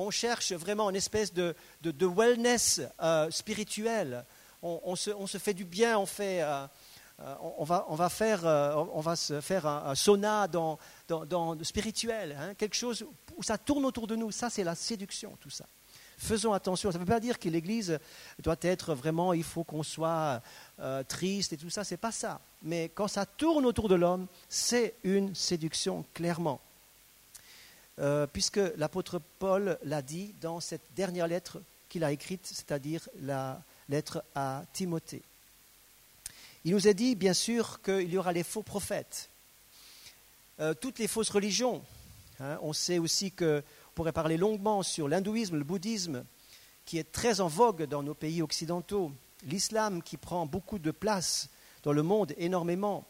on 0.00 0.10
cherche 0.10 0.52
vraiment 0.52 0.90
une 0.90 0.96
espèce 0.96 1.32
de, 1.32 1.54
wellness 1.82 2.80
euh, 3.02 3.30
spirituel. 3.30 4.24
On, 4.62 4.94
se, 4.94 5.38
fait 5.38 5.54
du 5.54 5.64
bien, 5.64 5.98
on, 5.98 6.04
fait, 6.04 6.42
euh, 6.42 6.66
euh, 7.20 7.34
on, 7.40 7.64
va, 7.64 8.08
faire, 8.10 8.44
on 8.44 9.00
va 9.00 9.16
se 9.16 9.40
faire 9.40 9.66
un, 9.66 9.94
sauna 9.94 10.48
dans, 10.48 10.78
spirituel, 11.62 12.36
hein, 12.38 12.54
quelque 12.54 12.76
chose 12.76 13.04
où 13.36 13.42
ça 13.42 13.58
tourne 13.58 13.84
autour 13.84 14.06
de 14.06 14.16
nous. 14.16 14.30
Ça, 14.30 14.50
c'est 14.50 14.64
la 14.64 14.74
séduction, 14.74 15.36
tout 15.40 15.50
ça. 15.50 15.66
Faisons 16.18 16.52
attention. 16.52 16.92
Ça 16.92 16.98
ne 16.98 17.04
veut 17.04 17.08
pas 17.08 17.20
dire 17.20 17.38
que 17.38 17.48
l'Église 17.48 17.98
doit 18.42 18.58
être 18.60 18.94
vraiment, 18.94 19.32
il 19.32 19.42
faut 19.42 19.64
qu'on 19.64 19.82
soit 19.82 20.42
triste 21.08 21.54
et 21.54 21.56
tout 21.56 21.70
ça. 21.70 21.82
C'est 21.82 21.96
pas 21.96 22.12
ça. 22.12 22.40
Mais 22.62 22.90
quand 22.94 23.08
ça 23.08 23.24
tourne 23.24 23.64
autour 23.64 23.88
de 23.88 23.94
l'homme, 23.94 24.26
c'est 24.48 24.94
une 25.02 25.34
séduction, 25.34 26.04
clairement. 26.12 26.60
Euh, 28.00 28.26
puisque 28.26 28.60
l'apôtre 28.76 29.20
Paul 29.38 29.78
l'a 29.84 30.00
dit 30.00 30.34
dans 30.40 30.60
cette 30.60 30.94
dernière 30.96 31.28
lettre 31.28 31.60
qu'il 31.90 32.02
a 32.02 32.12
écrite, 32.12 32.46
c'est-à-dire 32.46 33.06
la 33.20 33.62
lettre 33.90 34.24
à 34.34 34.62
Timothée. 34.72 35.22
Il 36.64 36.72
nous 36.72 36.88
a 36.88 36.94
dit, 36.94 37.14
bien 37.14 37.34
sûr, 37.34 37.82
qu'il 37.82 38.10
y 38.10 38.16
aura 38.16 38.32
les 38.32 38.42
faux 38.42 38.62
prophètes, 38.62 39.28
euh, 40.60 40.74
toutes 40.74 40.98
les 40.98 41.08
fausses 41.08 41.30
religions. 41.30 41.82
Hein. 42.38 42.58
on 42.60 42.74
sait 42.74 42.98
aussi 42.98 43.32
qu'on 43.32 43.62
pourrait 43.94 44.12
parler 44.12 44.36
longuement 44.36 44.82
sur 44.82 45.08
l'hindouisme, 45.08 45.56
le 45.56 45.64
bouddhisme, 45.64 46.24
qui 46.84 46.98
est 46.98 47.12
très 47.12 47.40
en 47.40 47.48
vogue 47.48 47.84
dans 47.84 48.02
nos 48.02 48.12
pays 48.12 48.42
occidentaux, 48.42 49.10
l'islam 49.44 50.02
qui 50.02 50.18
prend 50.18 50.44
beaucoup 50.44 50.78
de 50.78 50.90
place 50.90 51.48
dans 51.82 51.92
le 51.92 52.02
monde, 52.02 52.34
énormément, 52.36 53.06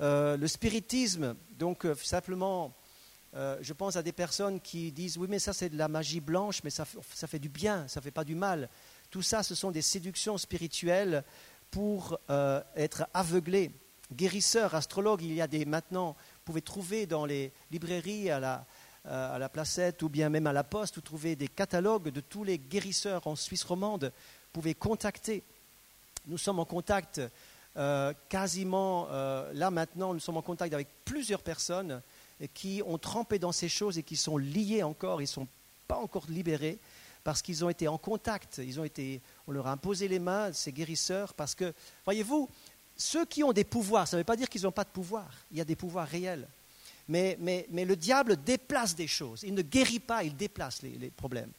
euh, 0.00 0.36
le 0.36 0.48
spiritisme, 0.48 1.36
donc 1.58 1.86
simplement 2.02 2.74
euh, 3.36 3.56
je 3.60 3.72
pense 3.72 3.94
à 3.94 4.02
des 4.02 4.12
personnes 4.12 4.60
qui 4.60 4.90
disent 4.90 5.16
oui 5.16 5.28
mais 5.28 5.38
ça 5.38 5.52
c'est 5.52 5.68
de 5.68 5.78
la 5.78 5.86
magie 5.86 6.20
blanche, 6.20 6.60
mais 6.64 6.70
ça, 6.70 6.84
fait 6.84 7.38
du 7.38 7.48
bien, 7.48 7.86
ça 7.86 8.00
ne 8.00 8.02
fait 8.02 8.10
pas 8.10 8.24
du 8.24 8.34
mal. 8.34 8.68
Tout 9.10 9.22
ça, 9.22 9.44
ce 9.44 9.54
sont 9.54 9.70
des 9.70 9.82
séductions 9.82 10.38
spirituelles 10.38 11.22
pour 11.70 12.18
être 12.74 13.06
aveuglés. 13.14 13.70
Guérisseurs, 14.12 14.74
astrologues, 14.74 15.22
il 15.22 15.34
y 15.34 15.40
a 15.40 15.46
des 15.46 15.64
maintenant, 15.64 16.14
pouvez 16.44 16.62
trouver 16.62 17.06
dans 17.06 17.24
les 17.24 17.52
librairies 17.70 18.30
à 18.30 18.40
la, 18.40 18.64
euh, 19.06 19.36
à 19.36 19.38
la 19.38 19.48
placette 19.48 20.02
ou 20.02 20.08
bien 20.08 20.28
même 20.28 20.46
à 20.46 20.52
la 20.52 20.64
poste, 20.64 20.96
vous 20.96 21.00
trouvez 21.00 21.36
des 21.36 21.48
catalogues 21.48 22.10
de 22.10 22.20
tous 22.20 22.44
les 22.44 22.58
guérisseurs 22.58 23.26
en 23.26 23.36
Suisse 23.36 23.64
romande. 23.64 24.04
Vous 24.04 24.60
pouvez 24.60 24.74
contacter. 24.74 25.42
Nous 26.26 26.38
sommes 26.38 26.58
en 26.58 26.64
contact 26.64 27.20
quasiment, 28.28 29.08
là 29.52 29.70
maintenant, 29.72 30.14
nous 30.14 30.20
sommes 30.20 30.36
en 30.36 30.42
contact 30.42 30.72
avec 30.72 30.86
plusieurs 31.04 31.42
personnes 31.42 32.00
qui 32.54 32.82
ont 32.86 32.98
trempé 32.98 33.40
dans 33.40 33.50
ces 33.50 33.68
choses 33.68 33.98
et 33.98 34.04
qui 34.04 34.14
sont 34.16 34.36
liés 34.36 34.84
encore, 34.84 35.20
ils 35.20 35.24
ne 35.24 35.28
sont 35.28 35.48
pas 35.88 35.96
encore 35.96 36.26
libérés 36.28 36.78
parce 37.24 37.40
qu'ils 37.40 37.64
ont 37.64 37.70
été 37.70 37.88
en 37.88 37.96
contact, 37.96 38.60
ils 38.62 38.78
ont 38.78 38.84
été, 38.84 39.22
on 39.48 39.52
leur 39.52 39.66
a 39.66 39.72
imposé 39.72 40.08
les 40.08 40.18
mains, 40.18 40.52
ces 40.52 40.72
guérisseurs, 40.72 41.32
parce 41.32 41.54
que, 41.54 41.72
voyez-vous, 42.04 42.50
ceux 42.96 43.24
qui 43.24 43.42
ont 43.42 43.52
des 43.52 43.64
pouvoirs, 43.64 44.06
ça 44.06 44.16
ne 44.16 44.20
veut 44.20 44.24
pas 44.24 44.36
dire 44.36 44.48
qu'ils 44.48 44.62
n'ont 44.62 44.72
pas 44.72 44.84
de 44.84 44.90
pouvoir, 44.90 45.28
il 45.50 45.58
y 45.58 45.60
a 45.60 45.64
des 45.64 45.76
pouvoirs 45.76 46.08
réels. 46.08 46.48
Mais, 47.08 47.36
le 47.70 47.96
diable 47.96 48.42
déplace 48.42 48.94
des 48.94 49.06
choses. 49.06 49.42
Il 49.42 49.54
ne 49.54 49.62
guérit 49.62 50.00
pas, 50.00 50.24
il 50.24 50.36
déplace 50.36 50.82
les, 50.82 51.10
problèmes. 51.10 51.50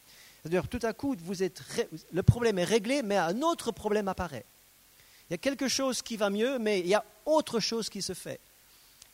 C'est-à-dire, 0.42 0.68
tout 0.68 0.80
à 0.82 0.94
coup, 0.94 1.16
le 1.16 2.24
problème 2.24 2.58
est 2.58 2.64
réglé, 2.64 3.04
mais 3.04 3.18
un 3.18 3.42
autre 3.42 3.72
problème 3.72 4.08
apparaît. 4.08 4.46
Il 5.30 5.34
y 5.34 5.36
a 5.36 5.38
quelque 5.38 5.68
chose 5.68 6.02
qui 6.02 6.18
va 6.18 6.30
mieux, 6.30 6.60
mais 6.60 6.80
il 6.80 6.88
y 6.88 6.94
a 6.94 7.04
autre 7.26 7.60
chose 7.60 7.90
qui 7.90 8.02
se 8.02 8.14
fait. 8.14 8.40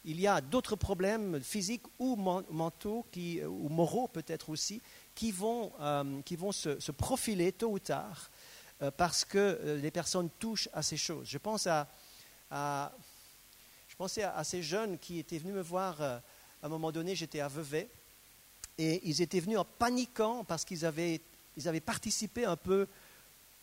Il 0.04 0.20
y 0.20 0.28
a 0.28 0.42
d'autres 0.42 0.76
problèmes 0.76 1.42
physiques 1.42 1.86
ou 2.00 2.16
mentaux, 2.16 3.06
ou 3.16 3.70
moraux 3.70 4.08
peut-être 4.08 4.50
aussi, 4.50 4.82
qui 5.14 5.32
vont, 5.32 5.72
euh, 5.80 6.22
se, 6.52 6.92
profiler 6.92 7.52
tôt 7.52 7.72
ou 7.72 7.80
tard 7.80 8.30
euh, 8.82 8.90
parce 8.90 9.24
que 9.24 9.38
euh, 9.38 9.78
les 9.78 9.92
personnes 9.92 10.30
touchent 10.40 10.70
à 10.74 10.82
ces 10.82 10.98
choses. 10.98 11.28
Je 11.28 11.38
pense 11.38 11.68
à, 11.68 11.88
je 12.52 13.96
pensais 13.98 14.24
à, 14.24 14.44
ces 14.44 14.62
jeunes 14.62 14.98
qui 14.98 15.20
étaient 15.20 15.38
venus 15.38 15.56
me 15.56 15.62
voir 15.62 16.02
à 16.02 16.22
un 16.64 16.70
moment 16.70 16.92
donné, 16.92 17.16
j'étais 17.16 17.40
à 17.40 17.48
Vevey, 17.48 17.88
et 18.78 19.02
ils 19.08 19.22
étaient 19.22 19.40
venus 19.40 19.58
en 19.58 19.66
paniquant 19.66 20.44
parce 20.44 20.66
qu'ils 20.66 20.86
avaient, 20.86 21.22
ils 21.58 21.68
avaient 21.68 21.80
participé 21.80 22.46
un 22.46 22.58
peu 22.58 22.88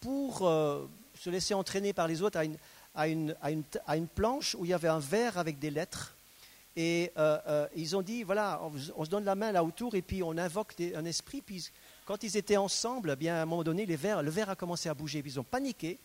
pour 0.01 0.39
se 0.39 1.31
laisser 1.31 1.55
entraîner 1.55 1.93
par 1.93 2.09
les 2.09 2.23
autres 2.23 2.39
à 2.39 2.45
une, 2.45 2.57
à, 2.95 3.09
une, 3.09 3.37
à, 3.43 3.51
une, 3.51 3.65
à 3.87 3.97
une, 3.97 4.09
planche 4.09 4.57
où 4.59 4.65
il 4.65 4.71
y 4.71 4.75
avait 4.75 4.89
un 4.89 4.99
verre 4.99 5.39
avec 5.39 5.59
des 5.59 5.71
lettres. 5.71 6.15
Et 6.77 7.11
euh, 7.19 7.39
euh, 7.49 7.69
ils 7.75 7.97
ont 7.97 8.03
dit, 8.03 8.23
voilà, 8.23 8.61
on, 8.97 9.05
se 9.05 9.11
donne 9.11 9.25
la 9.25 9.35
main 9.35 9.51
là 9.51 9.65
autour 9.65 9.95
et 9.95 10.03
puis 10.03 10.23
on 10.23 10.37
invoque 10.39 10.75
un 10.95 11.05
esprit. 11.05 11.43
Puis 11.43 11.71
quand 12.07 12.23
ils 12.23 12.37
étaient 12.37 12.57
ensemble, 12.57 13.11
eh 13.13 13.17
bien, 13.17 13.35
à 13.35 13.43
un 13.43 13.47
moment 13.47 13.65
donné, 13.65 13.85
les 13.85 13.97
verres, 13.97 14.23
le 14.23 14.31
verre 14.31 14.51
a 14.51 14.57
commencé 14.57 14.89
à 14.89 14.95
bouger. 14.95 15.21
Puis 15.23 15.33
ils 15.33 15.41
ont 15.41 15.45
paniqué. 15.45 15.99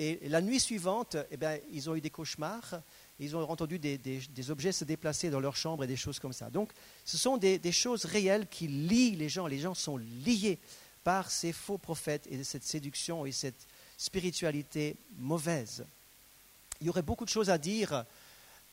Et 0.00 0.28
la 0.28 0.40
nuit 0.40 0.60
suivante, 0.60 1.16
eh 1.32 1.36
bien, 1.36 1.58
ils 1.72 1.90
ont 1.90 1.96
eu 1.96 2.00
des 2.00 2.08
cauchemars. 2.08 2.82
Ils 3.18 3.34
ont 3.34 3.50
entendu 3.50 3.80
des, 3.80 3.98
des, 3.98 4.20
des, 4.30 4.50
objets 4.52 4.70
se 4.70 4.84
déplacer 4.84 5.28
dans 5.28 5.40
leur 5.40 5.56
chambre 5.56 5.82
et 5.82 5.88
des 5.88 5.96
choses 5.96 6.20
comme 6.20 6.32
ça. 6.32 6.50
Donc, 6.50 6.70
ce 7.04 7.18
sont 7.18 7.36
des, 7.36 7.72
choses 7.72 8.04
réelles 8.04 8.46
qui 8.48 8.68
lient 8.68 9.16
les 9.16 9.28
gens. 9.28 9.48
Les 9.48 9.58
gens 9.58 9.74
sont 9.74 9.96
liés 9.96 10.60
par 11.02 11.32
ces 11.32 11.52
faux 11.52 11.78
prophètes 11.78 12.28
et 12.30 12.44
cette 12.44 12.62
séduction 12.62 13.26
et 13.26 13.32
cette 13.32 13.66
spiritualité 13.96 14.94
mauvaise. 15.16 15.84
Il 16.80 16.86
y 16.86 16.90
aurait 16.90 17.02
beaucoup 17.02 17.24
de 17.24 17.30
choses 17.30 17.50
à 17.50 17.58
dire 17.58 18.04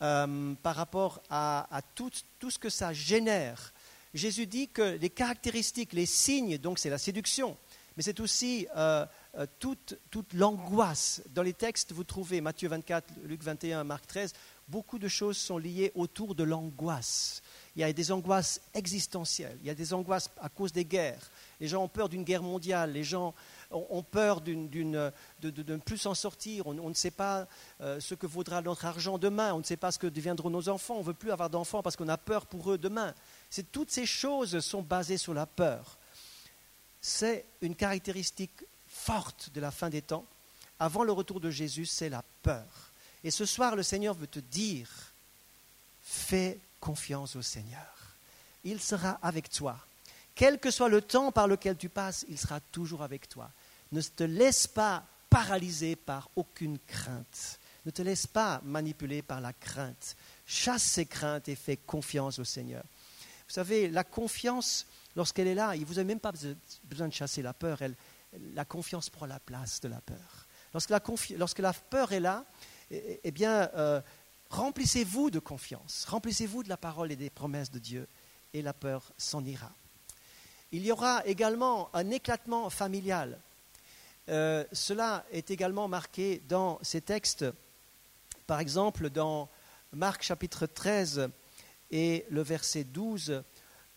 euh, 0.04 0.54
par 0.62 0.76
rapport 0.76 1.24
à, 1.32 1.68
à 1.76 1.82
tout, 1.82 2.12
tout, 2.38 2.52
ce 2.52 2.60
que 2.60 2.70
ça 2.70 2.94
génère. 2.94 3.74
Jésus 4.14 4.46
dit 4.46 4.68
que 4.68 4.96
les 4.98 5.10
caractéristiques, 5.10 5.94
les 5.94 6.06
signes, 6.06 6.60
donc 6.60 6.78
c'est 6.78 6.92
la 6.92 7.00
séduction, 7.00 7.58
mais 7.98 8.04
c'est 8.04 8.20
aussi 8.20 8.68
euh, 8.76 9.06
euh, 9.38 9.46
toute, 9.60 9.98
toute 10.12 10.34
l'angoisse. 10.34 11.22
Dans 11.34 11.42
les 11.42 11.54
textes, 11.54 11.92
vous 11.92 12.06
trouvez 12.06 12.40
Matthieu 12.40 12.70
24, 12.70 13.14
Luc 13.26 13.44
21, 13.44 13.84
Marc 13.84 14.08
13, 14.08 14.34
beaucoup 14.68 14.98
de 14.98 15.08
choses 15.08 15.38
sont 15.38 15.58
liées 15.58 15.92
autour 15.94 16.36
de 16.36 16.44
l'angoisse. 16.44 17.42
Il 17.76 17.82
y 17.82 17.84
a 17.84 17.92
des 17.92 18.12
angoisses 18.14 18.62
existentielles, 18.74 19.58
il 19.62 19.68
y 19.68 19.70
a 19.70 19.76
des 19.76 19.94
angoisses 19.94 20.30
à 20.42 20.48
cause 20.48 20.72
des 20.72 20.86
guerres. 20.86 21.30
Les 21.60 21.68
gens 21.68 21.84
ont 21.84 21.90
peur 21.90 22.08
d'une 22.08 22.24
guerre 22.24 22.44
mondiale, 22.44 22.94
les 22.94 23.04
gens 23.04 23.34
ont 23.72 24.04
peur 24.04 24.40
de, 24.40 24.54
ne 24.54 25.78
plus 25.78 25.98
s'en 25.98 26.14
sortir, 26.14 26.68
on, 26.68 26.90
ne 26.90 26.94
sait 26.94 27.12
pas 27.12 27.48
euh, 27.82 28.00
ce 28.00 28.16
que 28.16 28.28
vaudra 28.28 28.62
notre 28.62 28.86
argent 28.86 29.18
demain, 29.18 29.54
on 29.54 29.60
ne 29.60 29.64
sait 29.64 29.76
pas 29.76 29.92
ce 29.92 30.00
que 30.00 30.08
deviendront 30.08 30.50
nos 30.50 30.70
enfants, 30.70 30.96
on 30.96 31.02
ne 31.02 31.06
veut 31.08 31.14
plus 31.14 31.32
avoir 31.32 31.50
d'enfants 31.50 31.82
parce 31.82 31.98
qu'on 31.98 32.08
a 32.08 32.18
peur 32.18 32.46
pour 32.46 32.72
eux 32.72 32.78
demain. 32.78 33.14
Toutes 33.72 33.92
ces 33.92 34.06
choses 34.06 34.60
sont 34.62 34.82
basées 34.82 35.18
sur 35.18 35.34
la 35.34 35.46
peur. 35.46 35.98
C'est 37.02 37.46
une 37.62 37.76
caractéristique 37.76 38.66
forte 39.06 39.52
de 39.54 39.62
la 39.62 39.72
fin 39.72 39.90
des 39.90 40.02
temps. 40.02 40.26
Avant 40.80 41.04
le 41.04 41.12
retour 41.12 41.40
de 41.40 41.52
Jésus, 41.52 41.86
c'est 41.86 42.10
la 42.10 42.24
peur. 42.42 42.66
Et 43.24 43.32
ce 43.32 43.46
soir, 43.46 43.76
le 43.76 43.84
Seigneur 43.84 44.14
veut 44.16 44.28
te 44.28 44.40
dire, 44.40 44.90
fais 46.04 46.60
confiance 46.80 47.36
au 47.36 47.42
Seigneur. 47.42 47.96
Il 48.64 48.82
sera 48.82 49.20
avec 49.22 49.50
toi. 49.50 49.78
Quel 50.34 50.60
que 50.60 50.72
soit 50.72 50.90
le 50.90 51.02
temps 51.02 51.32
par 51.32 51.48
lequel 51.48 51.78
tu 51.78 51.88
passes, 51.88 52.26
il 52.30 52.38
sera 52.38 52.60
toujours 52.60 53.04
avec 53.04 53.30
toi. 53.30 53.50
Ne 53.92 54.02
te 54.02 54.24
laisse 54.24 54.68
pas 54.68 55.04
paralyser 55.30 55.96
par 55.96 56.30
aucune 56.36 56.80
crainte. 56.88 57.60
Ne 57.86 57.92
te 57.92 58.02
laisse 58.02 58.28
pas 58.28 58.60
manipuler 58.66 59.22
par 59.22 59.40
la 59.40 59.54
crainte. 59.54 60.16
Chasse 60.46 60.84
ces 60.84 61.06
craintes 61.06 61.48
et 61.48 61.56
fais 61.56 61.78
confiance 61.78 62.40
au 62.40 62.44
Seigneur. 62.44 62.84
Vous 63.48 63.54
savez, 63.54 63.90
la 63.90 64.04
confiance, 64.04 64.88
lorsqu'elle 65.16 65.48
est 65.48 65.56
là, 65.56 65.76
vous 65.76 65.94
n'avez 65.94 66.04
même 66.04 66.20
pas 66.20 66.34
besoin 66.84 67.08
de 67.08 67.14
chasser 67.14 67.44
la 67.44 67.54
peur. 67.54 67.80
La 68.54 68.66
confiance 68.66 69.10
prend 69.10 69.26
la 69.26 69.40
place 69.40 69.82
de 69.82 69.88
la 69.88 70.02
peur. 70.02 70.48
Lorsque 70.74 70.90
la, 70.90 71.02
lorsque 71.38 71.60
la 71.60 71.74
peur 71.74 72.12
est 72.12 72.20
là, 72.20 72.46
eh, 72.92 73.20
eh 73.24 73.32
bien, 73.32 73.70
euh, 73.76 74.02
remplissez-vous 74.50 75.32
de 75.32 75.40
confiance. 75.40 76.06
Remplissez-vous 76.06 76.64
de 76.64 76.70
la 76.70 76.78
parole 76.78 77.12
et 77.12 77.16
des 77.16 77.30
promesses 77.30 77.72
de 77.72 77.80
Dieu, 77.80 78.08
et 78.54 78.62
la 78.62 78.74
peur 78.74 79.12
s'en 79.18 79.44
ira. 79.44 79.72
Il 80.72 80.86
y 80.86 80.92
aura 80.92 81.26
également 81.26 81.90
un 81.94 82.10
éclatement 82.12 82.70
familial. 82.70 83.40
Euh, 84.28 84.66
cela 84.72 85.26
est 85.32 85.52
également 85.52 85.88
marqué 85.88 86.42
dans 86.48 86.80
ces 86.82 87.02
textes. 87.02 87.46
Par 88.48 88.60
exemple, 88.60 89.10
dans 89.10 89.50
Marc 89.94 90.24
chapitre 90.24 90.66
13 90.66 91.30
et 91.92 92.26
le 92.30 92.42
verset 92.42 92.84
12, 92.84 93.44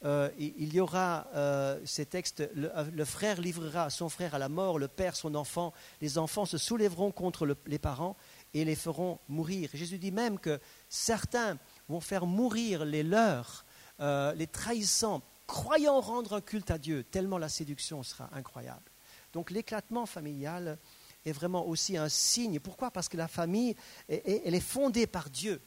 euh, 0.04 0.30
il 0.38 0.72
y 0.72 0.80
aura 0.80 1.26
euh, 1.34 1.80
ces 1.84 2.06
textes, 2.06 2.48
le, 2.54 3.04
frère 3.04 3.40
livrera 3.40 3.90
son 3.90 4.08
frère 4.08 4.34
à 4.34 4.38
la 4.38 4.48
mort, 4.48 4.78
le 4.78 4.86
père 4.86 5.16
son 5.16 5.34
enfant, 5.34 5.72
les 6.00 6.18
enfants 6.18 6.46
se 6.46 6.56
soulèveront 6.56 7.10
contre 7.10 7.56
les 7.66 7.78
parents 7.78 8.16
et 8.54 8.64
les 8.64 8.76
feront 8.76 9.18
mourir. 9.28 9.70
Jésus 9.74 9.98
dit 9.98 10.12
même 10.12 10.38
que 10.38 10.60
certains 10.88 11.58
vont 11.88 12.00
faire 12.00 12.26
mourir 12.26 12.84
les 12.84 13.02
leurs, 13.02 13.64
les 14.00 14.46
trahissant 14.46 15.22
croyant 15.48 16.00
rendre 16.00 16.34
un 16.34 16.40
culte 16.40 16.70
à 16.70 16.78
Dieu, 16.78 17.02
tellement 17.02 17.38
la 17.38 17.48
séduction 17.48 18.04
sera 18.04 18.28
incroyable. 18.32 18.92
Donc 19.32 19.50
l'éclatement 19.50 20.06
familial 20.06 20.78
est 21.24 21.32
vraiment 21.32 21.66
aussi 21.66 21.96
un 21.96 22.08
signe. 22.08 22.60
Pourquoi? 22.60 22.92
Parce 22.92 23.08
que 23.08 23.16
la 23.16 23.28
famille, 23.28 23.74
elle 24.08 24.54
est 24.54 24.60
fondée 24.60 25.08
par 25.08 25.28
Dieu. 25.30 25.60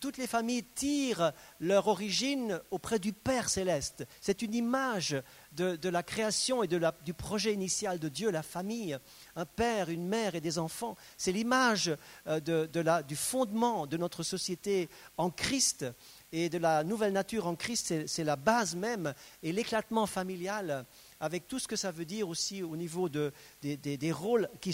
Toutes 0.00 0.18
les 0.18 0.26
familles 0.26 0.64
tirent 0.64 1.32
leur 1.60 1.86
origine 1.86 2.60
auprès 2.70 2.98
du 2.98 3.12
Père 3.12 3.48
céleste. 3.48 4.06
C'est 4.20 4.42
une 4.42 4.54
image 4.54 5.16
de, 5.52 5.88
la 5.88 6.02
création 6.02 6.62
et 6.62 6.68
de 6.68 6.76
la, 6.76 6.92
du 7.04 7.14
projet 7.14 7.52
initial 7.52 7.98
de 7.98 8.08
Dieu, 8.08 8.30
la 8.30 8.42
famille, 8.42 8.98
un 9.36 9.46
père, 9.46 9.88
une 9.88 10.06
mère 10.06 10.34
et 10.34 10.40
des 10.40 10.58
enfants. 10.58 10.96
C'est 11.16 11.32
l'image 11.32 11.94
euh, 12.26 12.40
de, 12.40 12.68
de 12.72 12.86
du 13.02 13.16
fondement 13.16 13.86
de 13.86 13.96
notre 13.96 14.22
société 14.22 14.88
en 15.16 15.30
Christ 15.30 15.86
et 16.32 16.48
de 16.48 16.58
la 16.58 16.84
nouvelle 16.84 17.12
nature 17.12 17.46
en 17.46 17.54
Christ, 17.54 18.06
c'est 18.06 18.24
la 18.24 18.36
base 18.36 18.74
même, 18.76 19.14
et 19.42 19.52
l'éclatement 19.52 20.06
familial, 20.06 20.84
avec 21.20 21.48
tout 21.48 21.58
ce 21.58 21.68
que 21.68 21.76
ça 21.76 21.90
veut 21.90 22.04
dire 22.04 22.28
aussi 22.28 22.62
au 22.62 22.76
niveau 22.76 23.08
de, 23.08 23.32
des, 23.62 24.12
rôles 24.12 24.48
qui, 24.60 24.72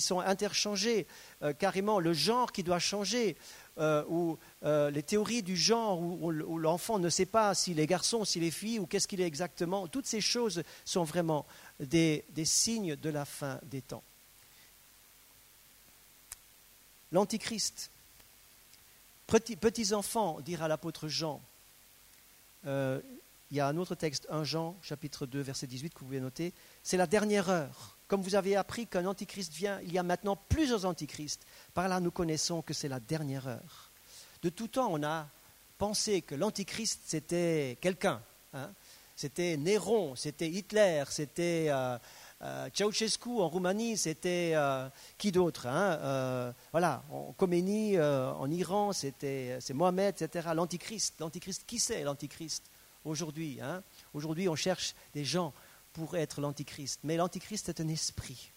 sont 0.00 0.20
interchangés, 0.20 1.06
euh, 1.42 1.52
carrément 1.52 2.00
le 2.00 2.12
genre 2.12 2.52
qui 2.52 2.62
doit 2.62 2.78
changer, 2.78 3.36
euh, 3.78 4.04
ou 4.08 4.38
euh, 4.64 4.90
les 4.90 5.02
théories 5.02 5.42
du 5.42 5.56
genre, 5.56 6.00
où, 6.00 6.30
l'enfant 6.30 6.98
ne 6.98 7.08
sait 7.08 7.26
pas 7.26 7.54
s'il 7.54 7.80
est 7.80 7.86
garçon, 7.86 8.24
s'il 8.24 8.44
est 8.44 8.50
fille, 8.50 8.78
ou 8.78 8.86
qu'est-ce 8.86 9.08
qu'il 9.08 9.20
est 9.20 9.26
exactement, 9.26 9.86
toutes 9.86 10.06
ces 10.06 10.20
choses 10.20 10.62
sont 10.84 11.04
vraiment 11.04 11.46
des 11.80 12.24
signes 12.44 12.96
de 12.96 13.10
la 13.10 13.24
fin 13.24 13.58
des 13.64 13.82
temps. 13.82 14.02
L'Antichrist, 17.10 17.90
Petits, 19.26 19.94
enfants, 19.94 20.40
dira 20.40 20.68
l'apôtre 20.68 21.08
Jean. 21.08 21.40
Il 23.52 23.56
y 23.56 23.60
a 23.60 23.68
un 23.68 23.76
autre 23.76 23.94
texte, 23.94 24.26
1 24.30 24.44
Jean, 24.44 24.78
chapitre 24.80 25.26
2, 25.26 25.42
verset 25.42 25.66
18, 25.66 25.92
que 25.92 25.98
vous 25.98 26.06
pouvez 26.06 26.20
noter. 26.20 26.54
C'est 26.82 26.96
la 26.96 27.06
dernière 27.06 27.50
heure. 27.50 27.98
Comme 28.08 28.22
vous 28.22 28.34
avez 28.34 28.56
appris 28.56 28.86
qu'un 28.86 29.04
antichrist 29.04 29.52
vient, 29.52 29.78
il 29.82 29.92
y 29.92 29.98
a 29.98 30.02
maintenant 30.02 30.36
plusieurs 30.48 30.86
antichrists. 30.86 31.44
Par 31.74 31.86
là, 31.86 32.00
nous 32.00 32.10
connaissons 32.10 32.62
que 32.62 32.72
c'est 32.72 32.88
la 32.88 32.98
dernière 32.98 33.46
heure. 33.46 33.90
De 34.40 34.48
tout 34.48 34.68
temps, 34.68 34.88
on 34.90 35.02
a 35.02 35.28
pensé 35.76 36.22
que 36.22 36.34
l'antichrist, 36.34 37.02
c'était 37.04 37.76
quelqu'un. 37.82 38.22
Hein. 38.54 38.70
C'était 39.16 39.58
Néron, 39.58 40.16
c'était 40.16 40.48
Hitler, 40.48 41.04
c'était 41.10 41.66
euh, 41.68 41.98
euh, 42.40 42.70
Ceausescu 42.72 43.28
en 43.28 43.50
Roumanie, 43.50 43.98
c'était 43.98 44.52
euh, 44.54 44.88
qui 45.18 45.30
d'autre 45.30 45.66
hein 45.66 46.54
Voilà, 46.70 47.02
en 47.10 47.34
Khomeini 47.34 48.00
en 48.00 48.50
Iran, 48.50 48.94
c'était 48.94 49.58
c'est 49.60 49.74
Mohamed, 49.74 50.22
etc. 50.22 50.48
L'antichrist, 50.54 51.20
l'antichrist, 51.20 51.64
qui 51.66 51.78
c'est 51.78 52.02
l'antichrist? 52.02 52.71
Aujourd'hui 53.04 53.60
hein 53.60 53.82
Aujourd'hui, 54.14 54.48
on 54.48 54.56
cherche 54.56 54.94
des 55.14 55.24
gens 55.24 55.52
pour 55.92 56.16
être 56.16 56.40
l'antichrist, 56.40 57.00
mais 57.04 57.16
l'antichrist 57.16 57.68
est 57.68 57.80
un 57.80 57.88
esprit. 57.88 58.52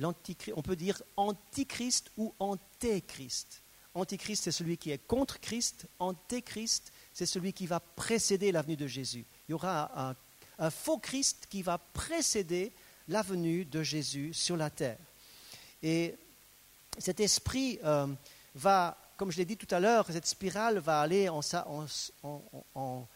On 0.00 0.62
peut 0.62 0.76
dire 0.76 1.02
antichrist 1.16 2.10
ou 2.16 2.32
antéchrist. 2.38 3.62
Antichrist, 3.94 4.44
c'est 4.44 4.52
celui 4.52 4.76
qui 4.76 4.92
est 4.92 4.98
contre 4.98 5.40
Christ. 5.40 5.86
Antéchrist, 5.98 6.92
c'est 7.12 7.26
celui 7.26 7.52
qui 7.52 7.66
va 7.66 7.80
précéder 7.80 8.52
l'avenue 8.52 8.76
de 8.76 8.86
Jésus. 8.86 9.24
Il 9.48 9.52
y 9.52 9.54
aura 9.54 10.14
un, 10.58 10.70
faux 10.70 10.98
Christ 10.98 11.46
qui 11.50 11.62
va 11.62 11.78
précéder 11.78 12.72
la 13.08 13.22
venue 13.22 13.64
de 13.64 13.82
Jésus 13.82 14.34
sur 14.34 14.56
la 14.56 14.70
terre. 14.70 14.98
Et 15.82 16.14
cet 16.98 17.18
esprit, 17.20 17.80
euh, 17.82 18.06
va, 18.54 18.96
comme 19.16 19.30
je 19.30 19.38
l'ai 19.38 19.44
dit 19.44 19.56
tout 19.56 19.72
à 19.72 19.80
l'heure, 19.80 20.06
cette 20.10 20.26
spirale 20.26 20.78
va 20.78 21.00
aller 21.00 21.28
en, 21.28 21.40
en 22.74 23.08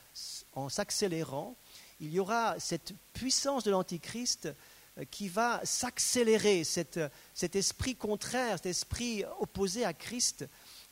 s'accélérant. 0.69 1.57
Il 2.01 2.13
y 2.13 2.21
aura 2.21 2.59
cette 2.59 2.95
puissance 3.13 3.65
de 3.65 3.71
l'Antichrist 3.71 4.47
euh, 4.99 5.05
qui 5.11 5.29
va 5.29 5.61
s'accélérer, 5.65 6.65
cet 6.65 7.57
esprit 7.57 7.95
contraire, 7.95 8.57
cet 8.57 8.67
esprit 8.67 9.25
opposé 9.41 9.85
à 9.85 9.95
Christ 9.95 10.45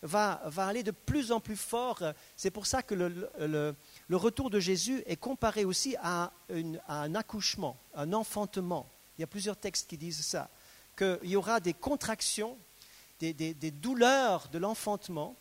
va, 0.03 0.41
va, 0.47 0.67
aller 0.67 0.83
de 0.83 0.91
plus 0.91 1.33
en 1.33 1.41
plus 1.41 1.57
fort. 1.57 2.03
C'est 2.37 2.51
pour 2.51 2.67
ça 2.67 2.83
que 2.83 2.95
le, 2.95 3.29
le, 3.39 4.17
retour 4.17 4.49
de 4.51 4.59
Jésus 4.59 5.03
est 5.07 5.17
comparé 5.17 5.65
aussi 5.65 5.97
à, 6.01 6.33
un 6.89 7.15
accouchement, 7.15 7.77
un 7.95 8.13
enfantement. 8.13 8.91
Il 9.19 9.21
y 9.21 9.25
a 9.25 9.27
plusieurs 9.27 9.57
textes 9.57 9.91
qui 9.91 9.99
disent 9.99 10.25
ça, 10.25 10.49
qu'il 10.97 11.19
y 11.25 11.37
aura 11.37 11.61
des 11.61 11.75
contractions, 11.75 12.57
des, 13.19 13.35
des, 13.35 13.53
des 13.53 13.71
douleurs 13.71 14.49
de 14.49 14.59
l'enfantement 14.59 15.37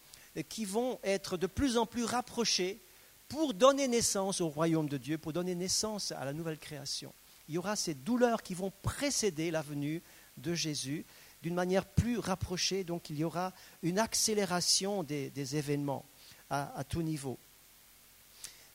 qui 0.49 0.65
vont 0.65 0.99
être 1.03 1.37
de 1.37 1.47
plus 1.47 1.77
en 1.77 1.85
plus 1.85 2.03
rapprochées 2.03 2.81
pour 3.29 3.53
donner 3.53 3.87
naissance 3.87 4.41
au 4.41 4.49
royaume 4.49 4.89
de 4.89 4.97
Dieu, 4.97 5.17
pour 5.17 5.31
donner 5.31 5.55
naissance 5.55 6.11
à 6.11 6.25
la 6.25 6.33
nouvelle 6.33 6.59
création 6.59 7.13
il 7.49 7.55
y 7.55 7.57
aura 7.57 7.75
ces 7.75 7.95
douleurs 7.95 8.43
qui 8.43 8.53
vont 8.53 8.71
précéder 8.83 9.49
la 9.49 9.63
venue 9.63 10.03
de 10.37 10.53
Jésus 10.53 11.03
d'une 11.41 11.55
manière 11.55 11.83
plus 11.83 12.19
rapprochée. 12.19 12.83
Donc 12.83 13.09
il 13.09 13.17
y 13.17 13.23
aura 13.23 13.53
une 13.81 13.97
accélération 13.97 15.01
des, 15.03 15.55
événements 15.55 16.05
à, 16.51 16.83
tout 16.87 17.01
niveau. 17.01 17.39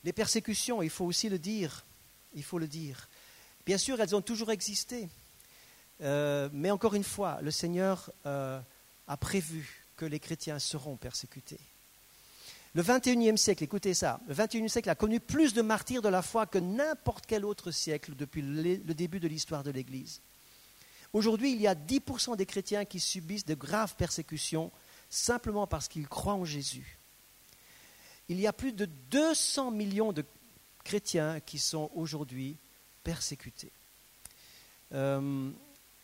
Les 0.03 0.11
persécutions, 0.11 0.83
il 0.83 0.89
faut 0.89 1.05
aussi 1.05 1.29
le 1.29 1.39
dire, 1.39 1.85
il 2.35 2.43
faut 2.43 2.59
le 2.59 2.67
dire. 2.67 3.07
Bien 3.65 3.77
sûr, 3.77 3.99
elles 4.01 4.15
ont 4.15 4.21
toujours 4.21 4.51
existé. 4.51 5.07
Euh, 6.01 6.49
mais 6.51 6.69
encore 6.69 6.95
une 6.95 7.03
fois, 7.03 7.39
le 7.41 7.51
Seigneur 7.51 8.11
euh, 8.25 8.59
a 9.07 9.17
prévu 9.17 9.85
que 9.95 10.05
les 10.05 10.19
chrétiens 10.19 10.59
seront 10.59 10.97
persécutés. 10.97 11.61
Le 12.75 12.83
21e 12.83 13.37
siècle, 13.37 13.63
écoutez 13.63 13.93
ça, 13.93 14.19
le 14.27 14.35
21e 14.35 14.67
siècle 14.67 14.89
a 14.89 14.95
connu 14.95 15.21
plus 15.21 15.53
de 15.53 15.61
martyrs 15.61 16.01
de 16.01 16.09
la 16.09 16.21
foi 16.21 16.45
que 16.45 16.57
n'importe 16.57 17.25
quel 17.25 17.45
autre 17.45 17.71
siècle 17.71 18.15
depuis 18.15 18.41
le 18.41 18.93
début 18.93 19.21
de 19.21 19.29
l'histoire 19.29 19.63
de 19.63 19.71
l'Église. 19.71 20.19
Aujourd'hui, 21.13 21.53
il 21.53 21.61
y 21.61 21.67
a 21.67 21.73
10% 21.73 22.35
des 22.35 22.45
chrétiens 22.45 22.83
qui 22.83 22.99
subissent 22.99 23.45
de 23.45 23.55
graves 23.55 23.95
persécutions 23.95 24.73
simplement 25.09 25.67
parce 25.67 25.87
qu'ils 25.87 26.09
croient 26.09 26.33
en 26.33 26.43
Jésus. 26.43 26.99
Il 28.27 28.41
y 28.41 28.45
a 28.45 28.51
plus 28.51 28.73
de 28.73 28.89
200 29.09 29.71
millions 29.71 30.11
de 30.11 30.25
chrétiens 30.83 31.39
qui 31.39 31.59
sont 31.59 31.89
aujourd'hui 31.95 32.57
persécutés. 33.05 33.71
Euh, 34.91 35.49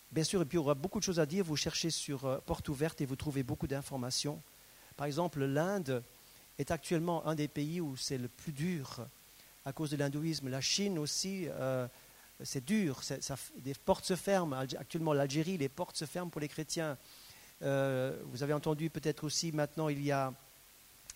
bien 0.09 0.23
sûr, 0.23 0.41
et 0.41 0.45
puis 0.45 0.55
il 0.55 0.61
y 0.61 0.63
aura 0.63 0.75
beaucoup 0.75 0.99
de 0.99 1.03
choses 1.03 1.19
à 1.19 1.25
dire. 1.25 1.43
Vous 1.43 1.57
cherchez 1.57 1.89
sur 1.89 2.23
euh, 2.23 2.37
Porte 2.45 2.69
ouverte 2.69 3.01
et 3.01 3.05
vous 3.05 3.17
trouvez 3.17 3.43
beaucoup 3.43 3.67
d'informations. 3.67 4.41
Par 4.95 5.05
exemple, 5.05 5.43
l'Inde 5.43 6.01
est 6.61 6.71
actuellement 6.71 7.27
un 7.27 7.35
des 7.35 7.47
pays 7.47 7.81
où 7.81 7.97
c'est 7.97 8.17
le 8.17 8.27
plus 8.27 8.51
dur 8.51 9.05
à 9.65 9.73
cause 9.73 9.91
de 9.91 9.97
l'hindouisme. 9.97 10.49
La 10.49 10.61
Chine 10.61 10.97
aussi, 10.97 11.47
euh, 11.49 11.87
c'est 12.43 12.63
dur. 12.63 13.01
les 13.65 13.73
portes 13.73 14.05
se 14.05 14.15
ferment. 14.15 14.57
Actuellement, 14.77 15.13
l'Algérie, 15.13 15.57
les 15.57 15.69
portes 15.69 15.97
se 15.97 16.05
ferment 16.05 16.29
pour 16.29 16.41
les 16.41 16.47
chrétiens. 16.47 16.97
Euh, 17.63 18.17
vous 18.25 18.43
avez 18.43 18.53
entendu 18.53 18.89
peut-être 18.89 19.23
aussi 19.23 19.51
maintenant, 19.51 19.89
il 19.89 20.03
y 20.03 20.11
a 20.11 20.33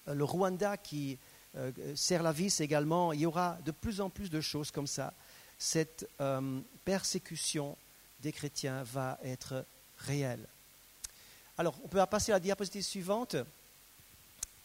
euh, 0.08 0.14
le 0.14 0.24
Rwanda 0.24 0.78
qui 0.78 1.18
sert 1.96 2.22
la 2.22 2.34
vis 2.34 2.60
également. 2.60 3.14
Il 3.14 3.22
y 3.22 3.26
aura 3.26 3.58
de 3.64 3.72
plus 3.72 4.02
en 4.02 4.10
plus 4.10 4.30
de 4.30 4.41
choses 4.41 4.72
comme 4.72 4.88
ça. 4.88 5.14
Cette 5.58 6.06
persécution 6.84 7.78
des 8.22 8.34
chrétiens 8.34 8.84
va 8.84 9.18
être 9.24 9.66
réelle. 10.00 10.46
Alors, 11.58 11.80
on 11.86 11.88
peut 11.88 12.06
passer 12.08 12.34
à 12.34 12.36
la 12.36 12.39
diapositive 12.41 12.84
suivante. 12.84 13.38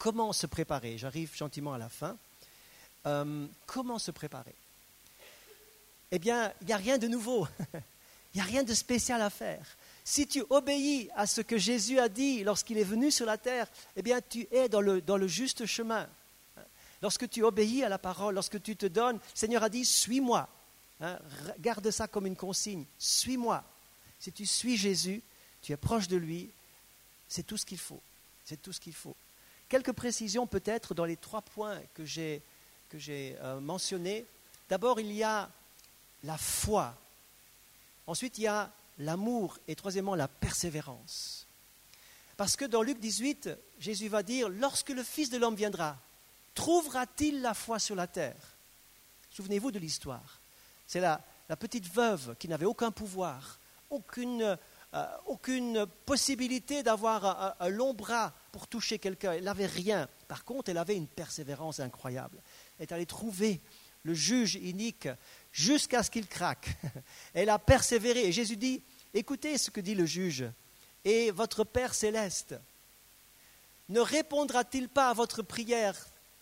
Comment 0.01 0.32
se 0.32 0.46
préparer 0.46 0.96
J'arrive 0.96 1.36
gentiment 1.36 1.74
à 1.74 1.78
la 1.78 1.90
fin. 1.90 2.16
Euh, 3.05 3.46
comment 3.66 3.98
se 3.98 4.11
préparer? 4.11 4.55
Eh 6.11 6.18
bien, 6.18 6.51
il 6.62 6.68
n'y 6.68 6.72
a 6.72 6.78
rien 6.78 6.96
de 6.96 7.07
nouveau. 7.07 7.46
Il 8.32 8.36
n'y 8.36 8.42
a 8.42 8.44
rien 8.44 8.62
de 8.62 8.72
spécial 8.74 9.20
à 9.20 9.28
faire. 9.28 9.66
Si 10.05 10.24
tu 10.28 10.44
obéis 10.51 11.11
à 11.16 11.26
ce 11.26 11.40
que 11.40 11.59
Jésus 11.59 11.98
a 11.98 12.09
dit 12.09 12.44
lorsqu'il 12.44 12.78
est 12.78 12.84
venu 12.84 13.11
sur 13.11 13.26
la 13.26 13.36
terre, 13.36 13.66
eh 13.96 14.03
bien, 14.03 14.20
tu 14.20 14.46
es 14.53 14.68
dans 14.68 14.80
le, 14.80 15.26
juste 15.26 15.66
chemin. 15.66 16.09
Lorsque 17.03 17.28
tu 17.28 17.42
obéis 17.42 17.82
à 17.82 17.88
la 17.88 17.98
parole, 17.98 18.36
lorsque 18.36 18.62
tu 18.62 18.76
te 18.76 18.86
donnes, 18.86 19.16
le 19.16 19.20
Seigneur 19.34 19.64
a 19.64 19.68
dit, 19.68 19.84
suis-moi. 19.84 20.48
Hein, 21.01 21.18
garde 21.59 21.90
ça 21.90 22.07
comme 22.07 22.26
une 22.26 22.36
consigne. 22.36 22.84
Suis-moi. 23.01 23.64
Si 24.20 24.30
tu 24.30 24.46
suis 24.46 24.76
Jésus, 24.76 25.22
tu 25.61 25.72
es 25.72 25.76
proche 25.76 26.07
de 26.07 26.16
lui, 26.16 26.51
c'est 27.28 27.42
tout 27.44 27.57
ce 27.57 27.66
qu'il 27.66 27.78
faut. 27.78 28.01
C'est 28.44 28.62
tout 28.62 28.72
ce 28.72 28.78
qu'il 28.78 28.94
faut. 28.94 29.16
Quelques 29.71 29.93
précisions 29.93 30.47
peut-être 30.47 30.95
dans 30.95 31.07
les 31.07 31.16
trois 31.16 31.41
points 31.41 31.81
que 31.95 32.05
j'ai, 32.05 32.43
que 32.91 32.99
j'ai 32.99 33.37
euh, 33.41 33.61
mentionnés. 33.61 34.27
D'abord, 34.68 35.01
il 35.01 35.12
y 35.12 35.23
a 35.23 35.49
la 36.25 36.37
foi. 36.37 36.95
Ensuite, 38.07 38.37
il 38.37 38.43
y 38.43 38.47
a 38.47 38.71
l'amour. 38.99 39.59
Et 39.68 39.75
troisièmement, 39.75 40.14
la 40.14 40.29
persévérance. 40.29 41.47
Parce 42.37 42.57
que 42.57 42.66
dans 42.66 42.83
Luc 42.83 43.01
18, 43.01 43.49
Jésus 43.79 44.09
va 44.09 44.23
dire, 44.23 44.49
lorsque 44.49 44.91
le 44.91 45.03
Fils 45.03 45.31
de 45.31 45.39
l'homme 45.39 45.55
viendra, 45.55 45.97
trouvera-t-il 46.55 47.41
la 47.41 47.55
foi 47.55 47.79
sur 47.79 47.95
la 47.95 48.07
terre? 48.07 48.57
Souvenez-vous 49.31 49.71
de 49.71 49.79
l'histoire. 49.79 50.41
C'est 50.87 51.01
la, 51.01 51.23
la 51.49 51.57
petite 51.57 51.87
veuve 51.87 52.35
qui 52.39 52.49
n'avait 52.49 52.66
aucun 52.66 52.91
pouvoir, 52.91 53.59
aucune 53.89 54.59
euh, 54.93 55.07
aucune 55.27 55.87
possibilité 56.05 56.83
d'avoir 56.83 57.55
un, 57.61 57.68
long 57.68 57.95
bras 57.95 58.33
pour 58.53 58.66
toucher 58.66 58.98
quelqu'un. 58.98 59.32
Elle 59.32 59.44
n'avait 59.44 59.66
rien. 59.66 60.09
Par 60.28 60.44
contre, 60.44 60.70
elle 60.70 60.78
avait 60.78 60.96
une 60.96 61.09
persévérance 61.09 61.80
incroyable. 61.80 62.42
Elle 62.78 62.84
est 62.84 62.92
allée 62.92 63.07
trouver 63.07 63.61
le 64.03 64.14
juge 64.14 64.55
inique 64.55 65.09
jusqu'à 65.53 66.03
ce 66.03 66.11
qu'il 66.11 66.26
craque. 66.26 66.70
Elle 67.34 67.51
a 67.51 67.59
persévéré. 67.59 68.26
Et 68.26 68.32
Jésus 68.32 68.57
dit, 68.57 68.82
écoutez 69.12 69.59
ce 69.59 69.70
que 69.70 69.80
dit 69.80 69.94
le 69.94 70.07
juge. 70.07 70.44
Et 71.05 71.30
votre 71.30 71.64
Père 71.64 71.94
céleste 71.94 72.55
ne 73.88 74.01
répondra-t-il 74.01 74.88
pas 74.88 75.11
à 75.11 75.14
votre 75.14 75.42
prière, 75.42 75.96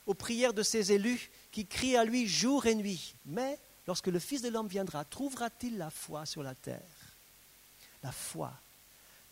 aux 0.06 0.14
prières 0.14 0.52
de 0.52 0.62
ses 0.62 0.92
élus 0.92 1.30
qui 1.50 1.66
crient 1.66 1.96
à 1.96 2.04
lui 2.04 2.26
jour 2.28 2.66
et 2.66 2.74
nuit? 2.74 3.14
Mais 3.24 3.58
lorsque 3.86 4.08
le 4.08 4.18
Fils 4.18 4.42
de 4.42 4.50
l'homme 4.50 4.68
viendra, 4.68 5.04
trouvera-t-il 5.04 5.78
la 5.78 5.90
foi 5.90 6.26
sur 6.26 6.42
la 6.42 6.54
terre? 6.54 7.16
La 8.02 8.12
foi. 8.12 8.52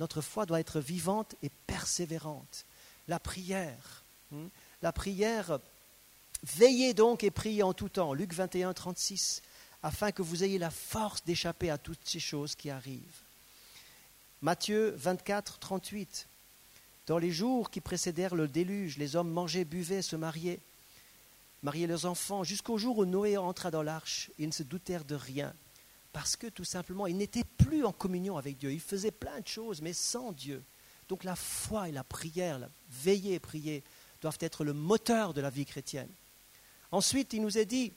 Notre 0.00 0.20
foi 0.20 0.46
doit 0.46 0.60
être 0.60 0.80
vivante 0.80 1.34
et 1.42 1.50
persévérante. 1.66 2.64
La 3.08 3.18
prière. 3.18 4.04
Hmm? 4.30 4.48
La 4.82 4.92
prière, 4.92 5.58
veillez 6.42 6.94
donc 6.94 7.24
et 7.24 7.30
priez 7.30 7.62
en 7.62 7.72
tout 7.72 7.88
temps. 7.88 8.12
Luc 8.12 8.32
21, 8.32 8.74
36. 8.74 9.42
Afin 9.82 10.12
que 10.12 10.22
vous 10.22 10.44
ayez 10.44 10.58
la 10.58 10.70
force 10.70 11.24
d'échapper 11.24 11.70
à 11.70 11.78
toutes 11.78 12.04
ces 12.04 12.20
choses 12.20 12.54
qui 12.54 12.70
arrivent. 12.70 13.22
Matthieu 14.42 14.94
24, 14.98 15.58
38. 15.58 16.26
Dans 17.06 17.18
les 17.18 17.30
jours 17.30 17.70
qui 17.70 17.80
précédèrent 17.80 18.34
le 18.34 18.48
déluge, 18.48 18.98
les 18.98 19.16
hommes 19.16 19.30
mangeaient, 19.30 19.64
buvaient, 19.64 20.02
se 20.02 20.16
mariaient, 20.16 20.60
mariaient 21.62 21.86
leurs 21.86 22.04
enfants, 22.04 22.42
jusqu'au 22.42 22.78
jour 22.78 22.98
où 22.98 23.04
Noé 23.04 23.36
entra 23.36 23.70
dans 23.70 23.82
l'arche. 23.82 24.30
Ils 24.38 24.48
ne 24.48 24.52
se 24.52 24.64
doutèrent 24.64 25.04
de 25.04 25.14
rien 25.14 25.54
parce 26.16 26.34
que 26.34 26.46
tout 26.46 26.64
simplement, 26.64 27.06
il 27.06 27.18
n'était 27.18 27.44
plus 27.44 27.84
en 27.84 27.92
communion 27.92 28.38
avec 28.38 28.56
Dieu. 28.56 28.72
Il 28.72 28.80
faisait 28.80 29.10
plein 29.10 29.38
de 29.38 29.46
choses, 29.46 29.82
mais 29.82 29.92
sans 29.92 30.32
Dieu. 30.32 30.62
Donc 31.10 31.24
la 31.24 31.36
foi 31.36 31.90
et 31.90 31.92
la 31.92 32.04
prière, 32.04 32.58
la 32.58 32.70
veiller 32.90 33.34
et 33.34 33.38
prier, 33.38 33.82
doivent 34.22 34.38
être 34.40 34.64
le 34.64 34.72
moteur 34.72 35.34
de 35.34 35.42
la 35.42 35.50
vie 35.50 35.66
chrétienne. 35.66 36.08
Ensuite, 36.90 37.34
il 37.34 37.42
nous 37.42 37.58
est 37.58 37.66
dit 37.66 37.92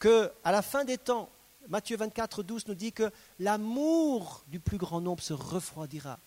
que 0.00 0.32
à 0.42 0.50
la 0.50 0.60
fin 0.60 0.84
des 0.84 0.98
temps, 0.98 1.30
Matthieu 1.68 1.96
24, 1.96 2.42
12 2.42 2.66
nous 2.66 2.74
dit 2.74 2.90
que 2.90 3.12
l'amour 3.38 4.42
du 4.48 4.58
plus 4.58 4.78
grand 4.78 5.00
nombre 5.00 5.22
se 5.22 5.32
refroidira. 5.32 6.18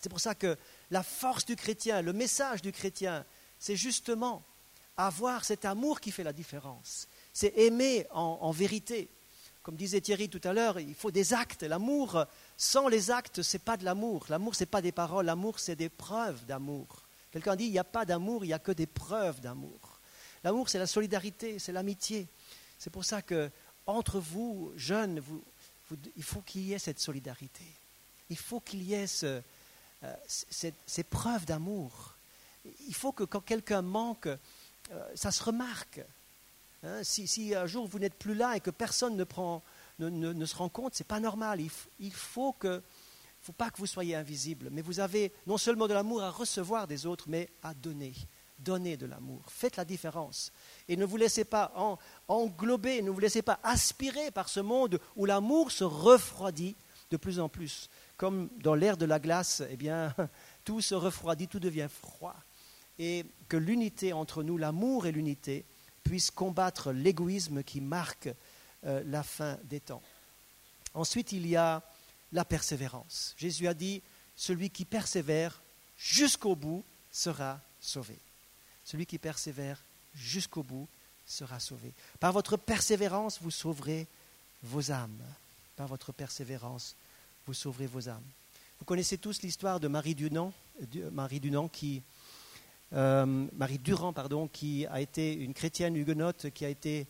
C'est 0.00 0.08
pour 0.08 0.18
ça 0.18 0.34
que 0.34 0.58
la 0.90 1.04
force 1.04 1.44
du 1.44 1.54
chrétien, 1.54 2.02
le 2.02 2.12
message 2.12 2.60
du 2.60 2.72
chrétien, 2.72 3.24
c'est 3.60 3.76
justement 3.76 4.42
avoir 4.96 5.44
cet 5.44 5.64
amour 5.64 6.00
qui 6.00 6.10
fait 6.10 6.24
la 6.24 6.32
différence. 6.32 7.06
C'est 7.32 7.56
aimer 7.56 8.08
en 8.10 8.50
vérité. 8.50 9.08
Comme 9.62 9.76
disait 9.76 10.00
Thierry 10.00 10.28
tout 10.28 10.40
à 10.42 10.52
l'heure, 10.52 10.80
il 10.80 10.94
faut 10.94 11.10
des 11.10 11.34
actes. 11.34 11.62
L'amour, 11.62 12.24
sans 12.56 12.88
les 12.88 13.10
actes, 13.10 13.42
ce 13.42 13.56
n'est 13.56 13.62
pas 13.62 13.76
de 13.76 13.84
l'amour. 13.84 14.26
L'amour, 14.28 14.54
ce 14.54 14.62
n'est 14.62 14.66
pas 14.66 14.82
des 14.82 14.92
paroles. 14.92 15.26
L'amour, 15.26 15.60
c'est 15.60 15.76
des 15.76 15.88
preuves 15.88 16.44
d'amour. 16.46 17.02
Quelqu'un 17.30 17.56
dit, 17.56 17.64
il 17.64 17.70
n'y 17.70 17.78
a 17.78 17.84
pas 17.84 18.04
d'amour, 18.04 18.44
il 18.44 18.48
n'y 18.48 18.54
a 18.54 18.58
que 18.58 18.72
des 18.72 18.86
preuves 18.86 19.40
d'amour. 19.40 20.00
L'amour, 20.44 20.68
c'est 20.68 20.78
la 20.78 20.86
solidarité, 20.86 21.58
c'est 21.58 21.72
l'amitié. 21.72 22.26
C'est 22.78 22.90
pour 22.90 23.04
ça 23.04 23.22
que 23.22 23.50
entre 23.86 24.18
vous, 24.18 24.72
jeunes, 24.76 25.22
il 26.16 26.22
faut 26.22 26.40
qu'il 26.40 26.62
y 26.62 26.72
ait 26.72 26.78
cette 26.78 27.00
solidarité. 27.00 27.64
Il 28.30 28.36
faut 28.36 28.60
qu'il 28.60 28.82
y 28.82 28.94
ait 28.94 29.06
euh, 29.24 29.40
ces, 30.26 31.02
preuves 31.04 31.44
d'amour. 31.44 32.16
Il 32.88 32.94
faut 32.94 33.12
que 33.12 33.24
quand 33.24 33.40
quelqu'un 33.40 33.82
manque, 33.82 34.26
euh, 34.26 34.38
ça 35.14 35.30
se 35.30 35.42
remarque. 35.42 36.00
Hein, 36.84 37.04
si, 37.04 37.54
un 37.54 37.66
jour 37.66 37.86
vous 37.86 38.00
n'êtes 38.00 38.18
plus 38.18 38.34
là 38.34 38.56
et 38.56 38.60
que 38.60 38.70
personne 38.70 39.16
ne, 39.16 40.44
se 40.46 40.56
rend 40.56 40.68
compte, 40.68 40.94
ce 40.94 41.02
n'est 41.02 41.06
pas 41.06 41.20
normal. 41.20 41.60
Il, 42.00 42.12
faut 42.12 42.52
qu'il 42.54 42.70
ne 42.70 42.80
faut 43.40 43.52
pas 43.52 43.70
que 43.70 43.78
vous 43.78 43.86
soyez 43.86 44.16
invisible, 44.16 44.68
mais 44.72 44.82
vous 44.82 44.98
avez 44.98 45.32
non 45.46 45.58
seulement 45.58 45.86
de 45.86 45.94
l'amour 45.94 46.22
à 46.22 46.30
recevoir 46.30 46.88
des 46.88 47.06
autres, 47.06 47.26
mais 47.28 47.48
à 47.62 47.72
donner. 47.74 48.14
Donnez 48.58 48.96
de 48.96 49.06
l'amour. 49.06 49.42
Faites 49.48 49.76
la 49.76 49.84
différence. 49.84 50.52
Et 50.88 50.96
ne 50.96 51.04
vous 51.04 51.16
laissez 51.16 51.44
pas 51.44 51.72
englober, 52.28 53.02
ne 53.02 53.10
vous 53.10 53.20
laissez 53.20 53.42
pas 53.42 53.60
aspirer 53.62 54.30
par 54.30 54.48
ce 54.48 54.60
monde 54.60 55.00
où 55.16 55.24
l'amour 55.24 55.70
se 55.70 55.84
refroidit 55.84 56.76
de 57.10 57.16
plus 57.16 57.38
en 57.38 57.48
plus. 57.48 57.90
Comme 58.16 58.48
dans 58.58 58.74
l'air 58.74 58.96
de 58.96 59.04
la 59.04 59.20
glace, 59.20 59.62
eh 59.70 59.76
bien, 59.76 60.14
tout 60.64 60.80
se 60.80 60.94
refroidit, 60.94 61.46
tout 61.46 61.60
devient 61.60 61.88
froid. 61.88 62.36
Et 62.98 63.24
que 63.48 63.56
l'unité 63.56 64.12
entre 64.12 64.42
nous, 64.42 64.58
l'amour 64.58 65.06
et 65.06 65.12
l'unité, 65.12 65.64
puisse 66.02 66.30
combattre 66.30 66.92
l'égoïsme 66.92 67.62
qui 67.62 67.80
marque 67.80 68.28
euh, 68.84 69.02
la 69.06 69.22
fin 69.22 69.58
des 69.64 69.80
temps. 69.80 70.02
Ensuite, 70.94 71.32
il 71.32 71.46
y 71.46 71.56
a 71.56 71.82
la 72.32 72.44
persévérance. 72.44 73.34
Jésus 73.38 73.68
a 73.68 73.74
dit, 73.74 74.02
celui 74.36 74.70
qui 74.70 74.84
persévère 74.84 75.62
jusqu'au 75.96 76.56
bout 76.56 76.84
sera 77.10 77.60
sauvé. 77.80 78.18
Celui 78.84 79.06
qui 79.06 79.18
persévère 79.18 79.82
jusqu'au 80.14 80.62
bout 80.62 80.88
sera 81.26 81.60
sauvé. 81.60 81.92
Par 82.20 82.32
votre 82.32 82.56
persévérance, 82.56 83.38
vous 83.40 83.50
sauverez 83.50 84.06
vos 84.62 84.90
âmes. 84.90 85.22
Par 85.76 85.88
votre 85.88 86.12
persévérance, 86.12 86.96
vous 87.46 87.54
sauverez 87.54 87.86
vos 87.86 88.08
âmes. 88.08 88.24
Vous 88.78 88.84
connaissez 88.84 89.18
tous 89.18 89.42
l'histoire 89.42 89.80
de 89.80 89.88
Marie 89.88 90.14
Dunant, 90.14 90.52
Marie 91.12 91.40
Dunant 91.40 91.68
qui, 91.68 92.02
euh, 92.94 93.46
Marie 93.56 93.78
Durand, 93.78 94.12
pardon, 94.12 94.48
qui 94.48 94.86
a 94.86 95.00
été 95.00 95.32
une 95.32 95.54
chrétienne 95.54 95.96
huguenote 95.96 96.50
qui 96.50 96.64
a 96.64 96.68
été 96.68 97.06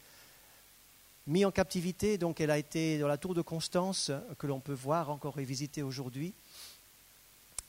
mise 1.26 1.47
en 1.47 1.51
captivité. 1.51 2.18
Donc, 2.18 2.41
elle 2.41 2.51
a 2.51 2.59
été 2.59 2.99
dans 2.99 3.09
la 3.09 3.16
tour 3.16 3.35
de 3.35 3.43
Constance 3.43 4.11
que 4.39 4.47
l'on 4.47 4.61
peut 4.61 4.72
voir 4.72 5.11
encore 5.11 5.39
et 5.39 5.45
visiter 5.45 5.83
aujourd'hui. 5.83 6.35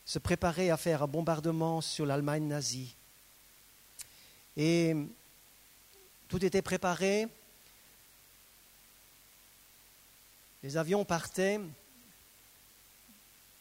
se 0.10 0.18
préparait 0.18 0.72
à 0.72 0.78
faire 0.78 1.04
un 1.04 1.08
bombardement 1.08 1.82
sur 1.82 2.04
l'Allemagne 2.04 2.48
nazie. 2.48 2.96
Et 4.58 4.96
tout 6.28 6.44
était 6.44 6.64
préparé. 6.64 7.28
Les 10.64 10.78
avions 10.78 11.06
partaient, 11.06 11.60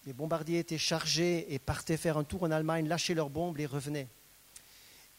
les 0.07 0.15
bombardiers 0.15 0.61
étaient 0.61 0.79
chargés 0.79 1.53
et 1.53 1.59
partaient 1.59 1.99
faire 1.99 2.17
un 2.17 2.25
tour 2.25 2.45
en 2.45 2.51
Allemagne, 2.51 2.89
lâcher 2.89 3.13
leurs 3.13 3.29
bombes 3.29 3.61
et 3.61 3.67
revenaient. 3.67 4.09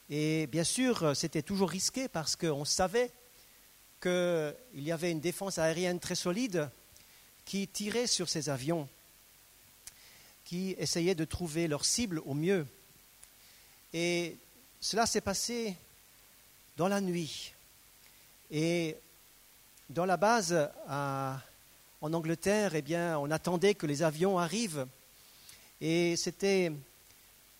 Et 0.09 0.47
bien 0.47 0.63
sûr, 0.63 1.15
c'était 1.15 1.43
toujours 1.43 1.69
risqué 1.69 2.07
parce 2.07 2.35
qu'on 2.35 2.65
savait 2.65 3.11
qu'il 4.01 4.55
y 4.73 4.91
avait 4.91 5.11
une 5.11 5.19
défense 5.19 5.59
aérienne 5.59 5.99
très 5.99 6.15
solide 6.15 6.71
qui 7.45 7.67
tirait 7.67 8.07
sur 8.07 8.29
ces 8.29 8.49
avions 8.49 8.89
qui 10.49 10.73
essayaient 10.79 11.13
de 11.13 11.25
trouver 11.25 11.67
leur 11.67 11.85
cible 11.85 12.23
au 12.25 12.33
mieux. 12.33 12.65
Et 13.93 14.35
cela 14.81 15.05
s'est 15.05 15.21
passé 15.21 15.75
dans 16.75 16.87
la 16.87 17.01
nuit. 17.01 17.53
Et 18.49 18.95
dans 19.91 20.05
la 20.05 20.17
base 20.17 20.57
en 20.87 22.13
Angleterre, 22.13 22.73
eh 22.73 22.81
bien, 22.81 23.19
on 23.19 23.29
attendait 23.29 23.75
que 23.75 23.85
les 23.85 24.01
avions 24.01 24.39
arrivent. 24.39 24.87
Et 25.81 26.15
c'était 26.15 26.71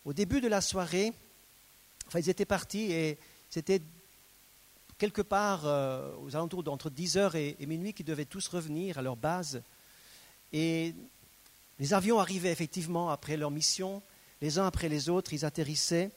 au 0.04 0.12
début 0.12 0.42
de 0.42 0.48
la 0.48 0.60
soirée, 0.60 1.14
enfin 2.08 2.18
ils 2.18 2.30
étaient 2.30 2.44
partis 2.44 2.92
et 2.92 3.20
c'était 3.52 3.84
quelque 4.98 5.22
part 5.22 5.62
euh, 5.66 6.12
aux 6.24 6.36
alentours 6.36 6.64
d'entre 6.64 6.90
10h 6.90 7.38
et, 7.38 7.56
et 7.60 7.66
minuit 7.68 7.94
qu'ils 7.94 8.08
devaient 8.08 8.26
tous 8.26 8.48
revenir 8.48 8.98
à 8.98 9.04
leur 9.04 9.16
base. 9.16 9.62
Et 10.52 10.96
les 11.80 11.94
avions 11.94 12.20
arrivaient 12.20 12.52
effectivement 12.52 13.10
après 13.10 13.38
leur 13.38 13.52
mission, 13.52 14.02
les 14.42 14.60
uns 14.60 14.66
après 14.66 14.90
les 14.90 15.10
autres, 15.10 15.34
ils 15.34 15.46
atterrissaient, 15.46 16.12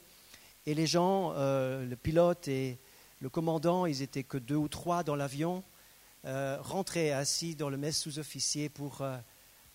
et 0.67 0.75
les 0.75 0.87
gens, 0.87 1.33
euh, 1.37 1.87
le 1.87 1.97
pilote 1.97 2.49
et 2.49 2.79
le 3.21 3.29
commandant, 3.29 3.87
ils 3.87 4.03
étaient 4.03 4.25
que 4.25 4.39
deux 4.39 4.57
ou 4.57 4.69
trois 4.69 5.03
dans 5.03 5.17
l'avion, 5.17 5.63
euh, 6.25 6.59
rentraient 6.61 7.11
assis 7.11 7.55
dans 7.55 7.69
le 7.69 7.77
mess 7.77 8.01
sous-officier 8.01 8.71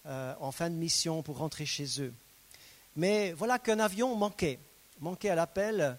euh, 0.05 0.33
en 0.39 0.51
fin 0.51 0.69
de 0.69 0.75
mission 0.75 1.23
pour 1.23 1.37
rentrer 1.37 1.65
chez 1.65 2.01
eux. 2.01 2.13
Mais 2.95 3.31
voilà 3.33 3.57
qu'un 3.59 3.79
avion 3.79 4.15
manquait, 4.15 4.59
manquait 4.99 5.29
à 5.29 5.35
l'appel, 5.35 5.97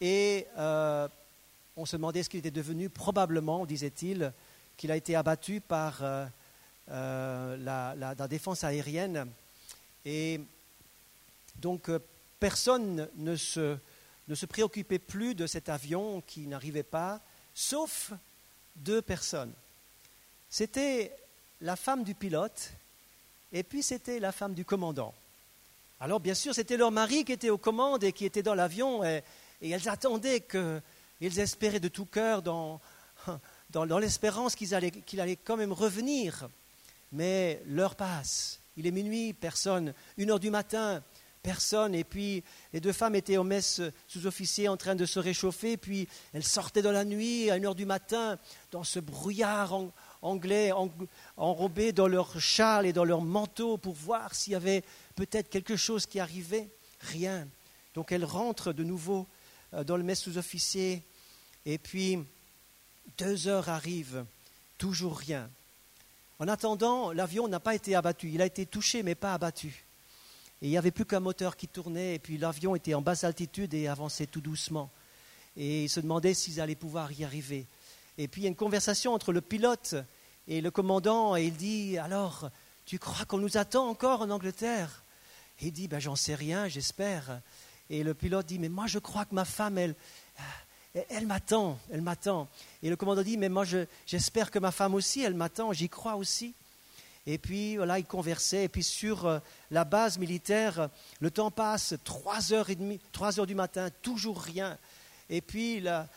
et 0.00 0.46
on 0.56 1.86
se 1.86 1.96
demandait 1.96 2.22
ce 2.22 2.28
qu'il 2.28 2.40
était 2.40 2.50
devenu. 2.50 2.88
Probablement, 2.90 3.64
disait-il, 3.64 4.32
qu'il 4.76 4.90
a 4.90 4.96
été 4.96 5.14
abattu 5.14 5.60
par 5.60 6.02
euh, 6.90 7.56
la, 7.56 8.28
défense 8.28 8.62
aérienne. 8.62 9.26
Et 10.04 10.40
donc, 11.56 11.88
euh, 11.88 11.98
personne 12.38 13.08
ne 13.16 13.34
se, 13.34 13.78
préoccupait 14.48 15.00
plus 15.00 15.34
de 15.34 15.46
cet 15.46 15.68
avion 15.68 16.22
qui 16.26 16.46
n'arrivait 16.46 16.84
pas, 16.84 17.20
sauf 17.54 18.12
deux 18.76 19.02
personnes. 19.02 19.52
C'était 20.48 21.16
la 21.60 21.74
femme 21.74 22.04
du 22.04 22.14
pilote 22.14 22.70
et 23.52 23.62
puis 23.62 23.82
c'était 23.82 24.20
la 24.20 24.30
femme 24.30 24.54
du 24.54 24.64
commandant. 24.64 25.14
Alors 25.98 26.20
bien 26.20 26.34
sûr, 26.34 26.54
c'était 26.54 26.76
leur 26.76 26.92
mari 26.92 27.24
qui 27.24 27.32
était 27.32 27.50
aux 27.50 27.58
commandes 27.58 28.04
et 28.04 28.12
qui 28.12 28.26
était 28.26 28.42
dans 28.42 28.54
l'avion 28.54 29.02
et, 29.02 29.22
elles 29.62 29.88
attendaient 29.88 30.40
que, 30.40 30.80
ils 31.20 31.40
espéraient 31.40 31.80
de 31.80 31.88
tout 31.88 32.04
cœur 32.04 32.42
dans, 32.42 32.80
dans, 33.70 33.98
l'espérance 33.98 34.54
qu'il 34.54 34.74
allait, 34.74 34.90
qu'il 34.90 35.20
allait 35.20 35.36
quand 35.36 35.56
même 35.56 35.72
revenir. 35.72 36.48
Mais 37.12 37.62
l'heure 37.66 37.96
passe. 37.96 38.60
Il 38.76 38.86
est 38.86 38.90
minuit, 38.90 39.32
personne. 39.32 39.94
Une 40.16 40.30
heure 40.30 40.40
du 40.40 40.50
matin, 40.50 41.02
personne. 41.46 41.94
Et 41.94 42.04
puis 42.04 42.42
les 42.72 42.80
deux 42.80 42.92
femmes 42.92 43.14
étaient 43.14 43.36
au 43.36 43.44
mess 43.44 43.80
sous-officier 44.08 44.68
en 44.68 44.76
train 44.76 44.94
de 44.94 45.06
se 45.06 45.18
réchauffer. 45.18 45.76
Puis 45.76 46.08
elles 46.34 46.44
sortaient 46.44 46.82
dans 46.82 46.92
la 46.92 47.04
nuit, 47.04 47.50
à 47.50 47.56
une 47.56 47.66
heure 47.66 47.74
du 47.74 47.86
matin, 47.86 48.38
dans 48.72 48.84
ce 48.84 48.98
brouillard 48.98 49.72
anglais, 50.22 50.72
enrobés 51.36 51.92
dans 51.92 52.08
leur 52.08 52.38
châle 52.40 52.84
et 52.86 52.92
dans 52.92 53.04
leur 53.04 53.22
manteau 53.22 53.78
pour 53.78 53.94
voir 53.94 54.34
s'il 54.34 54.52
y 54.52 54.56
avait 54.56 54.82
peut-être 55.14 55.48
quelque 55.48 55.76
chose 55.76 56.06
qui 56.06 56.20
arrivait. 56.20 56.68
Rien. 57.00 57.46
Donc 57.94 58.12
elles 58.12 58.24
rentrent 58.24 58.72
de 58.72 58.82
nouveau 58.84 59.26
euh, 59.74 59.84
dans 59.84 59.96
le 59.96 60.02
mess 60.02 60.20
sous-officier. 60.20 61.02
Et 61.64 61.78
puis 61.78 62.18
deux 63.18 63.48
heures 63.48 63.68
arrivent, 63.68 64.24
toujours 64.78 65.16
rien. 65.16 65.48
En 66.38 66.48
attendant, 66.48 67.12
l'avion 67.12 67.48
n'a 67.48 67.60
pas 67.60 67.74
été 67.74 67.94
abattu. 67.94 68.30
Il 68.30 68.42
a 68.42 68.46
été 68.46 68.66
touché, 68.66 69.02
mais 69.02 69.14
pas 69.14 69.32
abattu. 69.32 69.86
Et 70.60 70.66
il 70.66 70.70
n'y 70.70 70.78
avait 70.78 70.90
plus 70.90 71.04
qu'un 71.04 71.20
moteur 71.20 71.56
qui 71.56 71.68
tournait, 71.68 72.14
et 72.14 72.18
puis 72.18 72.38
l'avion 72.38 72.74
était 72.74 72.94
en 72.94 73.02
basse 73.02 73.24
altitude 73.24 73.72
et 73.74 73.88
avançait 73.88 74.26
tout 74.26 74.40
doucement. 74.40 74.90
Et 75.56 75.84
il 75.84 75.88
se 75.88 76.00
demandait 76.00 76.34
s'ils 76.34 76.60
allaient 76.60 76.74
pouvoir 76.74 77.12
y 77.12 77.24
arriver. 77.24 77.66
Et 78.18 78.28
puis 78.28 78.42
il 78.42 78.44
y 78.44 78.46
a 78.46 78.50
une 78.50 78.56
conversation 78.56 79.12
entre 79.12 79.32
le 79.32 79.40
pilote 79.40 79.94
et 80.48 80.60
le 80.60 80.70
commandant, 80.70 81.36
et 81.36 81.44
il 81.44 81.56
dit 81.56 81.98
Alors, 81.98 82.50
tu 82.84 82.98
crois 82.98 83.24
qu'on 83.24 83.38
nous 83.38 83.56
attend 83.56 83.88
encore 83.88 84.22
en 84.22 84.30
Angleterre? 84.30 85.04
Il 85.60 85.72
dit 85.72 85.88
ben, 85.88 85.98
J'en 85.98 86.16
sais 86.16 86.34
rien, 86.34 86.68
j'espère. 86.68 87.40
Et 87.88 88.02
le 88.02 88.14
pilote 88.14 88.46
dit 88.46 88.58
Mais 88.58 88.68
moi, 88.68 88.86
je 88.86 88.98
crois 88.98 89.24
que 89.24 89.34
ma 89.34 89.44
femme, 89.44 89.78
elle, 89.78 89.94
elle, 91.10 91.26
m'attend, 91.26 91.78
elle 91.90 92.02
m'attend. 92.02 92.48
Et 92.82 92.88
le 92.88 92.96
commandant 92.96 93.22
dit 93.22 93.36
Mais 93.36 93.48
moi, 93.48 93.64
j'espère 94.06 94.50
que 94.50 94.58
ma 94.58 94.72
femme 94.72 94.94
aussi, 94.94 95.22
elle 95.22 95.34
m'attend, 95.34 95.72
j'y 95.72 95.88
crois 95.88 96.16
aussi. 96.16 96.54
Et 97.26 97.38
puis 97.38 97.76
voilà, 97.76 97.98
ils 97.98 98.04
conversaient. 98.04 98.64
Et 98.64 98.68
puis 98.68 98.82
sur 98.82 99.26
euh, 99.26 99.38
la 99.70 99.84
base 99.84 100.18
militaire, 100.18 100.88
le 101.20 101.30
temps 101.30 101.50
passe, 101.50 101.94
trois 102.04 102.52
heures 102.52 102.70
et 102.70 102.76
demie, 102.76 103.00
trois 103.12 103.38
heures 103.40 103.46
du 103.46 103.54
matin, 103.54 103.88
toujours 104.02 104.40
rien. 104.40 104.78
Et 105.28 105.40
puis 105.40 105.80
la, 105.80 106.08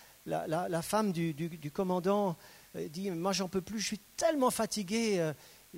femme 0.84 1.12
du, 1.12 1.72
commandant 1.74 2.38
euh, 2.76 2.88
dit 2.88 3.10
Moi, 3.10 3.34
j'en 3.34 3.50
peux 3.50 3.62
plus, 3.62 3.80
je 3.80 3.88
suis 3.88 4.02
tellement 4.18 4.52
fatigué. 4.52 5.20
Euh, 5.20 5.34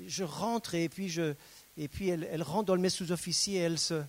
je 0.08 0.24
rentre 0.24 0.76
et 0.76 0.88
puis, 0.88 1.10
je, 1.10 1.34
et 1.78 1.88
puis 1.88 2.10
elle, 2.10 2.44
rentre 2.44 2.66
dans 2.66 2.76
le 2.76 2.82
mess 2.82 2.96
sous-officier, 2.96 3.60
elle 3.60 3.78
se, 3.78 4.02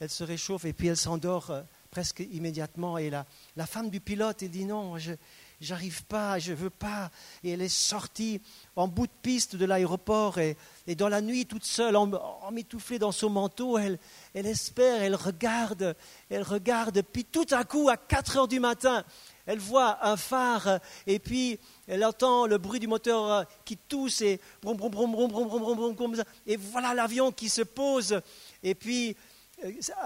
elle 0.00 0.10
se 0.10 0.24
réchauffe 0.24 0.64
et 0.64 0.72
puis 0.72 0.88
elle 0.88 0.96
s'endort 0.96 1.52
presque 1.90 2.20
immédiatement. 2.20 2.98
Et 2.98 3.10
la, 3.10 3.26
la 3.56 3.66
femme 3.66 3.90
du 3.90 4.00
pilote, 4.00 4.42
elle 4.42 4.50
dit 4.50 4.64
Non, 4.64 4.98
je 4.98 5.12
j'arrive 5.60 6.04
pas, 6.04 6.38
je 6.38 6.52
veux 6.52 6.70
pas. 6.70 7.10
Et 7.42 7.50
elle 7.50 7.62
est 7.62 7.68
sortie 7.68 8.40
en 8.76 8.88
bout 8.88 9.06
de 9.06 9.12
piste 9.22 9.56
de 9.56 9.64
l'aéroport 9.64 10.38
et, 10.38 10.56
dans 10.96 11.08
la 11.08 11.20
nuit 11.20 11.46
toute 11.46 11.64
seule, 11.64 11.96
emmitouflée 11.96 12.98
dans 12.98 13.12
son 13.12 13.30
manteau, 13.30 13.78
elle, 13.78 13.98
elle 14.34 14.46
espère, 14.46 15.02
elle 15.02 15.14
regarde, 15.14 15.96
elle 16.30 16.42
regarde. 16.42 17.02
Puis 17.02 17.24
tout 17.24 17.46
à 17.50 17.64
coup, 17.64 17.88
à 17.88 17.96
4 17.96 18.36
heures 18.36 18.48
du 18.48 18.60
matin, 18.60 19.04
elle 19.46 19.58
voit 19.58 20.06
un 20.06 20.16
phare 20.16 20.78
et 21.06 21.18
puis 21.18 21.58
elle 21.86 22.04
entend 22.04 22.46
le 22.46 22.58
bruit 22.58 22.80
du 22.80 22.86
moteur 22.86 23.46
qui 23.64 23.78
tousse 23.78 24.20
et 24.20 24.40
brum, 24.60 24.76
brum, 24.76 24.90
brum, 24.90 25.10
brum, 25.10 25.28
brum, 25.28 25.48
brum, 25.48 25.94
brum, 25.94 26.24
et 26.46 26.56
voilà 26.56 26.92
l'avion 26.92 27.32
qui 27.32 27.48
se 27.48 27.62
pose. 27.62 28.20
Et 28.62 28.74
puis 28.74 29.10
euh, 29.10 29.14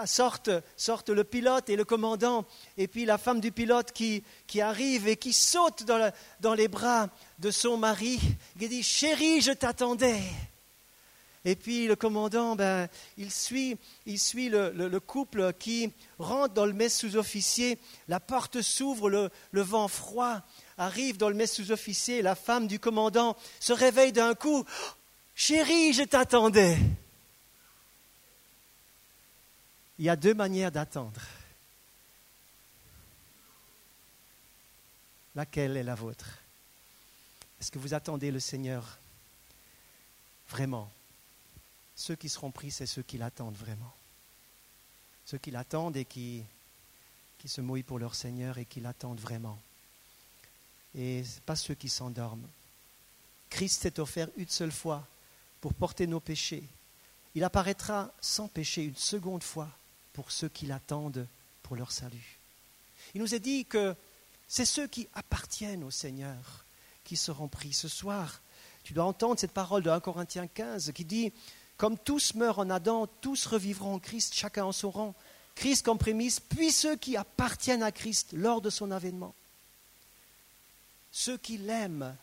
sortent, 0.07 0.51
sortent 0.77 1.11
le 1.11 1.25
pilote 1.25 1.69
et 1.69 1.77
le 1.77 1.85
commandant, 1.85 2.45
et 2.77 2.89
puis 2.89 3.05
la 3.05 3.19
femme 3.19 3.41
du 3.41 3.53
pilote 3.53 3.93
qui, 3.93 4.23
arrive 4.61 5.09
et 5.09 5.17
qui 5.17 5.33
saute 5.33 5.85
dans, 5.85 6.55
les 6.55 6.69
bras 6.69 7.09
de 7.39 7.51
son 7.51 7.77
mari, 7.77 8.21
qui 8.59 8.69
dit 8.69 8.83
Chérie, 8.83 9.41
je 9.41 9.53
t'attendais. 9.53 10.21
Et 11.45 11.57
puis 11.57 11.89
le 11.89 11.97
commandant, 11.97 12.55
ben, 12.55 12.89
il 13.19 13.33
suit, 13.33 13.77
il 14.07 14.21
suit 14.21 14.49
le, 14.49 14.71
le, 14.71 15.01
couple 15.01 15.53
qui 15.55 15.93
rentre 16.21 16.55
dans 16.55 16.67
le 16.67 16.73
mess 16.73 16.97
sous-officier, 16.97 17.79
la 18.07 18.21
porte 18.21 18.63
s'ouvre, 18.63 19.11
le, 19.11 19.29
le, 19.51 19.61
vent 19.61 19.89
froid 19.89 20.43
arrive 20.79 21.17
dans 21.17 21.29
le 21.29 21.35
mess 21.35 21.55
sous-officier, 21.55 22.23
la 22.23 22.37
femme 22.37 22.69
du 22.69 22.79
commandant 22.79 23.37
se 23.59 23.73
réveille 23.73 24.13
d'un 24.13 24.35
coup 24.35 24.65
Chérie, 25.35 25.93
je 25.93 26.03
t'attendais. 26.03 26.77
Il 29.99 30.05
y 30.05 30.09
a 30.09 30.17
deux 30.17 30.35
manières 30.35 30.73
d'attendre. 30.73 31.21
Laquelle 35.35 35.77
est 35.77 35.83
la 35.83 35.95
vôtre? 35.95 36.39
Est-ce 37.61 37.71
que 37.71 37.79
vous 37.79 37.95
attendez 37.95 38.31
le 38.31 38.41
Seigneur 38.41 38.99
vraiment? 40.49 40.91
Ceux 41.95 42.17
qui 42.17 42.29
seront 42.29 42.51
pris, 42.51 42.71
c'est 42.71 42.87
ceux 42.87 43.03
qui 43.03 43.19
l'attendent 43.19 43.57
vraiment. 43.57 43.95
Ceux 45.27 45.39
qui 45.39 45.51
l'attendent 45.51 45.97
et 45.97 46.05
qui, 46.05 46.45
se 47.45 47.61
mouillent 47.61 47.83
pour 47.83 47.99
leur 47.99 48.15
Seigneur 48.15 48.59
et 48.59 48.65
qui 48.65 48.81
l'attendent 48.81 49.21
vraiment. 49.21 49.59
Et 50.95 51.23
pas 51.47 51.57
ceux 51.57 51.75
qui 51.75 51.89
s'endorment. 51.89 52.49
Christ 53.51 53.83
s'est 53.83 54.01
offert 54.01 54.29
une 54.37 54.49
seule 54.49 54.73
fois 54.73 55.07
pour 55.61 55.75
porter 55.75 56.07
nos 56.07 56.21
péchés. 56.21 56.65
Il 57.35 57.45
apparaîtra 57.45 58.13
sans 58.21 58.49
péché 58.49 58.85
une 58.85 58.97
seconde 58.97 59.43
fois 59.43 59.69
pour 60.13 60.31
ceux 60.31 60.49
qui 60.49 60.67
l'attendent 60.67 61.27
pour 61.63 61.77
leur 61.77 61.93
salut. 61.93 62.39
Il 63.15 63.21
nous 63.21 63.35
est 63.35 63.41
dit 63.41 63.65
que 63.65 63.95
c'est 64.49 64.65
ceux 64.65 64.87
qui 64.87 65.09
appartiennent 65.15 65.85
au 65.85 65.91
Seigneur 65.91 66.65
qui 67.05 67.17
seront 67.17 67.49
pris 67.49 67.73
ce 67.73 67.89
soir. 67.89 68.41
Tu 68.85 68.93
dois 68.93 69.05
entendre 69.05 69.39
cette 69.39 69.53
parole 69.53 69.83
de 69.83 69.91
1 69.91 70.01
Corinthiens 70.01 70.47
15 70.47 70.93
qui 70.95 71.05
dit 71.05 71.33
Comme 71.77 71.99
tous 71.99 72.35
meurent 72.35 72.59
en 72.59 72.71
Adam, 72.71 73.07
tous 73.21 73.47
revivront 73.47 73.95
en 73.95 73.99
Christ, 73.99 74.35
chacun 74.35 74.65
en 74.65 74.73
son 74.73 74.91
rang. 74.91 75.15
Christ 75.55 75.85
comme 75.85 75.99
prémisse, 75.99 76.41
puis 76.41 76.73
ceux 76.73 76.97
qui 76.97 77.17
appartiennent 77.17 77.83
à 77.83 77.93
Christ 77.93 78.33
lors 78.33 78.61
de 78.61 78.71
son 78.71 78.91
avènement. 78.91 79.35
Ceux 81.13 81.37
qui 81.37 81.59
l'aiment, 81.59 82.17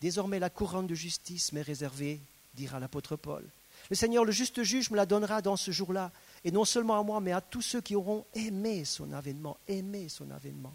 désormais 0.00 0.38
la 0.38 0.50
couronne 0.50 0.86
de 0.86 0.94
justice 0.94 1.52
m'est 1.52 1.62
réservée, 1.62 2.20
dira 2.54 2.78
l'apôtre 2.78 3.16
Paul. 3.16 3.44
Le 3.90 3.96
Seigneur, 3.96 4.24
le 4.24 4.32
juste 4.32 4.62
juge, 4.62 4.90
me 4.90 4.96
la 4.96 5.06
donnera 5.06 5.42
dans 5.42 5.56
ce 5.56 5.70
jour-là 5.70 6.12
et 6.44 6.50
non 6.50 6.64
seulement 6.64 6.98
à 6.98 7.02
moi, 7.02 7.20
mais 7.20 7.32
à 7.32 7.40
tous 7.40 7.62
ceux 7.62 7.80
qui 7.80 7.96
auront 7.96 8.24
aimé 8.34 8.84
son 8.84 9.12
avènement, 9.12 9.56
aimé 9.66 10.08
son 10.08 10.30
avènement. 10.30 10.74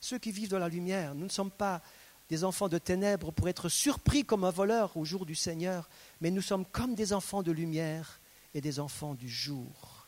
Ceux 0.00 0.18
qui 0.18 0.32
vivent 0.32 0.50
dans 0.50 0.58
la 0.58 0.68
lumière, 0.68 1.14
nous 1.14 1.24
ne 1.24 1.30
sommes 1.30 1.50
pas 1.50 1.80
des 2.28 2.44
enfants 2.44 2.68
de 2.68 2.78
ténèbres 2.78 3.32
pour 3.32 3.48
être 3.48 3.68
surpris 3.68 4.24
comme 4.24 4.44
un 4.44 4.50
voleur 4.50 4.96
au 4.96 5.04
jour 5.04 5.26
du 5.26 5.34
Seigneur, 5.34 5.88
mais 6.20 6.30
nous 6.30 6.42
sommes 6.42 6.64
comme 6.64 6.94
des 6.94 7.12
enfants 7.12 7.42
de 7.42 7.52
lumière 7.52 8.20
et 8.54 8.60
des 8.60 8.80
enfants 8.80 9.14
du 9.14 9.28
jour. 9.28 10.06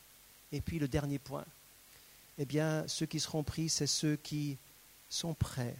Et 0.53 0.61
puis 0.61 0.79
le 0.79 0.89
dernier 0.89 1.19
point, 1.19 1.45
eh 2.39 2.45
bien, 2.45 2.87
ceux 2.89 3.07
qui 3.07 3.21
seront 3.21 3.43
pris, 3.43 3.69
c'est 3.69 3.87
ceux 3.87 4.17
qui 4.17 4.59
sont 5.09 5.35
prêts. 5.35 5.77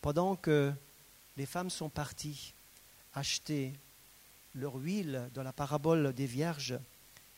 Pendant 0.00 0.36
que 0.36 0.72
les 1.36 1.46
femmes 1.46 1.70
sont 1.70 1.88
parties 1.88 2.52
acheter 3.14 3.72
leur 4.54 4.74
huile 4.76 5.30
dans 5.34 5.42
la 5.42 5.52
parabole 5.52 6.12
des 6.12 6.26
vierges, 6.26 6.78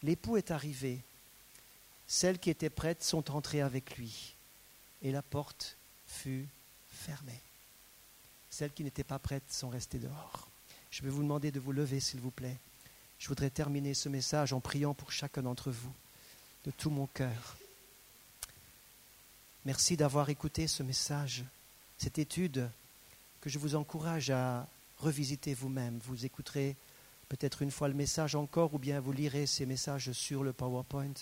L'époux 0.03 0.37
est 0.37 0.51
arrivé. 0.51 1.01
Celles 2.07 2.39
qui 2.39 2.51
étaient 2.51 2.71
prêtes 2.71 3.03
sont 3.03 3.31
entrées 3.31 3.63
avec 3.63 3.97
lui. 3.97 4.35
Et 5.03 5.13
la 5.13 5.23
porte 5.23 5.77
fut 6.07 6.47
fermée. 6.89 7.41
Celles 8.51 8.73
qui 8.73 8.85
n'étaient 8.85 9.05
pas 9.05 9.19
prêtes 9.19 9.53
sont 9.53 9.69
restées 9.69 9.99
dehors. 9.99 10.49
Je 10.91 11.03
vais 11.03 11.11
vous 11.11 11.23
demander 11.23 11.51
de 11.51 11.61
vous 11.61 11.73
lever, 11.73 12.01
s'il 12.01 12.21
vous 12.21 12.31
plaît. 12.31 12.57
Je 13.19 13.29
voudrais 13.29 13.51
terminer 13.51 13.95
ce 13.95 14.09
message 14.09 14.53
en 14.53 14.61
priant 14.61 14.95
pour 14.95 15.13
chacun 15.13 15.43
d'entre 15.43 15.71
vous, 15.71 15.93
de 16.65 16.71
tout 16.71 16.91
mon 16.91 17.07
cœur. 17.07 17.57
Merci 19.65 19.97
d'avoir 19.97 20.31
écouté 20.31 20.69
ce 20.69 20.83
message, 20.83 21.45
cette 21.99 22.19
étude 22.19 22.69
que 23.41 23.51
je 23.51 23.59
vous 23.59 23.75
encourage 23.75 24.31
à 24.31 24.69
revisiter 24.99 25.55
vous-même. 25.55 25.99
Vous 26.05 26.25
écouterez 26.25 26.77
peut-être 27.29 27.62
une 27.62 27.70
fois 27.70 27.89
le 27.89 27.95
message 27.95 28.35
encore, 28.35 28.74
ou 28.74 28.79
bien 28.79 29.01
vous 29.01 29.12
lirez 29.12 29.47
ces 29.47 29.66
messages 29.66 30.12
sur 30.12 30.43
le 30.43 30.53
PowerPoint. 30.53 31.14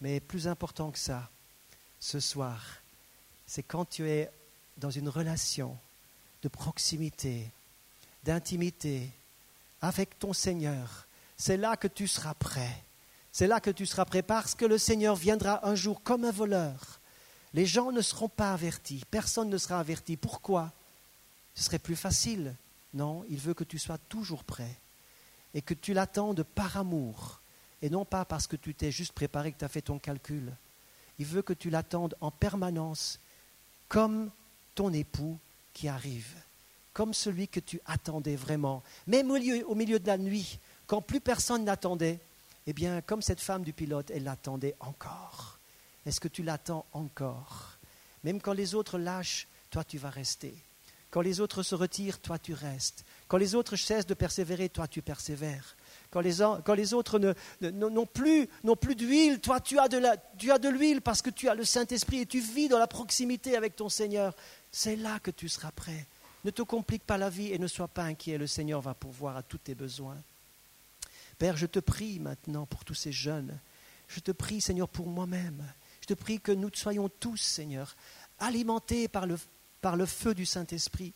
Mais 0.00 0.20
plus 0.20 0.48
important 0.48 0.90
que 0.90 0.98
ça, 0.98 1.30
ce 2.00 2.20
soir, 2.20 2.62
c'est 3.46 3.62
quand 3.62 3.84
tu 3.84 4.08
es 4.08 4.30
dans 4.78 4.90
une 4.90 5.08
relation 5.08 5.76
de 6.42 6.48
proximité, 6.48 7.50
d'intimité 8.24 9.10
avec 9.82 10.18
ton 10.18 10.32
Seigneur, 10.32 11.06
c'est 11.36 11.56
là 11.56 11.76
que 11.76 11.88
tu 11.88 12.08
seras 12.08 12.34
prêt. 12.34 12.82
C'est 13.32 13.46
là 13.46 13.60
que 13.60 13.70
tu 13.70 13.86
seras 13.86 14.04
prêt 14.04 14.22
parce 14.22 14.54
que 14.54 14.64
le 14.64 14.78
Seigneur 14.78 15.14
viendra 15.14 15.66
un 15.68 15.74
jour 15.74 16.02
comme 16.02 16.24
un 16.24 16.32
voleur. 16.32 17.00
Les 17.52 17.66
gens 17.66 17.92
ne 17.92 18.00
seront 18.00 18.28
pas 18.28 18.52
avertis, 18.52 19.04
personne 19.10 19.50
ne 19.50 19.58
sera 19.58 19.78
averti. 19.78 20.16
Pourquoi? 20.16 20.72
Ce 21.54 21.64
serait 21.64 21.78
plus 21.78 21.96
facile. 21.96 22.54
Non, 22.94 23.24
il 23.28 23.38
veut 23.38 23.54
que 23.54 23.64
tu 23.64 23.78
sois 23.78 23.98
toujours 23.98 24.44
prêt 24.44 24.76
et 25.54 25.62
que 25.62 25.74
tu 25.74 25.92
l'attendes 25.92 26.42
par 26.42 26.76
amour 26.76 27.40
et 27.82 27.90
non 27.90 28.04
pas 28.04 28.24
parce 28.24 28.46
que 28.46 28.56
tu 28.56 28.74
t'es 28.74 28.92
juste 28.92 29.12
préparé, 29.12 29.52
que 29.52 29.58
tu 29.58 29.64
as 29.64 29.68
fait 29.68 29.82
ton 29.82 29.98
calcul. 29.98 30.52
Il 31.18 31.26
veut 31.26 31.42
que 31.42 31.52
tu 31.52 31.70
l'attendes 31.70 32.14
en 32.20 32.30
permanence 32.30 33.18
comme 33.88 34.30
ton 34.74 34.92
époux 34.92 35.38
qui 35.72 35.88
arrive, 35.88 36.34
comme 36.92 37.14
celui 37.14 37.48
que 37.48 37.60
tu 37.60 37.80
attendais 37.86 38.36
vraiment. 38.36 38.82
Même 39.06 39.30
au 39.30 39.34
milieu, 39.34 39.66
au 39.68 39.74
milieu 39.74 39.98
de 39.98 40.06
la 40.06 40.18
nuit, 40.18 40.58
quand 40.86 41.02
plus 41.02 41.20
personne 41.20 41.64
n'attendait, 41.64 42.20
eh 42.66 42.72
bien, 42.72 43.00
comme 43.00 43.22
cette 43.22 43.40
femme 43.40 43.62
du 43.62 43.72
pilote, 43.72 44.10
elle 44.10 44.24
l'attendait 44.24 44.76
encore. 44.80 45.58
Est-ce 46.06 46.20
que 46.20 46.28
tu 46.28 46.42
l'attends 46.42 46.86
encore? 46.92 47.78
Même 48.24 48.40
quand 48.40 48.52
les 48.52 48.74
autres 48.74 48.98
lâchent, 48.98 49.48
toi 49.70 49.84
tu 49.84 49.98
vas 49.98 50.10
rester. 50.10 50.54
Quand 51.10 51.20
les 51.20 51.40
autres 51.40 51.62
se 51.62 51.74
retirent, 51.74 52.20
toi 52.20 52.38
tu 52.38 52.54
restes. 52.54 53.04
Quand 53.28 53.36
les 53.36 53.54
autres 53.54 53.76
cessent 53.76 54.06
de 54.06 54.14
persévérer, 54.14 54.68
toi 54.68 54.86
tu 54.86 55.02
persévères. 55.02 55.76
Quand 56.10 56.20
les, 56.20 56.42
autres 56.94 57.20
n'ont 57.60 58.06
plus, 58.06 58.48
plus 58.80 58.96
d'huile, 58.96 59.40
toi 59.40 59.60
tu 59.60 59.78
as 59.78 59.88
de, 59.88 60.02
tu 60.38 60.50
as 60.50 60.58
de 60.58 60.68
l'huile 60.68 61.00
parce 61.00 61.22
que 61.22 61.30
tu 61.30 61.48
as 61.48 61.54
le 61.54 61.64
Saint-Esprit 61.64 62.20
et 62.20 62.26
tu 62.26 62.40
vis 62.40 62.68
dans 62.68 62.78
la 62.78 62.88
proximité 62.88 63.56
avec 63.56 63.76
ton 63.76 63.88
Seigneur. 63.88 64.34
C'est 64.72 64.96
là 64.96 65.20
que 65.20 65.30
tu 65.30 65.48
seras 65.48 65.70
prêt. 65.70 66.06
Ne 66.44 66.50
te 66.50 66.62
complique 66.62 67.04
pas 67.04 67.18
la 67.18 67.30
vie 67.30 67.52
et 67.52 67.58
ne 67.58 67.66
sois 67.66 67.88
pas 67.88 68.04
inquiet. 68.04 68.38
Le 68.38 68.46
Seigneur 68.46 68.80
va 68.80 68.94
pourvoir 68.94 69.36
à 69.36 69.42
tous 69.42 69.58
tes 69.58 69.74
besoins. 69.74 70.16
Père, 71.38 71.56
je 71.56 71.66
te 71.66 71.78
prie 71.78 72.18
maintenant 72.18 72.66
pour 72.66 72.84
tous 72.84 72.94
ces 72.94 73.12
jeunes. 73.12 73.58
Je 74.08 74.20
te 74.20 74.32
prie, 74.32 74.60
Seigneur, 74.60 74.88
pour 74.88 75.06
moi-même. 75.06 75.64
Je 76.00 76.06
te 76.06 76.14
prie 76.14 76.40
que 76.40 76.52
nous 76.52 76.70
soyons 76.74 77.08
tous, 77.08 77.40
Seigneur, 77.40 77.94
alimentés 78.40 79.06
par 79.06 79.26
le, 79.26 79.38
par 79.80 79.96
le 79.96 80.06
feu 80.06 80.34
du 80.34 80.46
Saint-Esprit. 80.46 81.14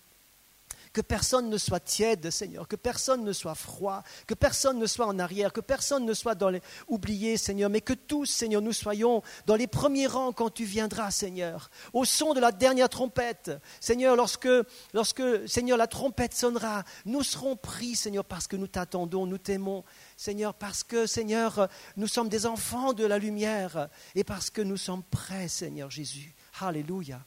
Que 0.93 1.01
personne 1.01 1.51
ne 1.51 1.59
soit 1.59 1.81
tiède, 1.81 2.31
Seigneur, 2.31 2.69
que 2.69 2.77
personne 2.77 3.25
ne 3.25 3.33
soit 3.33 3.57
froid, 3.57 4.05
que 4.29 4.35
personne 4.35 4.79
ne 4.79 4.87
soit 4.87 5.09
en 5.09 5.19
arrière, 5.19 5.53
que 5.53 5.61
personne 5.61 6.05
ne 6.05 6.15
soit 6.15 6.37
dans 6.37 6.51
les... 6.51 6.63
oublié, 6.87 7.37
Seigneur, 7.37 7.69
mais 7.69 7.81
que 7.81 7.95
tous, 7.95 8.27
Seigneur, 8.27 8.63
nous 8.63 8.73
soyons 8.73 9.21
dans 9.47 9.57
les 9.57 9.67
premiers 9.67 10.07
rangs 10.07 10.33
quand 10.33 10.51
tu 10.51 10.65
viendras, 10.65 11.11
Seigneur, 11.11 11.69
au 11.93 12.05
son 12.05 12.33
de 12.33 12.39
la 12.39 12.53
dernière 12.53 12.89
trompette. 12.89 13.51
Seigneur, 13.81 14.15
lorsque, 14.15 14.49
lorsque, 14.93 15.49
Seigneur, 15.49 15.77
la 15.79 15.89
trompette 15.89 16.33
sonnera, 16.33 16.85
nous 17.07 17.25
serons 17.25 17.57
pris, 17.57 17.97
Seigneur, 17.97 18.25
parce 18.25 18.47
que 18.47 18.55
nous 18.55 18.69
t'attendons, 18.69 19.27
nous 19.27 19.39
t'aimons, 19.39 19.83
Seigneur, 20.17 20.55
parce 20.55 20.85
que, 20.85 21.07
Seigneur, 21.07 21.69
nous 21.97 22.07
sommes 22.07 22.29
des 22.29 22.47
enfants 22.47 22.93
de 22.93 23.05
la 23.05 23.19
lumière 23.19 23.89
et 24.15 24.23
parce 24.23 24.49
que 24.49 24.63
nous 24.63 24.77
sommes 24.77 25.03
prêts, 25.03 25.49
Seigneur 25.49 25.91
Jésus. 25.91 26.37
Alléluia. 26.61 27.21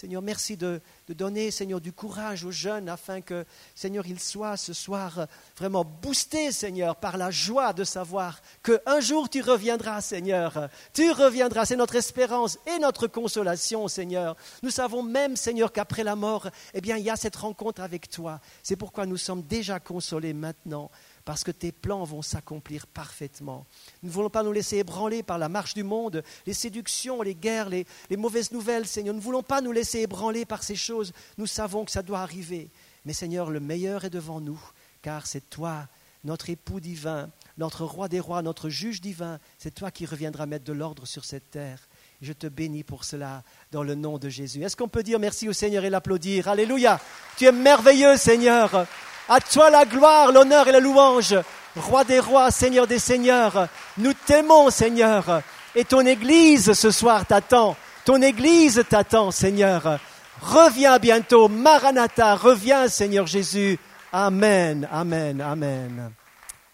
Seigneur, 0.00 0.22
merci 0.22 0.56
de, 0.56 0.80
donner, 1.10 1.50
Seigneur, 1.50 1.78
du 1.78 1.92
courage 1.92 2.46
aux 2.46 2.50
jeunes 2.50 2.88
afin 2.88 3.20
que, 3.20 3.44
Seigneur, 3.74 4.06
ils 4.06 4.18
soient 4.18 4.56
ce 4.56 4.72
soir 4.72 5.26
vraiment 5.58 5.84
boostés, 5.84 6.52
Seigneur, 6.52 6.96
par 6.96 7.18
la 7.18 7.30
joie 7.30 7.74
de 7.74 7.84
savoir 7.84 8.40
qu'un 8.62 9.00
jour 9.00 9.28
tu 9.28 9.42
reviendras, 9.42 10.00
Seigneur. 10.00 10.70
Tu 10.94 11.10
reviendras, 11.10 11.66
c'est 11.66 11.76
notre 11.76 11.96
espérance 11.96 12.58
et 12.66 12.78
notre 12.78 13.08
consolation, 13.08 13.88
Seigneur. 13.88 14.36
Nous 14.62 14.70
savons 14.70 15.02
même, 15.02 15.36
Seigneur, 15.36 15.70
qu'après 15.70 16.02
la 16.02 16.16
mort, 16.16 16.48
eh 16.72 16.80
bien, 16.80 16.96
il 16.96 17.04
y 17.04 17.10
a 17.10 17.16
cette 17.16 17.36
rencontre 17.36 17.82
avec 17.82 18.08
toi. 18.08 18.40
C'est 18.62 18.76
pourquoi 18.76 19.04
nous 19.04 19.18
sommes 19.18 19.42
déjà 19.42 19.80
consolés 19.80 20.32
maintenant 20.32 20.90
parce 21.24 21.44
que 21.44 21.50
tes 21.50 21.72
plans 21.72 22.04
vont 22.04 22.22
s'accomplir 22.22 22.86
parfaitement. 22.86 23.66
Nous 24.02 24.08
ne 24.08 24.14
voulons 24.14 24.30
pas 24.30 24.42
nous 24.42 24.52
laisser 24.52 24.78
ébranler 24.78 25.22
par 25.22 25.38
la 25.38 25.48
marche 25.48 25.74
du 25.74 25.82
monde, 25.82 26.22
les 26.46 26.54
séductions, 26.54 27.22
les 27.22 27.34
guerres, 27.34 27.68
les, 27.68 27.86
mauvaises 28.16 28.52
nouvelles, 28.52 28.86
Seigneur. 28.86 29.14
Nous 29.14 29.20
ne 29.20 29.24
voulons 29.24 29.42
pas 29.42 29.60
nous 29.60 29.72
laisser 29.72 30.00
ébranler 30.00 30.44
par 30.44 30.62
ces 30.62 30.76
choses. 30.76 31.12
Nous 31.38 31.46
savons 31.46 31.84
que 31.84 31.90
ça 31.90 32.02
doit 32.02 32.20
arriver. 32.20 32.70
Mais 33.04 33.12
Seigneur, 33.12 33.50
le 33.50 33.60
meilleur 33.60 34.04
est 34.04 34.10
devant 34.10 34.40
nous, 34.40 34.60
car 35.02 35.26
c'est 35.26 35.48
toi, 35.48 35.88
notre 36.24 36.50
époux 36.50 36.80
divin, 36.80 37.30
notre 37.56 37.84
roi 37.84 38.08
des 38.08 38.20
rois, 38.20 38.42
notre 38.42 38.68
juge 38.68 39.00
divin. 39.00 39.38
C'est 39.58 39.74
toi 39.74 39.90
qui 39.90 40.06
reviendras 40.06 40.46
mettre 40.46 40.64
de 40.64 40.72
l'ordre 40.72 41.06
sur 41.06 41.24
cette 41.24 41.50
terre. 41.50 41.88
Je 42.20 42.32
te 42.32 42.46
bénis 42.46 42.84
pour 42.84 43.04
cela 43.04 43.42
dans 43.72 43.82
le 43.82 43.94
nom 43.94 44.18
de 44.18 44.28
Jésus. 44.28 44.62
Est-ce 44.62 44.76
qu'on 44.76 44.88
peut 44.88 45.02
dire 45.02 45.18
merci 45.18 45.48
au 45.48 45.54
Seigneur 45.54 45.84
et 45.84 45.90
l'applaudir? 45.90 46.48
Alléluia. 46.48 47.00
Tu 47.38 47.46
es 47.46 47.52
merveilleux, 47.52 48.16
Seigneur. 48.16 48.86
À 49.28 49.40
toi 49.40 49.70
la 49.70 49.84
gloire, 49.84 50.32
l'honneur 50.32 50.68
et 50.68 50.72
la 50.72 50.80
louange. 50.80 51.36
Roi 51.76 52.04
des 52.04 52.18
rois, 52.18 52.50
Seigneur 52.50 52.86
des 52.86 52.98
seigneurs, 52.98 53.68
nous 53.96 54.12
t'aimons, 54.12 54.70
Seigneur. 54.70 55.42
Et 55.74 55.84
ton 55.84 56.04
Église 56.04 56.72
ce 56.72 56.90
soir 56.90 57.24
t'attend. 57.26 57.76
Ton 58.04 58.20
Église 58.22 58.82
t'attend, 58.88 59.30
Seigneur. 59.30 59.98
Reviens 60.40 60.98
bientôt. 60.98 61.48
Maranatha, 61.48 62.34
reviens, 62.34 62.88
Seigneur 62.88 63.26
Jésus. 63.26 63.78
Amen, 64.12 64.88
amen, 64.90 65.40
amen. 65.40 66.12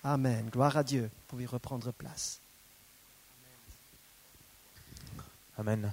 Amen. 0.02 0.48
Gloire 0.50 0.76
à 0.76 0.82
Dieu. 0.82 1.02
Vous 1.02 1.26
pouvez 1.28 1.46
reprendre 1.46 1.92
place. 1.92 2.40
Amen. 5.58 5.92